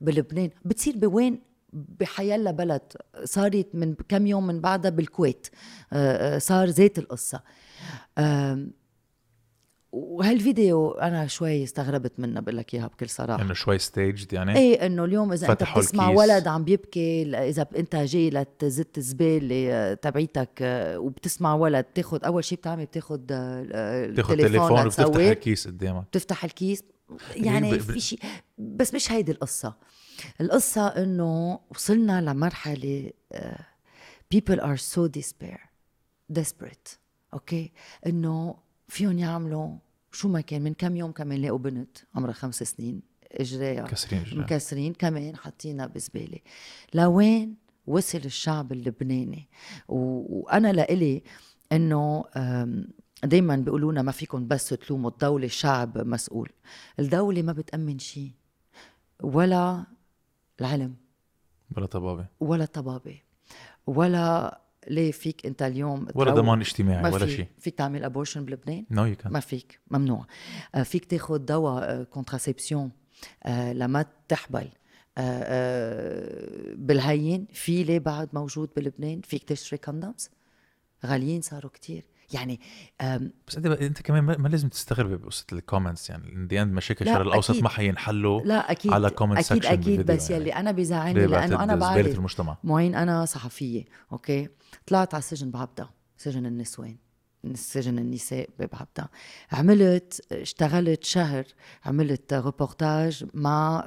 بلبنان؟ 0.00 0.50
بتصير 0.64 0.96
بوين؟ 0.96 1.40
بحيلا 1.72 2.50
بلد. 2.50 2.82
صارت 3.24 3.66
من 3.74 3.94
كم 4.08 4.26
يوم 4.26 4.46
من 4.46 4.60
بعدها 4.60 4.90
بالكويت. 4.90 5.46
آه، 5.92 6.36
آه، 6.36 6.38
صار 6.38 6.70
زيت 6.70 6.98
القصة. 6.98 7.42
آم، 8.18 8.70
وهالفيديو 9.96 10.90
أنا 10.90 11.26
شوي 11.26 11.64
استغربت 11.64 12.20
منه 12.20 12.40
بقول 12.40 12.56
لك 12.56 12.74
إياها 12.74 12.86
بكل 12.86 13.08
صراحة. 13.08 13.42
إنه 13.42 13.54
شوي 13.54 13.78
staged 13.78 14.32
يعني؟ 14.32 14.56
إيه 14.58 14.86
إنه 14.86 15.04
اليوم 15.04 15.32
إذا 15.32 15.52
أنت 15.52 15.62
بتسمع 15.62 16.04
الكيس. 16.10 16.18
ولد 16.18 16.48
عم 16.48 16.64
يبكي 16.68 17.24
ل- 17.24 17.34
إذا 17.34 17.66
أنت 17.76 17.96
جاي 17.96 18.30
لتزت 18.30 18.98
الزبالة 18.98 19.72
آه، 19.72 19.94
تبعيتك 19.94 20.50
آه، 20.62 20.98
وبتسمع 20.98 21.54
ولد 21.54 21.84
بتاخد 21.84 22.24
أول 22.24 22.44
شيء 22.44 22.58
بتعمل 22.58 22.84
بتاخد 22.86 23.26
آه، 23.32 24.06
تاخذ 24.16 24.32
التليفون 24.32 24.68
تليفون 24.68 24.86
وبتفتح 24.86 25.30
الكيس 25.30 25.66
قدامك. 25.66 26.04
بتفتح 26.06 26.44
الكيس. 26.44 26.82
يعني 27.36 27.70
ب- 27.72 27.74
ب- 27.74 27.80
في 27.80 28.00
شيء 28.00 28.18
بس 28.58 28.94
مش 28.94 29.12
هيدي 29.12 29.32
القصة. 29.32 29.74
القصة 30.40 30.86
إنه 30.86 31.60
وصلنا 31.70 32.20
آه، 33.32 33.58
people 34.34 34.56
are 34.58 34.78
so 34.94 35.08
despair 35.20 35.58
desperate. 36.38 36.96
أوكي؟ 37.34 37.72
إنه 38.06 38.54
فيهم 38.88 39.18
يعملوا 39.18 39.76
شو 40.12 40.28
ما 40.28 40.40
كان 40.40 40.62
من 40.62 40.74
كم 40.74 40.96
يوم 40.96 41.12
كمان 41.12 41.42
لقوا 41.42 41.58
بنت 41.58 41.98
عمرها 42.14 42.32
خمس 42.32 42.62
سنين 42.62 43.02
إجريها. 43.32 43.84
كسرين 43.84 44.20
إجرها. 44.20 44.42
مكسرين 44.42 44.92
كمان 44.92 45.36
حاطينها 45.36 45.86
بزبالة. 45.86 46.38
لوين 46.94 47.56
وصل 47.86 48.18
الشعب 48.18 48.72
اللبناني؟ 48.72 49.48
و... 49.88 49.96
وأنا 50.38 50.72
لإلي 50.72 51.22
إنه 51.72 52.24
دائما 53.24 53.56
بيقولوا 53.56 53.92
لنا 53.92 54.02
ما 54.02 54.12
فيكم 54.12 54.48
بس 54.48 54.68
تلوموا 54.68 55.10
الدولة 55.10 55.46
الشعب 55.46 55.98
مسؤول. 55.98 56.48
الدولة 56.98 57.42
ما 57.42 57.52
بتأمن 57.52 57.98
شيء 57.98 58.30
ولا 59.22 59.86
العلم. 60.60 60.94
بلا 61.70 61.86
طبابة. 61.86 62.26
ولا 62.40 62.64
طبابة. 62.64 63.18
ولا 63.86 64.60
ليه 64.88 65.12
فيك 65.12 65.46
انت 65.46 65.62
اليوم 65.62 66.06
ولا 66.14 66.30
ضمان 66.30 66.60
اجتماعي 66.60 67.02
ما 67.02 67.14
ولا 67.14 67.26
شيء. 67.26 67.46
فيك 67.58 67.74
تعمل 67.74 68.04
abortion 68.04 68.44
بلبنان؟ 68.44 68.84
no 68.90 69.14
كان 69.14 69.32
ما 69.32 69.40
فيك. 69.40 69.80
ممنوع. 69.90 70.26
آه، 70.74 70.82
فيك 70.82 71.04
تاخد 71.04 71.46
دواء 71.46 72.04
contraception 72.04 72.90
لما 73.72 74.04
تحبل. 74.28 74.68
آه، 75.18 75.42
آه، 75.42 76.74
بالهين 76.74 77.46
في 77.52 77.84
ليه 77.84 77.98
بعد 77.98 78.28
موجود 78.32 78.70
بلبنان؟ 78.76 79.20
فيك 79.20 79.44
تشتري 79.44 79.78
condoms 79.78 80.30
غاليين 81.06 81.40
صاروا 81.40 81.70
كتير. 81.70 82.04
يعني 82.34 82.60
بس 83.48 83.56
أنت 83.56 83.66
أنت 83.66 84.02
كمان 84.02 84.24
ما 84.24 84.48
لازم 84.48 84.68
تستغرب 84.68 85.22
بقصه 85.22 85.46
ال 85.52 85.58
comments 85.58 86.10
يعني 86.10 86.32
إن 86.32 86.46
دي 86.46 86.64
مشاكل 86.64 87.08
الشرق 87.08 87.26
الأوسط. 87.26 87.62
ما 87.62 87.68
حينحلوا 87.68 88.40
لا 88.40 88.70
أكيد 88.70 88.92
على 88.92 89.10
comment 89.10 89.52
أكيد 89.52 89.66
أكيد 89.66 90.06
بس 90.06 90.30
يعني. 90.30 90.42
يلي 90.42 90.54
أنا 90.54 90.72
بيزعلني 90.72 91.26
لأنه 91.26 91.62
أنا 91.64 91.76
بعرف 91.76 92.06
المجتمع. 92.06 92.56
معين 92.64 92.94
أنا 92.94 93.24
صحفية 93.24 93.84
أوكي؟ 94.12 94.48
طلعت 94.86 95.14
على 95.14 95.20
السجن 95.20 95.50
بعبدا 95.50 95.88
سجن 96.16 96.46
النسوان 96.46 96.96
سجن 97.54 97.98
النساء 97.98 98.48
ببعبدا 98.58 99.08
عملت 99.52 100.26
اشتغلت 100.32 101.04
شهر 101.04 101.44
عملت 101.84 102.34
ريبورتاج 102.34 103.24
مع 103.34 103.84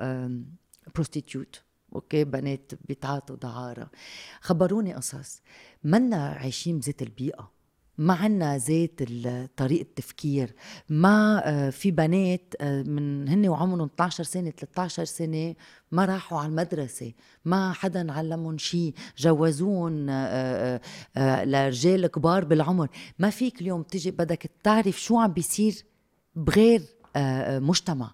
prostitute 0.96 1.62
أوكي؟ 1.96 2.24
بنات 2.24 2.72
بيتعاطوا 2.88 3.36
دعارة. 3.36 3.92
خبروني 4.42 4.94
قصص. 4.94 5.42
منا 5.84 6.26
عايشين 6.26 6.80
بزيت 6.80 7.02
البيئة. 7.02 7.52
ما 8.00 8.14
عنا 8.14 8.58
زيت 8.58 9.02
ال- 9.02 9.48
طريقة 9.56 9.82
التفكير. 9.82 10.54
ما 10.90 11.70
في 11.70 11.92
بنات 11.92 12.54
آه، 12.62 12.84
من 12.84 13.28
هن 13.30 13.48
وعمرهم 13.48 13.82
12 13.96 14.24
سنة 14.24 14.50
13 14.50 15.06
سنة 15.06 15.56
ما 15.92 16.06
راحوا 16.06 16.40
على 16.40 16.48
المدرسة 16.50 17.12
ما 17.46 17.74
حدا 17.74 18.12
علمهم 18.12 18.58
شيء 18.58 18.94
جوزوهن 19.18 20.10
آه، 20.10 20.82
آه، 21.18 21.46
لرجال 21.46 22.08
كبار 22.08 22.46
بالعمر. 22.46 22.88
ما 23.20 23.30
فيك 23.30 23.62
اليوم 23.62 23.82
تجي 23.84 24.12
بدك 24.12 24.52
تعرف 24.64 25.02
شو 25.02 25.18
عم 25.20 25.32
بيصير 25.32 25.84
بغير 26.36 26.82
مجتمع. 27.62 28.12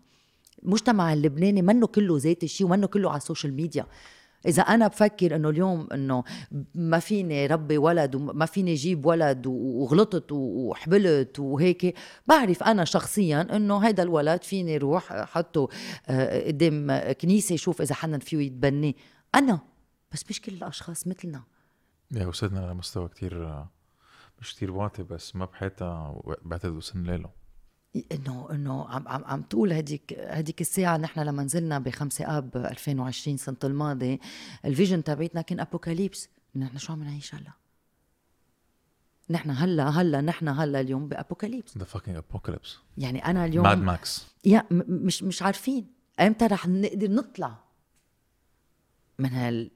المجتمع 0.63 1.13
اللبناني 1.13 1.61
منه 1.61 1.87
كله 1.87 2.17
زيت 2.17 2.43
الشيء 2.43 2.67
ومنه 2.67 2.87
كله 2.87 3.09
على 3.09 3.17
ال 3.17 3.22
social 3.22 3.53
media 3.53 3.85
إذا 4.47 4.61
أنا 4.63 4.87
بفكر 4.87 5.35
إنه 5.35 5.49
اليوم 5.49 5.87
إنه 5.93 6.23
ما 6.75 6.99
فيني 6.99 7.47
ربي 7.47 7.77
ولد 7.77 8.15
وما 8.15 8.45
فيني 8.45 8.73
جيب 8.73 9.05
ولد 9.05 9.47
وغلطت 9.47 10.31
وحبلت 10.31 11.39
وهيك 11.39 11.95
بعرف 12.27 12.63
أنا 12.63 12.85
شخصيا 12.85 13.55
إنه 13.55 13.77
هيدا 13.77 14.03
الولد 14.03 14.43
فيني 14.43 14.77
روح 14.77 15.13
حطه 15.13 15.69
آه، 16.07 16.47
قدام 16.47 17.01
كنيسة 17.21 17.55
شوف 17.55 17.81
إذا 17.81 17.95
حدا 17.95 18.19
فيه 18.19 18.37
يتبنيه 18.37 18.93
أنا 19.35 19.59
بس 20.11 20.23
مش 20.29 20.41
كل 20.41 20.53
الأشخاص 20.53 21.07
مثلنا. 21.07 21.43
يا 22.11 22.27
وصلنا 22.27 22.59
لمستوى 22.59 23.07
كتير 23.07 23.65
مش 24.41 24.55
كتير 24.55 24.71
واطي 24.71 25.03
بس 25.03 25.35
ما 25.35 25.45
بحياتها 25.45 26.21
بعتقد 26.41 26.71
وصلنا 26.71 27.11
له 27.11 27.44
إنه 28.11 28.47
إنه 28.51 28.87
عم 28.87 29.07
عم 29.07 29.25
عم 29.25 29.41
تقول 29.41 29.73
هديك 29.73 30.13
هديك 30.19 30.61
الساعة 30.61 30.97
نحن 30.97 31.19
لما 31.19 31.43
نزلنا 31.43 31.79
بخمسة 31.79 32.37
آب 32.37 32.57
2020 32.57 33.37
سنة 33.37 33.57
الماضي 33.63 34.19
ال 34.65 34.70
vision 34.70 35.03
تبعتنا 35.03 35.41
كان 35.41 35.59
apocalypse. 35.59 36.29
نحن 36.55 36.77
شو 36.77 36.93
عم 36.93 37.03
نعيش 37.03 37.35
هلا؟ 37.35 37.51
نحن 39.29 39.49
هلا 39.49 39.89
هلا 39.89 40.21
نحن 40.21 40.47
هلا 40.47 40.79
اليوم 40.79 41.07
ب 41.07 41.13
apocalypse. 41.13 41.77
the 41.77 41.83
fucking 41.85 42.17
apocalypse 42.17 42.77
يعني 42.97 43.25
أنا 43.25 43.45
اليوم 43.45 43.65
Mad 43.65 43.77
Max 43.77 44.27
يا 44.45 44.65
مش 44.71 45.23
مش 45.23 45.41
عارفين. 45.41 45.87
إمتى 46.19 46.45
رح 46.45 46.67
نقدر 46.67 47.11
نطلع 47.11 47.57
من 49.19 49.29
هال 49.29 49.71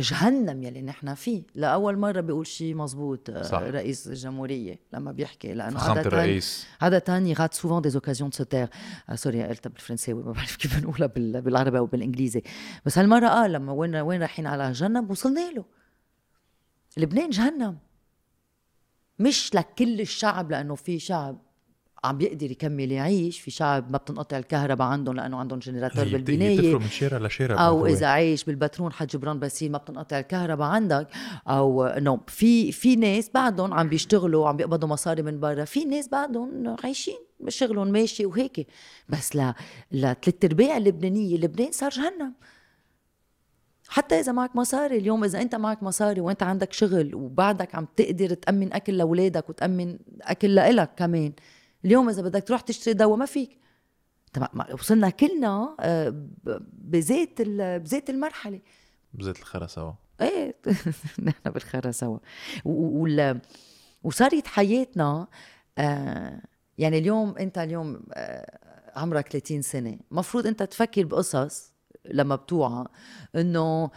جهنم 0.00 0.62
يلي 0.62 0.82
نحن 0.82 1.14
فيه. 1.14 1.42
لاول 1.54 1.98
مرة 1.98 2.20
بيقول 2.20 2.46
شيء 2.46 2.74
مزبوط 2.74 3.30
آه، 3.30 3.42
صح. 3.42 3.58
رئيس 3.58 4.06
الجمهورية 4.06 4.78
لما 4.92 5.12
بيحكي 5.12 5.54
لأنه 5.54 5.80
عادة 5.80 6.00
الرئيس. 6.00 6.66
عادة 6.80 7.16
il 7.16 7.29
rate 7.29 7.54
souvent 7.54 7.82
des 7.82 7.94
occasions 7.94 8.30
de 8.30 8.36
se 8.36 8.44
taire 8.44 8.68
sorry 9.14 9.42
قلتها 9.44 9.70
بالفرنساوي 9.70 10.22
ما 10.22 10.32
بعرف 10.32 10.56
كيف 10.56 10.80
بنقولها 10.80 11.06
بال- 11.06 11.40
بالعربي 11.42 11.78
أو 11.78 11.86
بالإنجليزي. 11.86 12.42
بس 12.86 12.98
هالمرة 12.98 13.26
آه 13.26 13.46
لما 13.48 13.72
وين 13.72 13.96
وين 13.96 14.20
رايحين 14.20 14.46
على 14.46 14.72
جهنم؟ 14.72 15.10
وصلنا 15.10 15.50
له. 15.50 15.64
لبنان 16.96 17.30
جهنم. 17.30 17.78
مش 19.18 19.54
لكل 19.54 20.00
الشعب 20.00 20.50
لأنه 20.50 20.74
في 20.74 20.98
شعب 20.98 21.38
عم 22.04 22.18
بيقدر 22.18 22.50
يكمل 22.50 22.92
يعيش 22.92 23.40
في 23.40 23.50
شعب 23.50 23.90
ما 23.90 23.98
بتنقطع 23.98 24.38
الكهرباء 24.38 24.88
عندهم 24.88 25.16
لأنه 25.16 25.36
عندهم 25.36 25.58
جنراتور 25.58 26.04
بالبنايه 26.04 26.78
من 26.78 26.88
شارع 26.88 27.18
لشارع 27.18 27.66
أو. 27.66 27.86
إذا 27.86 28.06
عايش 28.06 28.44
بالبترون 28.44 28.92
حد 28.92 29.06
جبران 29.06 29.38
بسيل 29.38 29.72
ما 29.72 29.78
بتنقطع 29.78 30.18
الكهرباء 30.18 30.68
عندك. 30.68 31.08
أو 31.48 31.84
انه 31.84 32.20
في 32.26 32.72
في 32.72 32.96
ناس 32.96 33.30
بعدهم 33.34 33.74
عم 33.74 33.88
بيشتغلوا 33.88 34.44
وعم 34.44 34.56
بيقبضوا 34.56 34.88
مصاري 34.88 35.22
من 35.22 35.40
برا. 35.40 35.64
في 35.64 35.84
ناس 35.84 36.08
بعدهم 36.08 36.76
عايشين 36.84 37.18
شغلهم 37.48 37.88
ماشي 37.88 38.26
وهيك. 38.26 38.66
بس 39.08 39.36
ل 39.36 39.52
لثلاث 39.92 40.44
أرباع 40.44 40.76
اللبنانية 40.76 41.36
لبنان 41.36 41.72
صار 41.72 41.90
جهنم. 41.90 42.32
حتى 43.88 44.20
إذا 44.20 44.32
معك 44.32 44.56
مصاري 44.56 44.96
اليوم 44.96 45.24
إذا 45.24 45.42
أنت 45.42 45.54
معك 45.54 45.82
مصاري 45.82 46.20
وأنت 46.20 46.42
عندك 46.42 46.72
شغل 46.72 47.14
وبعدك 47.14 47.74
عم 47.74 47.86
تقدر 47.96 48.34
تأمن 48.34 48.72
أكل 48.72 48.96
لأولادك 48.96 49.48
وتأمن 49.48 49.98
أكل 50.22 50.54
لإلك 50.54 50.90
كمان. 50.96 51.32
اليوم 51.84 52.08
إذا 52.08 52.22
بدك 52.22 52.44
تروح 52.48 52.60
تشتري 52.60 52.94
دواء 52.94 53.16
ما 53.16 53.26
فيك. 53.26 53.58
طبعا 54.32 54.72
وصلنا 54.72 55.10
كلنا 55.10 55.76
آه، 55.80 56.08
ب- 56.08 56.62
بزيت 56.72 57.40
ال- 57.40 57.80
بزيت 57.80 58.10
المرحلة. 58.10 58.60
بزيت 59.14 59.38
الخرا 59.38 59.66
سوا. 59.66 59.92
إيه 60.20 60.54
نحن 61.24 61.50
بالخير 61.50 61.90
سوا. 61.90 62.18
وال 62.64 63.40
وصارت 64.02 64.46
حياتنا 64.46 65.26
آه 65.78 66.42
يعني 66.78 66.98
اليوم 66.98 67.38
أنت 67.38 67.58
اليوم 67.58 68.02
آه 68.14 68.58
عمرك 68.96 69.28
30 69.28 69.62
سنة. 69.62 69.98
مفروض 70.10 70.46
أنت 70.46 70.62
تفكر 70.62 71.04
بقصص 71.04 71.72
لما 72.10 72.36
بتوعى 72.36 72.84
إنه 73.36 73.90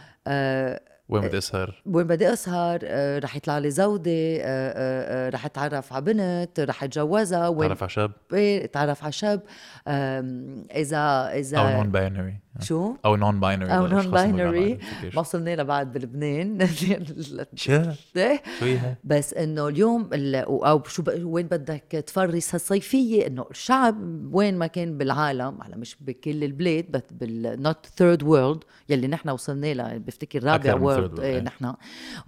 وين 1.08 1.22
بدي 1.22 1.38
أسهر؟ 1.38 1.82
وين 1.86 2.06
بدي 2.06 2.32
أسهر؟ 2.32 2.78
آه، 2.84 3.18
رح 3.18 3.36
يطلع 3.36 3.58
لي 3.58 3.70
زوجة 3.70 4.10
آه، 4.10 4.40
آه، 4.42 5.26
آه، 5.26 5.30
رح 5.30 5.44
أتعرف 5.44 5.92
على 5.92 6.04
بنت 6.04 6.60
رح 6.60 6.84
أتجوزها 6.84 7.48
وين 7.48 7.68
تعرف 7.68 7.82
على 7.82 7.90
شاب؟ 7.90 8.12
إيه، 8.32 8.64
أتعرف 8.64 9.02
على 9.02 9.12
شاب. 9.12 9.40
إذا 10.76 11.30
إذا 11.34 11.58
أو 11.58 11.68
non-binary 11.76 12.34
شو؟ 12.60 12.94
أو 13.04 13.16
non-binary 13.16 13.72
أو 13.76 13.86
non-binary 13.86 14.78
ما 15.14 15.20
وصلنا 15.20 15.56
لبعد 15.56 15.92
بلبنان. 15.92 16.66
شو؟ 17.54 17.82
شو 18.14 18.76
بس 19.04 19.34
إنه 19.34 19.68
اليوم 19.68 20.10
ال- 20.12 20.34
أو 20.64 20.82
شو 20.84 21.02
وين 21.22 21.46
بدك 21.46 21.82
تفرس 22.06 22.54
هالصيفية؟ 22.54 23.26
إنه 23.26 23.46
الشعب 23.50 23.96
وين 24.34 24.58
ما 24.58 24.66
كان 24.66 24.98
بالعالم 24.98 25.62
على 25.62 25.76
مش 25.76 25.96
بكل 26.00 26.44
البلاد 26.44 26.84
بس 26.90 27.02
بال 27.10 27.40
not 27.40 27.86
third 27.96 28.22
world 28.22 28.64
يلي 28.88 29.06
نحن 29.08 29.28
وصلنا 29.28 29.74
لها 29.74 29.98
بفتكر 29.98 30.44
رابع 30.44 30.74
world 30.82 30.95
world، 30.96 31.20
إيه 31.20 31.34
إيه. 31.34 31.40
نحن. 31.40 31.74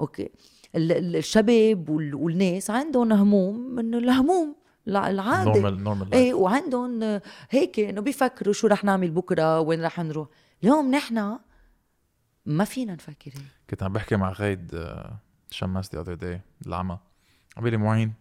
أوكي. 0.01 0.29
ال- 0.77 0.93
ال- 0.93 1.17
الشباب 1.17 1.89
وال- 1.89 2.15
والناس 2.15 2.71
عندهم 2.71 3.13
هموم 3.13 3.79
إنه 3.79 3.99
الهموم 3.99 4.57
الع- 4.89 5.11
العادة. 5.11 5.45
normal 5.53 5.83
normal 5.85 6.15
إيه 6.15 6.35
وعندهم 6.35 7.21
هيك 7.51 7.81
إنه 7.81 8.01
بيفكروا 8.01 8.53
شو 8.53 8.67
رح 8.67 8.85
نعمل 8.85 9.11
بكرة 9.11 9.61
وين 9.61 9.85
رح 9.85 9.99
نروح. 10.01 10.29
اليوم 10.63 10.91
نحن 10.91 11.39
ما 12.47 12.65
فينا 12.65 12.95
نفكر 12.95 13.31
هيك. 13.35 13.45
كنت 13.71 13.83
عم 13.83 13.93
بحكي 13.93 14.17
مع 14.17 14.33
غيد 14.33 14.75
آه، 14.75 15.19
شماس 15.51 15.89
the 15.97 15.99
other 15.99 16.21
day 16.21 16.67
العمى. 16.67 16.99
عم 17.57 17.67
لي 17.69 17.77
معين 17.77 18.13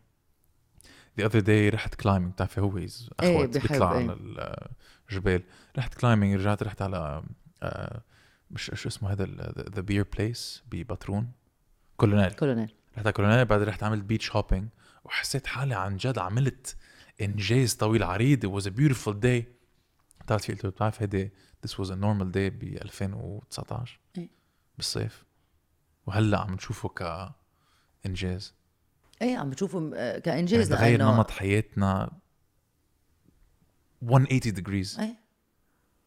the 1.21 1.23
other 1.23 1.41
day 1.45 1.73
رحت 1.73 1.95
climbing 1.95 2.33
بتعرفي 2.33 2.61
هو 2.61 2.77
إيه، 2.77 2.87
أخوت 3.19 3.57
بحب، 3.57 3.67
بيطلع 3.71 3.91
إيه. 3.97 3.97
على 4.09 4.17
الجبال 5.09 5.43
رحت 5.77 5.93
climbing 5.93 6.35
رجعت 6.39 6.63
رحت 6.63 6.81
على 6.81 7.23
آه، 7.63 8.01
مش 8.51 8.71
شو 8.73 8.89
اسمه 8.89 9.11
هذا 9.11 9.25
the 9.75 9.81
beer 9.81 10.05
place 10.17 10.63
بالبترون؟ 10.71 11.31
Colonel. 11.97 12.31
Colonel. 12.33 12.73
رحت 12.95 13.05
على 13.05 13.11
كولونيل 13.13 13.45
بعدين 13.45 13.67
رحت 13.67 13.83
عملت 13.83 14.03
beach 14.03 14.31
hopping 14.35 14.69
وحسيت 15.03 15.47
حالي 15.47 15.75
عن 15.75 15.97
جد 15.97 16.17
عملت 16.17 16.75
انجاز 17.21 17.73
طويل 17.73 18.03
عريض. 18.03 18.45
It 18.45 18.61
was 18.61 18.65
a 18.67 18.71
beautiful 18.71 19.13
day. 19.13 19.43
طلعت 20.27 20.41
فيه 20.41 20.53
قلت 20.53 20.63
له 20.63 20.69
بتعرف 20.69 21.01
هيدي 21.01 21.31
this 21.67 21.69
was 21.71 21.87
a 21.89 21.93
normal 21.95 22.31
day 22.33 22.51
ب 22.53 22.63
2019 22.81 23.99
إيه. 24.17 24.29
بالصيف. 24.77 25.25
وهلأ 26.05 26.39
عم 26.39 26.53
نشوفه 26.53 26.89
كانجاز 28.03 28.53
إيه 29.21 29.37
عم 29.37 29.49
بتشوفوا 29.49 29.81
م- 29.81 29.93
آه، 29.93 29.97
يعني 30.09 30.21
كانجاز 30.21 30.69
تغير 30.69 30.99
لأنه- 30.99 31.01
نمط 31.01 31.31
حياتنا 31.31 32.11
180 34.01 34.55
degrees. 34.55 34.99
إيه. 34.99 35.15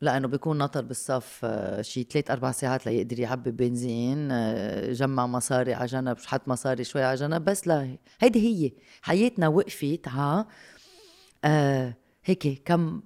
لأنه 0.01 0.29
بيكون 0.29 0.59
ناطر 0.59 0.83
بالصف 0.83 1.41
آه، 1.45 1.83
شي 1.83 2.03
ثلاث 2.03 2.31
أربع 2.31 2.53
ساعات 2.53 2.87
ليقدر 2.87 3.21
يعبي 3.21 3.51
بنزين 3.51 4.29
آه، 4.33 4.93
جمع 4.93 5.27
مصاري 5.27 5.75
على 5.75 5.87
جنب 5.87 6.19
حط 6.19 6.49
مصاري 6.49 6.85
شوي 6.85 7.03
على 7.03 7.17
جنب 7.17 7.45
بس 7.45 7.69
لا 7.69 7.97
هيدي 8.21 8.41
هي 8.41 8.73
حياتنا 9.03 9.49
وقفت 9.49 10.09
ها 10.09 10.47
آه 11.45 11.95
هيك 12.25 12.63
كم 12.65 13.03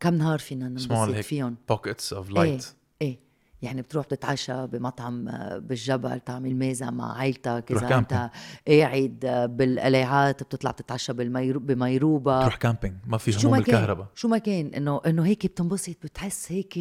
كم 0.00 0.14
نهار 0.14 0.38
فينا 0.38 0.68
ننبسط 0.68 0.92
هيك 0.92 1.20
فيهم. 1.20 1.56
of 1.72 2.36
إيه 2.36 2.58
light. 2.58 2.64
إيه. 3.02 3.27
يعني 3.62 3.82
بتروح 3.82 4.06
تتعشى 4.06 4.66
بمطعم 4.66 5.28
آه، 5.28 5.58
بالجبل 5.58 6.20
تعمل 6.20 6.54
مازة 6.54 6.90
مع 6.90 7.18
عائلتك 7.18 7.64
إذا 7.70 7.98
أنت 7.98 8.30
قاعد 8.68 9.48
بالقليعات 9.56 10.42
بتطلع 10.42 10.70
تتعشى 10.70 11.12
بالميرو 11.12 11.60
بميروبة 11.60 12.40
تروح 12.42 12.56
camping 12.56 12.94
ما 13.06 13.18
في 13.18 13.30
هموم 13.30 13.58
ما 13.58 13.62
كان 13.62 13.74
الكهرباء 13.74 14.06
شو 14.14 14.28
ما 14.28 14.38
كان 14.38 14.66
إنه 14.66 15.00
إنه 15.06 15.26
هيك 15.26 15.46
بتنبسط 15.46 15.96
بتحس 16.02 16.52
هيك 16.52 16.78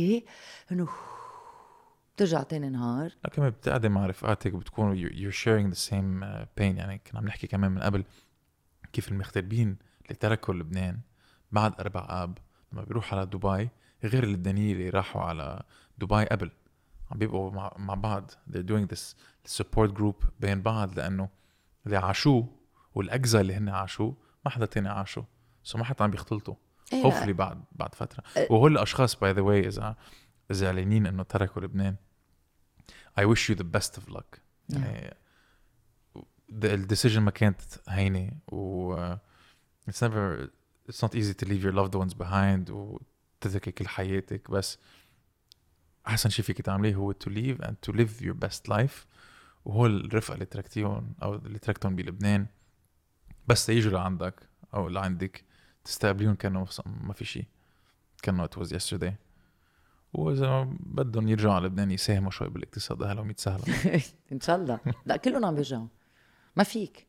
إنه 0.72 0.88
بترجع 2.18 2.44
تاني 2.44 2.70
نهار. 2.70 3.12
كمان 3.34 3.50
بتقعدي 3.50 3.90
مع 3.90 4.06
رفقاتك 4.06 4.54
بتكونوا 4.54 5.10
sharing 5.32 5.74
the 5.74 5.80
same 5.90 6.24
uh, 6.24 6.46
pain. 6.60 6.78
يعني 6.78 6.98
كنا 6.98 7.20
عم 7.20 7.26
نحكي 7.26 7.48
كمان 7.48 7.72
من 7.72 7.82
قبل 7.82 8.04
كيف 8.94 9.12
المغتربين 9.12 9.78
اللي 10.06 10.16
تركوا 10.16 10.54
لبنان 10.54 11.00
بعد 11.52 11.74
أربع 11.80 12.08
آب 12.10 12.38
لما 12.74 12.84
بيروحوا 12.84 13.20
على 13.20 13.28
دبي 13.28 13.70
غير 14.04 14.24
اللبنانيين 14.24 14.76
اللي 14.76 14.90
راحوا 14.90 15.22
على 15.22 15.64
دبي 15.98 16.26
قبل. 16.26 16.52
عم 17.12 17.18
بيبقوا 17.18 17.52
مع, 17.52 17.74
مع 17.78 17.94
بعض. 17.94 18.32
They're 18.52 18.68
doing 18.72 18.88
this 18.96 19.16
support 19.58 19.92
group 20.00 20.26
بين 20.40 20.62
بعض 20.62 21.00
لأنه 21.00 21.30
اللي 21.86 21.98
عاشوه 21.98 22.48
والأجزاء 22.96 23.42
اللي 23.42 23.56
هن 23.56 23.70
عاشوه 23.70 24.16
ما 24.46 24.52
حدا 24.52 24.66
تاني 24.66 24.90
عاشوا 24.90 25.24
so 25.64 25.78
ما 25.78 25.84
حدا 25.84 26.04
عم 26.04 26.12
بيختلطوا. 26.12 26.56
إيه. 26.94 27.04
Hopefully 27.04 27.30
بعد 27.30 27.64
بعد 27.72 27.96
فترة. 27.96 28.24
وهول 28.50 28.72
الأشخاص 28.72 29.16
by 29.16 29.32
the 29.32 29.42
way 29.42 29.68
إذا 29.68 29.96
زعلانين 30.52 31.08
إنه 31.08 31.24
تركوا 31.24 31.62
لبنان. 31.62 31.96
I 33.20 33.24
wish 33.24 33.50
you 33.50 33.56
the 33.56 33.78
best 33.78 33.98
of 34.00 34.14
luck. 34.14 34.40
يعني 34.70 35.14
the- 36.52 36.66
الديسيجن 36.66 37.22
ما 37.22 37.32
كانت 37.32 37.62
هينة. 37.90 38.32
و 38.52 39.16
it's 39.90 40.02
never 40.02 40.48
it's 40.92 41.02
not 41.02 41.16
easy 41.16 41.34
to 41.34 41.46
leave 41.46 41.64
your 41.64 41.74
loved 41.74 41.96
ones 41.96 42.14
behind 42.14 42.70
وتتركي 42.70 43.72
كل 43.72 43.88
حياتك 43.88 44.52
بس 44.52 44.78
أحسن 46.08 46.30
شيء 46.30 46.46
فيك 46.46 46.62
تعمليه 46.62 46.96
هو 46.96 47.14
to 47.14 47.30
leave 47.30 47.66
and 47.66 47.74
to 47.90 47.94
live 47.94 48.22
your 48.22 48.48
best 48.48 48.74
life 48.74 49.06
وهو 49.66 49.86
الرفقة 49.86 50.34
اللي 50.34 50.46
تركتيهم 50.46 51.14
أو 51.24 51.36
اللي 51.36 51.60
تركتهم 51.60 51.96
بلبنان. 51.96 52.46
بس 53.48 53.70
يجوا 53.70 53.92
لعندك 53.92 54.50
أو 54.74 54.88
لعندك 54.88 55.44
تستقبليهم 55.84 56.36
كأنه 56.36 56.68
ما 56.86 57.14
في 57.14 57.26
شيء 57.26 57.46
كأنه 58.24 58.46
it 58.48 58.60
was 58.60 58.68
yesterday. 58.68 59.14
وإذا 60.14 60.64
بدهم 60.80 61.28
يرجعوا 61.28 61.54
على 61.54 61.68
لبنان 61.68 61.92
يساهموا 61.92 62.32
شوي 62.32 62.50
بالاقتصاد 62.50 63.04
أهلا 63.04 63.22
وميت 63.22 63.40
سهلا 63.40 63.64
إن 64.32 64.40
شاء 64.40 64.56
الله. 64.56 64.80
لا 65.06 65.18
كلهم 65.18 65.46
عم 65.46 65.56
بيرجعوا. 65.56 65.88
ما 66.56 66.64
فيك. 66.64 67.08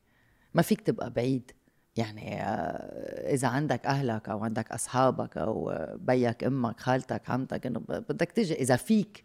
ما 0.55 0.63
فيك 0.63 0.81
تبقى 0.81 1.11
بعيد. 1.11 1.53
يعني 1.97 2.43
آه، 2.43 3.18
إذا 3.39 3.49
عندك 3.49 3.87
أهلك 3.87 4.29
أو 4.29 4.45
عندك 4.45 4.73
أصحابك 4.73 5.39
أو 5.39 5.73
بيك 5.97 6.45
أمك 6.45 6.81
خالتك 6.81 7.31
عمتك 7.31 7.67
إنه 7.67 7.81
بدك 7.89 8.33
تجي 8.33 8.55
إذا 8.55 8.77
فيك. 8.77 9.25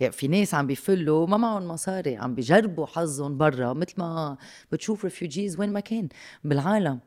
يعني 0.00 0.12
في 0.12 0.28
ناس 0.28 0.54
عم 0.54 0.66
بيفلوا 0.66 1.26
ما 1.26 1.36
معهم 1.36 1.68
مصاري 1.68 2.16
عم 2.16 2.34
بيجربوا 2.34 2.86
حظهم 2.86 3.38
برا 3.38 3.72
مثل 3.72 3.94
ما 3.98 4.36
بتشوف 4.72 5.04
ريفوجيز 5.04 5.60
وين 5.60 5.72
ما 5.72 5.80
كان 5.80 6.08
بالعالم. 6.44 7.00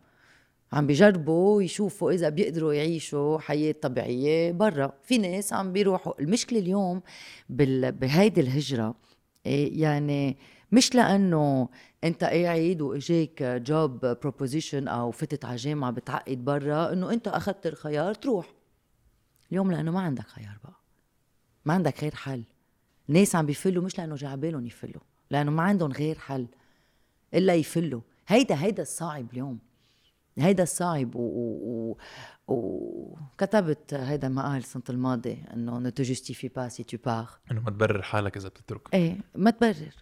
عم 0.74 0.88
بيجربوا 0.88 1.62
يشوفوا 1.62 2.12
إذا 2.12 2.30
بيقدروا 2.30 2.74
يعيشوا 2.74 3.40
حياة 3.40 3.76
طبيعية 3.82 4.52
برا. 4.52 4.94
في 5.04 5.18
ناس 5.18 5.54
عم 5.54 5.72
بيروحوا. 5.72 6.22
المشكلة 6.22 6.60
اليوم. 6.60 7.02
بهيدي 7.50 8.42
الهجرة 8.42 8.96
إيه 9.46 9.82
يعني 9.82 10.38
مش 10.72 10.96
لأنه 10.96 11.70
أنت 12.04 12.24
قاعد 12.24 12.82
وإجاك 12.82 13.44
جوب 13.44 14.06
بروبوزيشن 14.06 14.88
أو 14.88 15.12
فتت 15.12 15.46
على 15.46 15.56
جامعة 15.56 15.92
بتعقد 15.92 16.46
برا 16.46 16.94
إنه 16.94 17.14
أنت 17.14 17.28
اخذت 17.28 17.68
الخيار 17.68 18.14
تروح. 18.14 18.54
اليوم 19.52 19.72
لأنه 19.72 19.92
ما 19.92 20.00
عندك 20.02 20.28
خيار 20.28 20.58
بقى. 20.64 20.80
ما 21.66 21.74
عندك 21.74 22.02
غير 22.02 22.16
حل. 22.16 22.44
الناس 23.10 23.36
عم 23.36 23.46
بيفلوا 23.46 23.84
مش 23.84 23.98
لأنه 23.98 24.16
جا 24.16 24.36
بالهم 24.36 24.66
يفلوا 24.66 25.02
لأنه 25.32 25.52
ما 25.52 25.64
عندهم 25.64 25.92
غير 25.92 26.18
حل 26.20 26.48
إلا 27.34 27.56
يفلوا. 27.56 28.02
هيدا 28.28 28.56
هيدا 28.64 28.82
الصعب 28.82 29.32
اليوم. 29.34 29.60
هيدا 30.38 30.64
الصعب 30.64 31.16
و... 31.16 31.20
و... 31.20 31.98
و... 32.48 32.56
وكتبت 33.34 33.94
هيدا 33.94 34.28
المقال 34.28 34.58
السنة 34.58 34.84
الماضية 34.90 35.46
إنه 35.54 35.80
ne 35.80 35.92
te 35.92 36.04
justifie 36.04 36.50
pas 36.50 36.70
si 36.70 36.84
tu 36.84 36.98
pars. 36.98 37.40
إنه 37.52 37.62
ما 37.62 37.70
تبرر 37.70 38.02
حالك 38.02 38.38
إذا 38.38 38.50
بتترك. 38.50 38.94
إيه 38.94 39.18
ما 39.36 39.52
تبرر. 39.52 39.94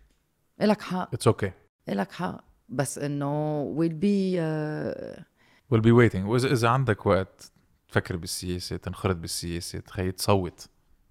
إلك 0.61 0.81
حق. 0.81 1.13
it's 1.13 1.27
okay 1.27 1.51
إلك 1.89 2.11
حق. 2.11 2.43
بس 2.69 2.97
إنه 2.97 3.63
be 3.75 4.35
uh, 4.35 5.21
will 5.69 5.81
be 5.81 5.91
waiting 5.91 6.27
واذا 6.27 6.51
إذا 6.51 6.69
عندك 6.69 7.05
وقت 7.05 7.51
تفكر 7.87 8.17
بالسياسة 8.17 8.77
تنخرط 8.77 9.15
بالسياسة 9.15 9.79
تخيل 9.79 10.11
تصوت. 10.11 10.69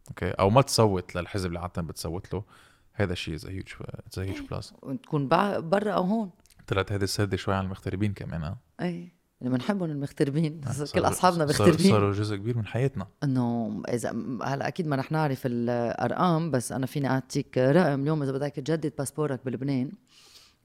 okay 0.09 0.31
أو 0.31 0.51
ما 0.51 0.63
تصوت 0.63 1.17
للحزب 1.17 1.49
اللي 1.49 1.59
عادة 1.59 1.83
بتصوت 1.83 2.35
له. 2.35 2.45
هذا 2.93 3.13
الشيء 3.13 3.35
is 3.35 3.47
huge 3.47 3.75
it's 3.81 4.19
huge 4.19 4.41
plus 4.51 4.75
تكون 5.03 5.29
برا 5.29 5.93
أو 5.93 6.03
هون. 6.03 6.31
طلعت 6.67 6.93
هذه 6.93 7.03
السردة 7.03 7.37
شوي 7.37 7.55
على 7.55 7.65
المغتربين 7.65 8.15
كمان 8.15 8.57
إيه. 8.81 9.18
بنحبهم 9.41 9.91
المغتربين 9.91 10.61
كل 10.61 10.87
صاروا- 10.87 11.09
أصحابنا 11.09 11.45
مغتربين. 11.45 11.91
صاروا 11.91 12.13
جزء 12.13 12.37
كبير 12.37 12.57
من 12.57 12.67
حياتنا. 12.67 13.07
إنه 13.25 13.83
إذا 13.89 14.11
هلأ 14.45 14.69
أكيد 14.69 14.87
ما 14.87 14.97
رح 14.97 15.13
نعرف 15.13 15.43
الأرقام 15.47 16.51
بس 16.51 16.73
أنا 16.73 16.87
فيني 16.87 17.09
أعطيك 17.11 17.59
رقم. 17.59 18.03
اليوم 18.03 18.23
إذا 18.23 18.33
بدك 18.33 18.53
تجدد 18.53 18.93
باسبورك 18.99 19.41
بلبنان 19.45 19.93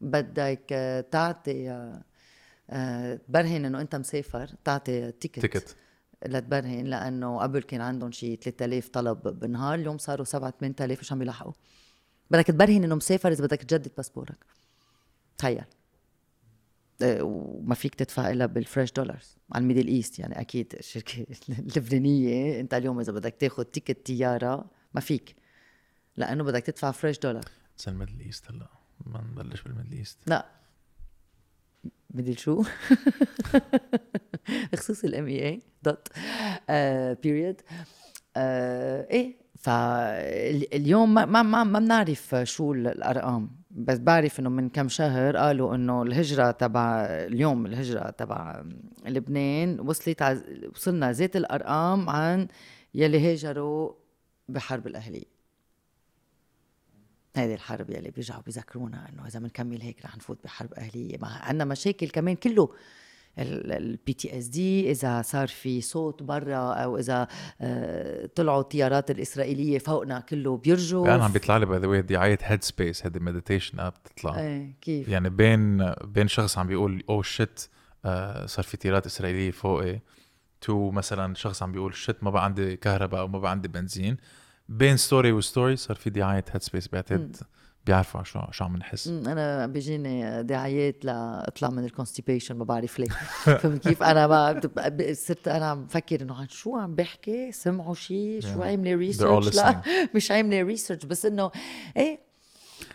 بدك 0.01 0.63
آه، 0.71 1.01
تعطي 1.01 1.69
آه، 1.71 2.01
آه، 2.69 3.15
تبرهن 3.15 3.65
إنه 3.65 3.81
أنت 3.81 3.95
مسافر 3.95 4.49
تعطي 4.63 5.11
ticket 5.11 5.39
ticket. 5.39 5.75
لتبرهن 6.25 6.83
لأنه 6.85 7.39
قبل 7.39 7.61
كان 7.63 7.81
عندهم 7.81 8.11
شي 8.11 8.35
3000 8.35 8.89
طلب 8.89 9.39
بالنهار 9.39 9.75
اليوم 9.75 9.97
صاروا 9.97 10.25
7 10.25 10.53
8000 10.59 10.99
مش 10.99 11.11
عم 11.11 11.19
بيلحقوا 11.19 11.53
بدك 12.31 12.45
تبرهن 12.47 12.83
إنه 12.83 12.95
مسافر 12.95 13.31
إذا 13.31 13.43
بدك 13.45 13.57
تجدد 13.63 13.91
باسبورك. 13.97 14.45
تخيل. 15.37 15.57
آه، 15.59 15.65
وما 17.03 17.75
فيك 17.75 17.95
تدفع 17.95 18.29
إلا 18.29 18.45
بال 18.45 18.58
fresh 18.58 18.91
dollars 18.91 19.37
على 19.51 19.61
ال 19.61 19.65
Middle 19.65 19.87
East. 19.87 20.19
يعني 20.19 20.41
أكيد 20.41 20.75
الشركة 20.79 21.25
اللبنانية 21.59 22.59
أنت 22.59 22.73
اليوم 22.73 22.99
إذا 22.99 23.11
بدك 23.11 23.35
تاخذ 23.39 23.63
ticket 23.63 24.07
طياره 24.07 24.71
ما 24.93 25.01
فيك 25.01 25.35
لأنه 26.17 26.43
بدك 26.43 26.63
تدفع 26.63 26.91
فريش 26.91 27.19
دولار 27.19 27.45
اتس 27.75 27.87
الميدل 27.87 28.19
إيست 28.19 28.51
هلا 28.51 28.67
ما 29.05 29.21
نبلش 29.21 29.61
بال 29.61 29.70
Middle 29.70 29.97
East. 29.97 30.17
لا. 30.27 30.45
بدي 32.09 32.33
شو؟ 32.33 32.63
بخصوص 34.73 35.03
ال 35.03 35.09
MEA 35.09 35.27
dot 35.27 36.07
period 37.23 37.61
إيه 38.37 39.43
فاليوم 39.55 41.13
ما 41.13 41.25
ما, 41.25 41.63
ما 41.63 41.79
بنعرف 41.79 42.35
شو 42.43 42.73
الأرقام. 42.73 43.62
بس 43.75 43.99
بعرف 43.99 44.39
إنه 44.39 44.49
من 44.49 44.69
كم 44.69 44.87
شهر 44.87 45.37
قالوا 45.37 45.75
إنه 45.75 46.03
الهجرة 46.03 46.51
تبع 46.51 47.05
اليوم 47.05 47.65
الهجرة 47.65 48.09
تبع 48.09 48.63
لبنان 49.05 49.79
وصلت 49.79 50.21
عز... 50.21 50.43
وصلنا 50.75 51.11
زيت 51.11 51.35
الأرقام 51.35 52.09
عن 52.09 52.47
يلي 52.93 53.31
هاجروا 53.31 53.93
بحرب 54.49 54.87
الاهليه 54.87 55.33
هذه 57.35 57.53
الحرب 57.53 57.89
يلي 57.89 58.11
بيرجعوا 58.11 58.41
بيذكرونا 58.41 59.09
إنه 59.09 59.27
إذا 59.27 59.39
بنكمل 59.39 59.81
هيك 59.81 60.05
رح 60.05 60.17
نفوت 60.17 60.43
بحرب 60.43 60.73
أهلية. 60.73 61.17
ما 61.17 61.27
عندنا 61.27 61.65
مشاكل 61.65 62.09
كمان 62.09 62.35
كله. 62.35 62.69
ال 63.39 64.13
PTSD 64.13 64.91
إذا 64.91 65.21
صار 65.21 65.47
في 65.47 65.81
صوت 65.81 66.23
برا 66.23 66.73
أو 66.73 66.97
إذا 66.97 67.27
آه، 67.61 68.29
طلعوا 68.35 68.61
الطيارات 68.61 69.11
الإسرائيلية 69.11 69.79
فوقنا 69.79 70.19
كله 70.19 70.57
بيرجعوا. 70.57 71.15
أنا 71.15 71.23
عم 71.23 71.31
بيطلع 71.31 71.57
لي 71.57 71.65
by 71.65 71.79
the 71.79 71.99
دعايه 72.01 72.37
Headspace 72.41 73.05
هيدي 73.05 73.19
meditation 73.19 73.79
app 73.79 73.93
بتطلع. 73.93 74.39
إيه 74.39 74.73
كيف؟ 74.81 75.07
يعني 75.07 75.29
بين 75.29 75.91
بين 76.03 76.27
شخص 76.27 76.57
عم 76.57 76.67
بيقول 76.67 77.03
oh 77.09 77.21
shit 77.21 77.59
صار 78.45 78.63
في 78.63 78.77
طيارات 78.77 79.05
إسرائيلية 79.05 79.51
فوقي 79.51 79.99
تو 80.61 80.91
مثلا 80.91 81.35
شخص 81.35 81.63
عم 81.63 81.71
بيقول 81.71 81.95
shit 81.95 82.23
ما 82.23 82.31
بقى 82.31 82.43
عندي 82.45 82.75
كهرباء 82.75 83.21
أو 83.21 83.27
ما 83.27 83.39
بقى 83.39 83.51
عندي 83.51 83.67
بنزين. 83.67 84.17
بين 84.69 84.97
story 84.97 85.31
و 85.31 85.39
story 85.39 85.75
صار 85.75 85.97
في 85.97 86.09
دعايه 86.09 86.45
Headspace 86.51 86.87
بعتقد 86.87 87.37
بيعرفوا 87.85 88.23
شو 88.23 88.39
شو 88.51 88.63
عم 88.63 88.77
نحس. 88.77 89.07
أنا 89.07 89.67
بيجيني 89.67 90.43
دعايات 90.43 91.05
لاطلع 91.05 91.69
من 91.69 91.85
ال 91.85 91.91
constipation 91.91 92.55
ما 92.55 92.63
بعرف 92.63 92.99
ليه. 92.99 93.07
فهمت 93.61 93.87
كيف؟ 93.87 94.03
أنا 94.03 94.27
ما 94.27 94.61
صرت 95.13 95.47
أنا 95.47 95.69
عم 95.69 95.85
بفكر 95.85 96.21
إنه 96.21 96.35
عن 96.35 96.47
شو 96.49 96.77
عم 96.77 96.95
بحكي؟ 96.95 97.51
سمعوا 97.51 97.95
شيء 97.95 98.39
شو 98.41 98.63
عاملة 98.63 98.95
research 98.95 99.55
لا 99.55 99.81
مش 100.15 100.31
عاملة 100.31 100.61
research 100.61 101.05
بس 101.05 101.25
إنه 101.25 101.51
إيه؟ 101.97 102.19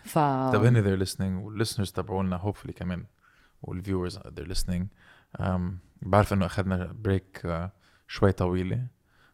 ف 0.03 0.19
طب 0.53 0.65
هن 0.65 0.83
they're 0.83 1.07
listening 1.07 1.45
والlisteners 1.45 1.91
تبعولنا 1.91 2.39
hopefully 2.39 2.71
كمان 2.71 3.05
والviewers 3.67 4.13
they're 4.13 4.51
listening. 4.53 4.83
um, 5.39 5.61
بعرف 6.01 6.33
إنه 6.33 6.45
أخذنا 6.45 6.95
break 6.99 7.41
uh, 7.45 7.69
شوي 8.07 8.31
طويلة 8.31 8.87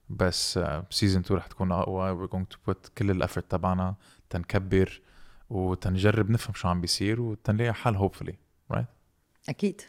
بس 0.10 0.60
season 0.90 1.22
uh, 1.24 1.26
2 1.26 1.38
رح 1.40 1.48
تكون 1.48 1.72
أقوى. 1.72 2.28
We're 2.28 2.32
going 2.32 2.46
to 2.56 2.72
put 2.72 2.90
كل 2.98 3.12
ال 3.12 3.18
effort 3.18 3.52
تبعنا 3.52 3.96
تنكبر. 4.30 5.02
وتنجرب 5.50 6.30
نفهم 6.30 6.54
شو 6.54 6.68
عم 6.68 6.82
بيصير 6.82 7.22
وتنلاقي 7.22 7.74
حل 7.74 7.96
hopefully 7.96 8.36
right 8.72 8.86
أكيد. 9.50 9.82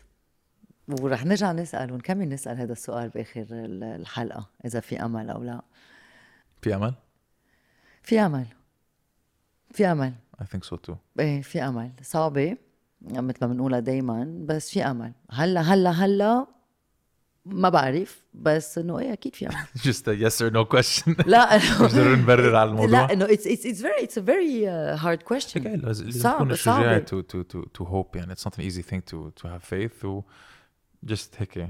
ورح 0.88 1.24
نرجع 1.24 1.52
نسأل 1.52 1.92
ونكمل 1.92 2.28
نسأل 2.28 2.58
هذا 2.58 2.72
السؤال 2.72 3.08
بآخر 3.08 3.46
الحلقة 3.50 4.50
إذا 4.64 4.80
في 4.80 5.04
أمل 5.04 5.30
أو 5.30 5.42
لا. 5.42 5.62
في 6.62 6.74
أمل؟ 6.74 6.94
في 8.02 8.20
أمل. 8.20 8.46
في 9.70 9.86
أمل. 9.86 10.12
I 10.40 10.44
think 10.44 10.64
so 10.64 10.76
too. 10.88 10.94
إيه 11.20 11.42
في 11.42 11.62
أمل. 11.62 11.92
صعبة 12.02 12.56
مثل 13.02 13.38
ما 13.46 13.52
بنقولها 13.52 13.80
دايما 13.80 14.44
بس 14.46 14.70
في 14.70 14.82
أمل. 14.82 15.12
هلأ 15.30 15.60
هلأ 15.60 15.90
هلأ 15.90 16.46
ما 17.46 17.68
بعرف 17.68 18.22
بس 18.34 18.78
إنه 18.78 18.98
إيه 18.98 19.12
أكيد 19.12 19.34
في 19.34 19.46
أمل. 19.46 19.54
Just 19.86 20.02
a 20.08 20.14
yes 20.14 20.40
or 20.40 20.50
no 20.50 20.64
question. 20.76 21.14
لا 21.26 21.56
مش 21.56 21.92
ضروري 21.92 22.16
نبرر 22.16 22.56
على 22.56 22.70
الموضوع؟ 22.70 23.00
لا 23.00 23.12
إنه 23.12 23.26
it's 23.26 23.46
it's 23.46 23.64
it's 23.64 23.80
very 23.80 24.06
it's 24.06 24.16
a 24.16 24.22
very 24.22 24.66
uh, 24.66 25.02
hard 25.02 25.24
question. 25.24 25.62
تكون 26.22 26.50
الشجاعة 26.50 27.06
to 27.06 27.22
to 27.22 27.44
to 27.52 27.62
to 27.78 27.84
hope 27.84 28.16
يعني 28.16 28.34
it's 28.34 28.44
not 28.44 28.52
an 28.58 28.62
easy 28.62 28.82
thing 28.82 29.00
to 29.12 29.42
to 29.42 29.48
have 29.48 29.62
faith 29.74 30.04
و 30.04 30.22
just 31.06 31.30
هيك 31.38 31.68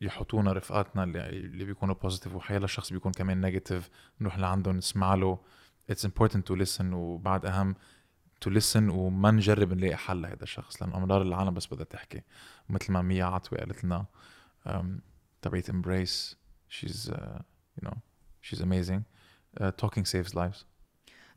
يحطونا 0.00 0.52
رفقاتنا 0.52 1.04
اللي 1.04 1.28
اللي 1.28 1.64
بيكونوا 1.64 1.94
positive 1.94 2.34
وحيلا 2.34 2.66
شخص 2.66 2.92
بيكون 2.92 3.12
كمان 3.12 3.40
negative 3.40 3.90
نروح 4.20 4.38
لعنده 4.38 4.72
نسمع 4.72 5.14
له. 5.14 5.38
It's 5.92 6.04
important 6.04 6.42
to 6.52 6.56
listen 6.64 6.92
وبعد 6.92 7.46
أهم 7.46 7.74
to 8.44 8.50
listen 8.50 8.76
وما 8.76 9.30
نجرب 9.30 9.72
نلاقي 9.72 9.96
حل 9.96 10.22
لهذا 10.22 10.42
الشخص 10.42 10.82
لأنه 10.82 10.96
أمرار 10.96 11.22
العالم 11.22 11.54
بس 11.54 11.66
بدها 11.66 11.84
تحكي. 11.84 12.22
مثل 12.68 12.92
ما 12.92 13.02
ميا 13.02 13.24
عطوي 13.24 13.58
قالت 13.58 13.84
لنا 13.84 14.06
um, 14.68 15.00
تبعت 15.42 15.70
Embrace 15.70 16.34
she's 16.68 17.10
uh, 17.10 17.42
you 17.76 17.88
know 17.88 17.96
she's 18.40 18.60
amazing. 18.60 19.04
Uh, 19.60 19.70
talking 19.82 20.04
saves 20.04 20.34
lives. 20.34 20.64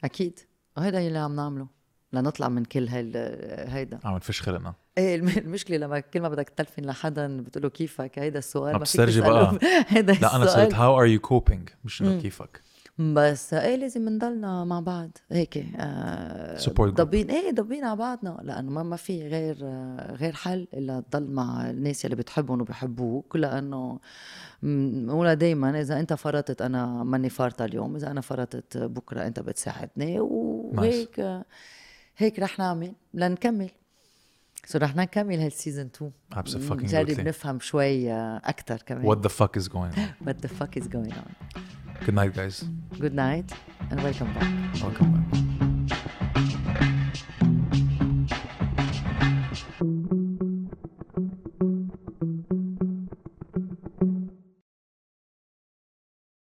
أكيد. 0.03 0.39
وهذا 0.78 0.99
اللي 0.99 1.19
عم 1.19 1.36
نعمله. 1.36 1.67
لنطلع 2.13 2.49
من 2.49 2.65
كل 2.65 2.88
هال 2.88 3.11
هيدا. 3.69 3.99
عم 4.03 4.15
نفش 4.15 4.41
خلقنا. 4.41 4.73
إيه 4.97 5.15
المشكلة 5.15 5.78
لما 5.78 5.99
كل 5.99 6.21
ما 6.21 6.30
بدك 6.30 6.49
تلفن 6.49 6.86
لحدا 6.86 7.41
بتقول 7.41 7.63
له 7.63 7.69
كيفك 7.69 8.19
هيدا 8.19 8.39
السؤال 8.39 8.73
ما 8.73 8.80
بتسترجي 8.80 9.21
بقى. 9.21 9.59
هيدا 9.88 10.13
لا 10.13 10.36
أنا 10.36 10.45
صرت 10.45 10.73
how 10.74 10.99
are 10.99 11.05
you 11.05 11.20
coping 11.20 11.70
مش 11.84 12.01
إنه 12.01 12.21
كيفك. 12.21 12.61
بس 13.00 13.54
إيه 13.54 13.76
لازم 13.76 14.10
نضلنا 14.10 14.64
مع 14.64 14.80
بعض؟ 14.80 15.10
هيك 15.32 15.66
آه 15.78 16.58
ضبين 16.80 17.30
إيه 17.32 17.52
ضبين 17.52 17.84
على 17.84 17.96
بعضنا. 17.96 18.39
لأنه 18.43 18.72
ما 18.72 18.84
ما 18.84 18.96
في 18.96 19.28
غير 19.28 19.58
آه 19.64 20.16
غير 20.16 20.34
حل 20.34 20.68
إلا 20.74 21.00
تضل 21.00 21.32
مع 21.32 21.70
الناس 21.70 22.06
اللي 22.06 22.16
بتحبهم 22.16 22.62
وبحبوك 22.62 23.36
لأنه 23.36 24.00
بقولها 24.64 25.34
دائما 25.34 25.82
إذا 25.82 26.00
أنت 26.00 26.14
فرطت 26.14 26.62
أنا 26.62 27.04
ماني 27.04 27.30
فارطة 27.30 27.66
اليوم. 27.66 27.96
إذا 27.96 28.12
أنا 28.12 28.22
فرطت 28.22 28.78
بكرة 28.78 29.28
أنت 29.28 29.39
بتساعدني. 29.39 30.20
وهيك 30.20 31.20
آه 31.20 31.46
هيك 32.18 32.39
رح 32.39 32.60
نعمل 32.60 32.93
لنكمل. 33.14 33.70
سو 34.66 34.78
رح 34.80 34.96
نكمل 34.96 35.39
هالسيزون 35.39 35.89
2 35.96 36.12
نجرب 36.72 37.20
نفهم 37.28 37.60
شوي 37.60 38.12
أكثر 38.14 38.78
كمان. 38.86 39.16
What 39.16 39.20
the 39.20 39.30
fuck 39.32 39.62
is 39.62 39.68
going 39.68 39.98
on? 39.98 40.00
What 40.28 40.38
the 40.46 40.50
fuck 40.60 40.78
is 40.78 40.88
going 40.88 41.14
on. 41.14 41.60
Good 42.06 42.14
night 42.14 42.36
guys. 42.36 42.64
Good 42.99 43.16
night 43.16 43.51
and 43.89 43.99
welcome 44.03 44.32
back. 44.36 44.80
Welcome 44.80 45.12
back 45.12 45.55